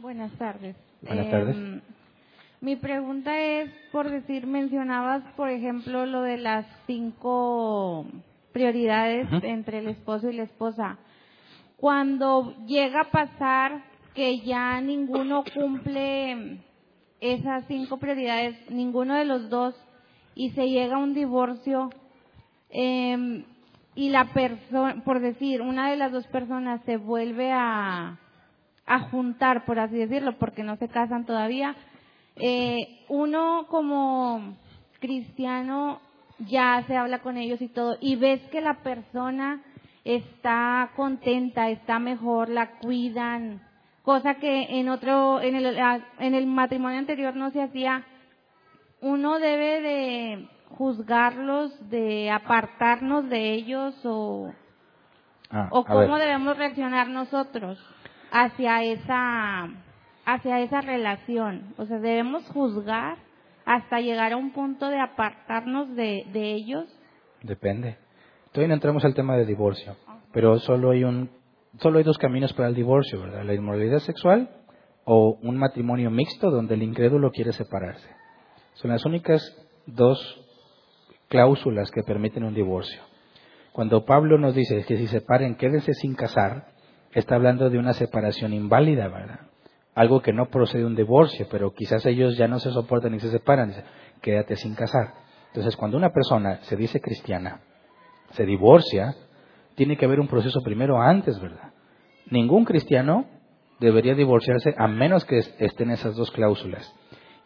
[0.00, 0.74] Buenas tardes.
[1.02, 1.56] Buenas tardes.
[1.56, 1.80] Em,
[2.60, 8.06] mi pregunta es, por decir, mencionabas, por ejemplo, lo de las cinco
[8.54, 10.96] prioridades entre el esposo y la esposa.
[11.76, 13.82] Cuando llega a pasar
[14.14, 16.60] que ya ninguno cumple
[17.20, 19.74] esas cinco prioridades, ninguno de los dos,
[20.36, 21.90] y se llega a un divorcio,
[22.70, 23.44] em,
[23.96, 28.18] y la persona, por decir, una de las dos personas se vuelve a,
[28.86, 31.74] a juntar, por así decirlo, porque no se casan todavía,
[32.36, 34.56] eh, uno como
[35.00, 36.00] cristiano
[36.38, 39.62] ya se habla con ellos y todo, y ves que la persona
[40.04, 43.62] está contenta, está mejor, la cuidan,
[44.02, 45.78] cosa que en otro, en el,
[46.18, 48.04] en el matrimonio anterior no se hacía.
[49.00, 54.52] Uno debe de juzgarlos, de apartarnos de ellos o,
[55.50, 57.78] ah, o cómo debemos reaccionar nosotros
[58.30, 59.68] hacia esa,
[60.26, 61.74] hacia esa relación.
[61.76, 63.18] O sea, debemos juzgar
[63.64, 66.84] hasta llegar a un punto de apartarnos de, ellos.
[67.42, 67.98] Depende.
[68.52, 69.96] Todavía no entramos al tema de divorcio,
[70.32, 71.30] pero solo hay un
[71.80, 73.44] solo hay dos caminos para el divorcio, ¿verdad?
[73.44, 74.48] La inmoralidad sexual
[75.04, 78.08] o un matrimonio mixto donde el incrédulo quiere separarse.
[78.74, 79.42] Son las únicas
[79.86, 80.40] dos
[81.28, 83.02] cláusulas que permiten un divorcio.
[83.72, 86.68] Cuando Pablo nos dice que si separen, quédense sin casar,
[87.12, 89.40] está hablando de una separación inválida, ¿verdad?
[89.94, 93.20] Algo que no procede de un divorcio, pero quizás ellos ya no se soportan y
[93.20, 93.84] se separan, dice,
[94.20, 95.14] quédate sin casar.
[95.48, 97.60] Entonces, cuando una persona se dice cristiana,
[98.32, 99.14] se divorcia,
[99.76, 101.72] tiene que haber un proceso primero antes, ¿verdad?
[102.30, 103.26] Ningún cristiano
[103.78, 106.92] debería divorciarse a menos que estén esas dos cláusulas.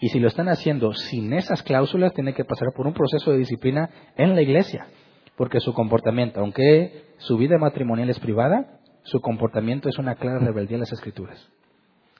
[0.01, 3.39] Y si lo están haciendo sin esas cláusulas, tiene que pasar por un proceso de
[3.39, 4.87] disciplina en la iglesia,
[5.37, 10.77] porque su comportamiento, aunque su vida matrimonial es privada, su comportamiento es una clara rebeldía
[10.77, 11.51] a las escrituras.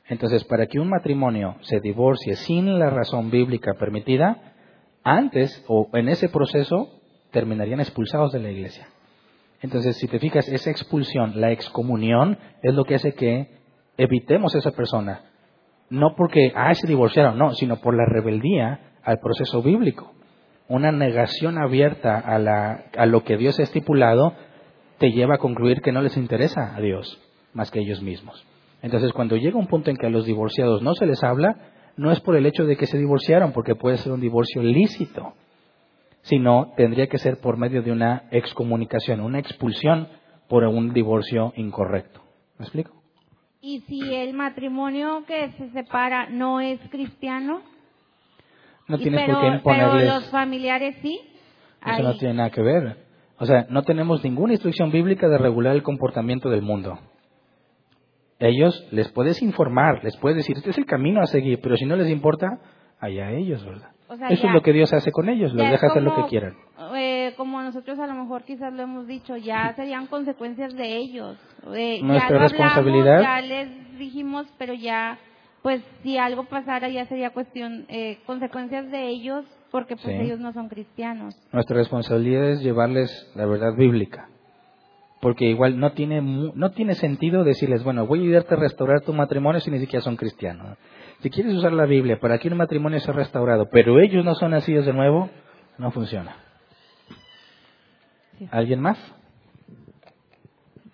[0.09, 4.55] Entonces, para que un matrimonio se divorcie sin la razón bíblica permitida,
[5.05, 8.89] antes o en ese proceso terminarían expulsados de la iglesia.
[9.60, 13.48] Entonces, si te fijas, esa expulsión, la excomunión, es lo que hace que
[13.97, 15.22] evitemos a esa persona.
[15.90, 20.12] No porque, ah, se divorciaron, no, sino por la rebeldía al proceso bíblico.
[20.68, 24.35] Una negación abierta a, la, a lo que Dios ha estipulado
[24.98, 27.20] te lleva a concluir que no les interesa a Dios.
[27.52, 28.47] más que ellos mismos.
[28.82, 31.56] Entonces, cuando llega un punto en que a los divorciados no se les habla,
[31.96, 35.34] no es por el hecho de que se divorciaron, porque puede ser un divorcio lícito,
[36.22, 40.09] sino tendría que ser por medio de una excomunicación, una expulsión
[40.48, 42.20] por un divorcio incorrecto.
[42.59, 42.92] ¿Me explico?
[43.60, 47.62] ¿Y si el matrimonio que se separa no es cristiano?
[48.86, 50.02] No tienes por qué imponerles...
[50.02, 51.20] Pero los familiares sí.
[51.84, 52.96] Eso no tiene nada que ver.
[53.38, 56.98] O sea, no tenemos ninguna instrucción bíblica de regular el comportamiento del mundo.
[58.39, 61.85] Ellos les puedes informar, les puedes decir, este es el camino a seguir, pero si
[61.85, 62.60] no les importa,
[63.01, 63.90] allá ellos, ¿verdad?
[64.31, 66.56] Eso es lo que Dios hace con ellos, los deja hacer lo que quieran.
[66.97, 71.36] Eh, como nosotros a lo mejor quizás lo hemos dicho, ya serían consecuencias de ellos.
[71.74, 73.20] Eh, Nuestra responsabilidad.
[73.20, 75.19] ya les dijimos, pero ya,
[75.62, 80.52] pues si algo pasara ya sería cuestión, eh, consecuencias de ellos, porque pues ellos no
[80.55, 81.35] son cristianos.
[81.52, 84.28] Nuestra responsabilidad es llevarles la verdad bíblica.
[85.20, 89.12] Porque igual no tiene, no tiene sentido decirles, bueno, voy a ayudarte a restaurar tu
[89.12, 90.78] matrimonio si ni siquiera son cristianos.
[91.20, 94.52] Si quieres usar la Biblia para que un matrimonio sea restaurado, pero ellos no son
[94.52, 95.28] nacidos de nuevo,
[95.76, 96.36] no funciona.
[98.52, 98.96] ¿Alguien más?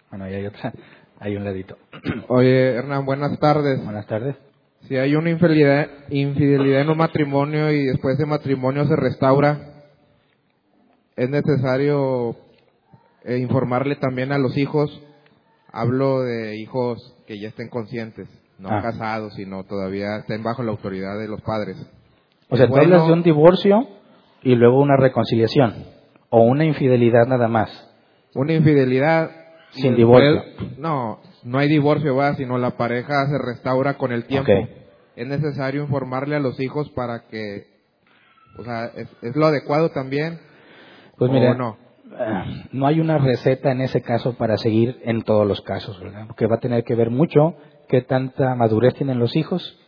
[0.09, 0.73] Bueno, ahí hay otra,
[1.19, 1.77] hay un ladito.
[2.29, 3.85] Oye, Hernán, buenas tardes.
[3.85, 4.37] Buenas tardes.
[4.89, 9.59] Si hay una infidelidad, infidelidad en un matrimonio y después de matrimonio se restaura,
[11.17, 12.37] es necesario
[13.25, 15.03] eh, informarle también a los hijos.
[15.73, 18.29] Hablo de hijos que ya estén conscientes
[18.59, 18.81] no ah.
[18.83, 21.77] casados, sino todavía estén bajo la autoridad de los padres.
[22.49, 23.89] O sea, tú hablas de un divorcio
[24.43, 25.87] y luego una reconciliación,
[26.31, 27.71] o una infidelidad nada más.
[28.35, 29.31] Una infidelidad.
[29.71, 30.43] Sin divorcio.
[30.79, 32.35] No, no hay divorcio, ¿va?
[32.35, 34.53] sino la pareja se restaura con el tiempo.
[35.17, 37.67] Es necesario informarle a los hijos para que,
[38.57, 40.39] o sea, es, lo adecuado también.
[41.19, 41.77] Pues mira, no?
[42.73, 46.27] No hay una receta en ese caso para seguir en todos los casos, ¿verdad?
[46.27, 47.55] Porque va a tener que ver mucho
[47.89, 49.79] qué tanta madurez tienen los hijos,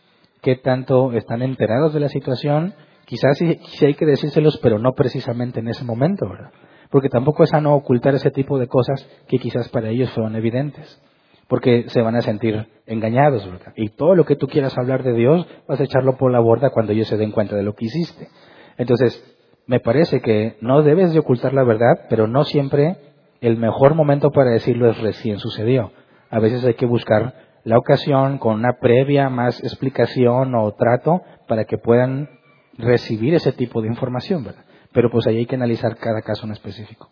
[0.41, 2.73] qué tanto están enterados de la situación.
[3.05, 6.51] Quizás sí, hay que decírselos, pero no precisamente en ese momento, ¿verdad?
[6.89, 11.01] Porque tampoco es sano ocultar ese tipo de cosas que quizás para ellos fueron evidentes,
[11.47, 13.73] porque se van a sentir engañados, ¿verdad?
[13.75, 16.71] Y todo lo que tú quieras hablar de Dios, vas a echarlo por la borda
[16.71, 18.29] cuando ellos se den cuenta de lo que hiciste.
[18.77, 19.36] Entonces,
[19.67, 22.97] me parece que no debes de ocultar la verdad, pero no siempre
[23.41, 25.91] el mejor momento para decirlo es recién sucedió.
[26.29, 27.33] A veces hay que buscar
[27.63, 32.29] la ocasión con una previa más explicación o trato para que puedan
[32.77, 34.63] recibir ese tipo de información, ¿verdad?
[34.93, 37.11] Pero pues ahí hay que analizar cada caso en específico.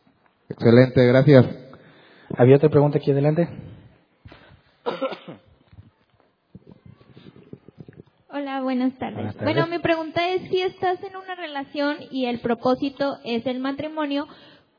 [0.50, 1.46] Excelente, gracias.
[2.38, 3.50] ¿Había otra pregunta aquí adelante?
[8.46, 9.16] Hola, buenas tardes.
[9.16, 9.56] buenas tardes.
[9.56, 14.28] Bueno, mi pregunta es si estás en una relación y el propósito es el matrimonio,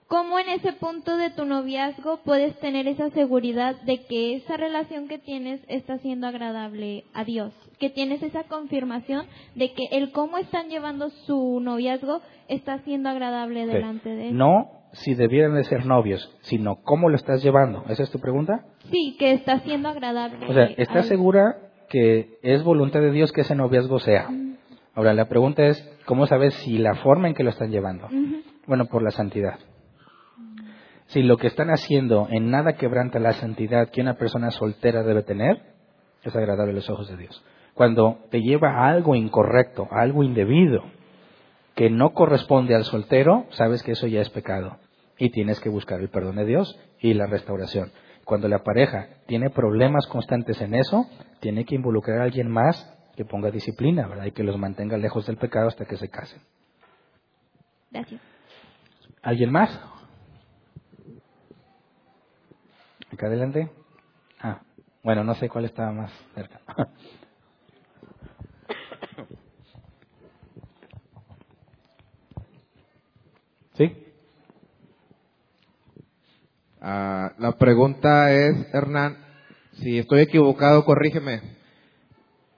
[0.08, 5.08] ¿Cómo en ese punto de tu noviazgo puedes tener esa seguridad de que esa relación
[5.08, 7.52] que tienes está siendo agradable a Dios?
[7.80, 9.26] Que tienes esa confirmación
[9.56, 14.36] de que el cómo están llevando su noviazgo está siendo agradable delante de él.
[14.36, 17.82] No si debieran de ser novios, sino cómo lo estás llevando.
[17.88, 18.64] ¿Esa es tu pregunta?
[18.92, 20.46] Sí, que está siendo agradable.
[20.46, 24.28] O sea, ¿estás segura que es voluntad de Dios que ese noviazgo sea?
[24.94, 28.08] Ahora, la pregunta es, ¿cómo sabes si la forma en que lo están llevando?
[28.66, 29.58] Bueno, por la santidad.
[31.06, 35.22] Si lo que están haciendo en nada quebranta la santidad que una persona soltera debe
[35.22, 35.62] tener,
[36.24, 37.44] es agradable a los ojos de Dios.
[37.74, 40.82] Cuando te lleva a algo incorrecto, a algo indebido,
[41.74, 44.78] que no corresponde al soltero, sabes que eso ya es pecado.
[45.18, 47.92] Y tienes que buscar el perdón de Dios y la restauración.
[48.26, 51.08] Cuando la pareja tiene problemas constantes en eso,
[51.38, 52.74] tiene que involucrar a alguien más
[53.14, 54.24] que ponga disciplina, ¿verdad?
[54.24, 56.42] Y que los mantenga lejos del pecado hasta que se casen.
[57.92, 58.20] Gracias.
[59.22, 59.70] ¿Alguien más?
[63.12, 63.70] Acá adelante.
[64.40, 64.60] Ah,
[65.04, 66.60] bueno, no sé cuál estaba más cerca.
[73.74, 74.02] ¿Sí?
[76.80, 79.16] Ah, la pregunta es, Hernán,
[79.82, 81.40] si estoy equivocado, corrígeme.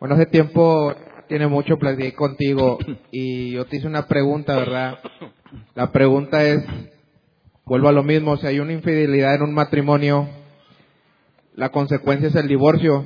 [0.01, 0.95] Bueno, hace tiempo,
[1.29, 2.79] tiene mucho, platiqué contigo
[3.11, 4.99] y yo te hice una pregunta, ¿verdad?
[5.75, 6.65] La pregunta es,
[7.65, 10.29] vuelvo a lo mismo, si hay una infidelidad en un matrimonio,
[11.55, 13.05] la consecuencia es el divorcio.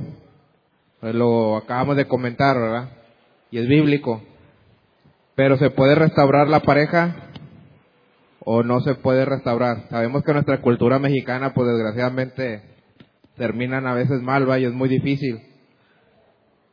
[1.00, 2.90] Pues lo acabamos de comentar, ¿verdad?
[3.50, 4.22] Y es bíblico.
[5.34, 7.31] Pero ¿se puede restaurar la pareja
[8.44, 9.88] o no se puede restaurar?
[9.88, 12.62] Sabemos que nuestra cultura mexicana, pues desgraciadamente,
[13.36, 14.58] terminan a veces mal, ¿va?
[14.58, 15.40] Y es muy difícil.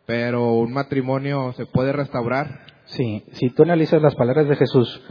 [0.06, 2.62] Pero un matrimonio se puede restaurar.
[2.86, 5.02] Sí, si tú analizas las palabras de Jesús,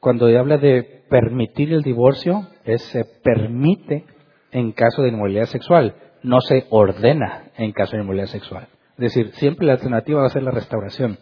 [0.00, 4.04] cuando habla de permitir el divorcio, es se permite
[4.50, 8.68] en caso de inmoralidad sexual, no se ordena en caso de inmoralidad sexual.
[8.98, 11.18] Es decir, siempre la alternativa va a ser la restauración.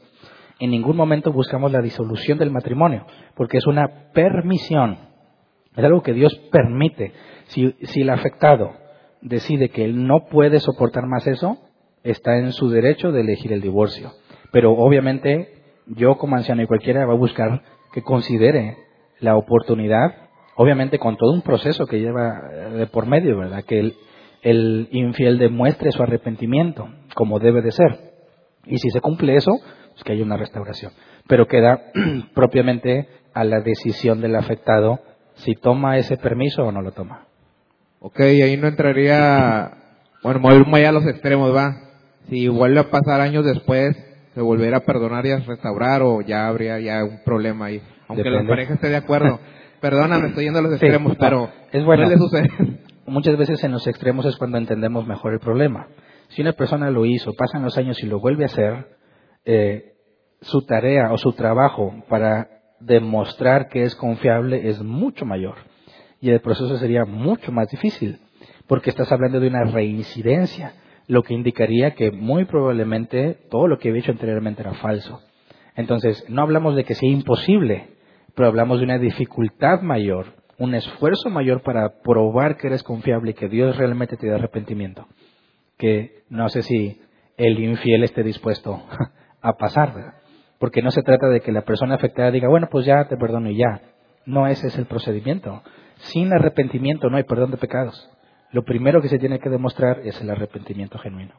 [0.61, 4.99] En ningún momento buscamos la disolución del matrimonio, porque es una permisión.
[5.75, 7.13] Es algo que Dios permite.
[7.47, 8.73] Si, si el afectado
[9.23, 11.57] decide que él no puede soportar más eso,
[12.05, 14.13] está en su derecho de elegir el divorcio.
[14.53, 15.49] Pero obviamente
[15.87, 17.63] yo como anciano y cualquiera va a buscar
[17.93, 18.77] que considere
[19.19, 20.15] la oportunidad,
[20.57, 22.33] obviamente con todo un proceso que lleva
[22.77, 23.65] de por medio, ¿verdad?
[23.65, 23.95] Que el,
[24.43, 27.99] el infiel demuestre su arrepentimiento, como debe de ser.
[28.67, 29.53] Y si se cumple eso,
[29.93, 30.93] pues que haya una restauración.
[31.29, 31.81] Pero queda
[32.35, 35.01] propiamente a la decisión del afectado
[35.35, 37.27] si toma ese permiso o no lo toma.
[38.01, 39.71] Ok, ahí no entraría,
[40.23, 41.77] bueno, muy a los extremos, va.
[42.29, 43.97] Si vuelve a pasar años después,
[44.35, 47.83] se volverá a perdonar y a restaurar o ya habría ya un problema ahí.
[48.09, 49.39] Aunque la pareja esté de acuerdo.
[49.81, 52.09] Perdóname, estoy yendo a los extremos, pero es bueno.
[53.07, 55.89] Muchas veces en los extremos es cuando entendemos mejor el problema.
[56.29, 58.87] Si una persona lo hizo, pasan los años y lo vuelve a hacer,
[59.45, 59.95] eh,
[60.41, 62.49] su tarea o su trabajo para
[62.81, 65.57] demostrar que es confiable es mucho mayor.
[66.21, 68.19] Y el proceso sería mucho más difícil,
[68.67, 70.75] porque estás hablando de una reincidencia,
[71.07, 75.21] lo que indicaría que muy probablemente todo lo que había hecho anteriormente era falso.
[75.75, 77.89] Entonces, no hablamos de que sea imposible,
[78.35, 83.35] pero hablamos de una dificultad mayor, un esfuerzo mayor para probar que eres confiable y
[83.35, 85.07] que Dios realmente te da arrepentimiento,
[85.79, 87.01] que no sé si
[87.37, 88.83] el infiel esté dispuesto
[89.41, 90.15] a pasar, ¿verdad?
[90.59, 93.51] Porque no se trata de que la persona afectada diga, bueno, pues ya te perdono
[93.51, 93.81] y ya.
[94.27, 95.63] No ese es el procedimiento.
[95.97, 98.11] Sin arrepentimiento no hay perdón de pecados.
[98.53, 101.35] Lo primero que se tiene que demostrar es el arrepentimiento genuino.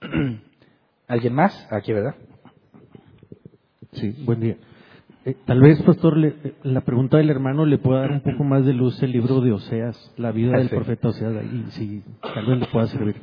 [1.08, 1.68] ¿Alguien más?
[1.70, 2.14] Aquí, ¿verdad?
[3.92, 4.56] Sí, buen día.
[5.24, 8.64] Eh, tal vez, pastor, eh, la pregunta del hermano le pueda dar un poco más
[8.64, 12.58] de luz el libro de Oseas, la vida del profeta Oseas, y si tal vez
[12.60, 13.16] le pueda servir.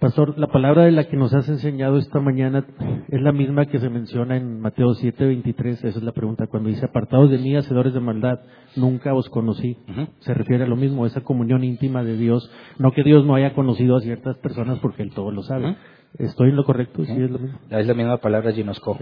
[0.00, 2.66] Pastor, la palabra de la que nos has enseñado esta mañana
[3.08, 5.84] es la misma que se menciona en Mateo 7:23.
[5.84, 6.46] Esa es la pregunta.
[6.46, 8.40] Cuando dice, apartados de mí, hacedores de maldad,
[8.76, 9.76] nunca os conocí.
[10.20, 12.50] Se refiere a lo mismo, esa comunión íntima de Dios.
[12.78, 15.76] No que Dios no haya conocido a ciertas personas porque Él todo lo sabe.
[16.18, 17.04] ¿Estoy en lo correcto?
[17.04, 17.58] ¿Sí es lo mismo?
[17.70, 18.92] Es la misma palabra, ginosco.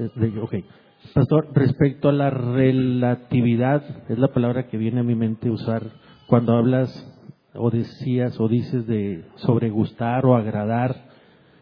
[0.43, 0.55] Ok.
[1.15, 5.83] Pastor, respecto a la relatividad, es la palabra que viene a mi mente usar
[6.27, 7.12] cuando hablas
[7.55, 10.97] o decías o dices de sobre gustar o agradar.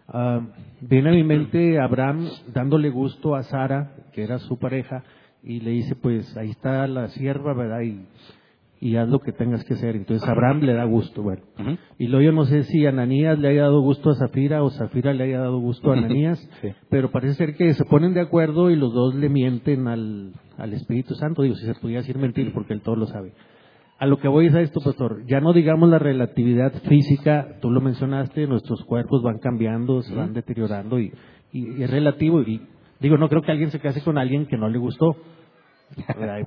[0.08, 0.40] Ah,
[0.80, 5.04] viene a mi mente Abraham dándole gusto a Sara, que era su pareja,
[5.42, 7.80] y le dice, pues ahí está la sierva, ¿verdad?
[7.82, 8.04] Y,
[8.80, 9.94] y haz lo que tengas que hacer.
[9.94, 11.42] Entonces Abraham le da gusto, bueno.
[11.98, 15.12] Y luego yo no sé si Ananías le haya dado gusto a Zafira o Zafira
[15.12, 16.40] le haya dado gusto a Ananías,
[16.88, 20.72] pero parece ser que se ponen de acuerdo y los dos le mienten al, al
[20.72, 21.42] Espíritu Santo.
[21.42, 23.32] Digo, si se podía decir mentir porque él todo lo sabe.
[24.00, 25.26] A lo que voy es a esto, pastor.
[25.26, 30.32] Ya no digamos la relatividad física, tú lo mencionaste, nuestros cuerpos van cambiando, se van
[30.32, 31.12] deteriorando y,
[31.52, 32.40] es relativo.
[32.40, 32.66] Y
[32.98, 35.16] digo, no creo que alguien se case con alguien que no le gustó.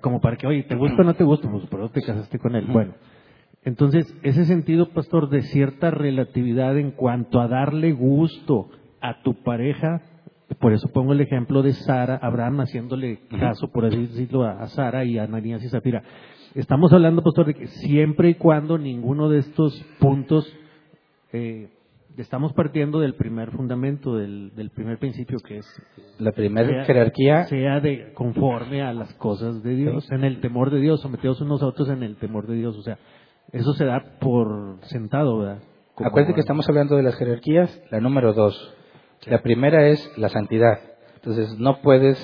[0.02, 1.48] Como para que, oye, ¿te gusta o no te gusta?
[1.48, 2.66] Pues por eso te casaste con él.
[2.66, 2.96] Bueno,
[3.64, 8.70] entonces, ese sentido, pastor, de cierta relatividad en cuanto a darle gusto
[9.00, 10.02] a tu pareja,
[10.60, 15.06] por eso pongo el ejemplo de Sara, Abraham haciéndole caso, por así decirlo, a, Sara
[15.06, 16.04] y a Ananías y Zafira.
[16.56, 20.46] Estamos hablando, pastor, de que siempre y cuando ninguno de estos puntos,
[21.32, 21.72] eh,
[22.16, 25.66] estamos partiendo del primer fundamento, del, primer principio que es...
[26.20, 27.46] La primera jerarquía...
[27.46, 31.64] Sea de conforme a las cosas de Dios, en el temor de Dios, sometidos unos
[31.64, 32.78] a otros en el temor de Dios.
[32.78, 33.00] O sea,
[33.52, 35.64] eso se da por sentado, ¿verdad?
[35.98, 38.76] Acuérdate que estamos hablando de las jerarquías, la número dos.
[39.26, 40.80] La primera es la santidad.
[41.16, 42.18] Entonces, no puedes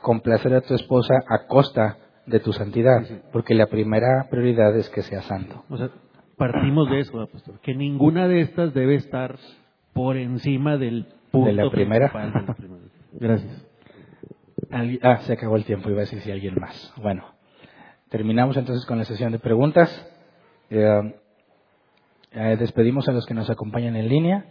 [0.00, 5.02] complacer a tu esposa a costa de tu santidad, porque la primera prioridad es que
[5.02, 5.64] sea santo.
[5.68, 5.90] O sea,
[6.36, 7.28] partimos de eso,
[7.62, 9.36] que ninguna de estas debe estar
[9.92, 12.12] por encima del punto de la primera.
[13.12, 13.66] Gracias.
[15.02, 16.92] Ah, se acabó el tiempo, iba a decir si alguien más.
[16.96, 17.24] Bueno,
[18.08, 19.88] terminamos entonces con la sesión de preguntas.
[20.70, 21.14] Eh,
[22.32, 24.44] eh, despedimos a los que nos acompañan en línea.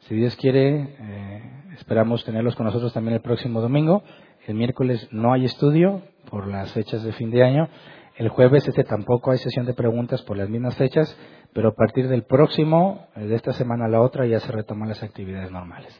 [0.00, 1.42] Si Dios quiere, eh,
[1.74, 4.02] esperamos tenerlos con nosotros también el próximo domingo.
[4.46, 7.68] El miércoles no hay estudio por las fechas de fin de año.
[8.16, 11.16] El jueves este tampoco hay sesión de preguntas por las mismas fechas,
[11.52, 14.88] pero a partir del próximo, eh, de esta semana a la otra, ya se retoman
[14.88, 15.98] las actividades normales.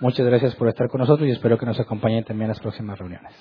[0.00, 2.98] Muchas gracias por estar con nosotros y espero que nos acompañen también en las próximas
[2.98, 3.32] reuniones.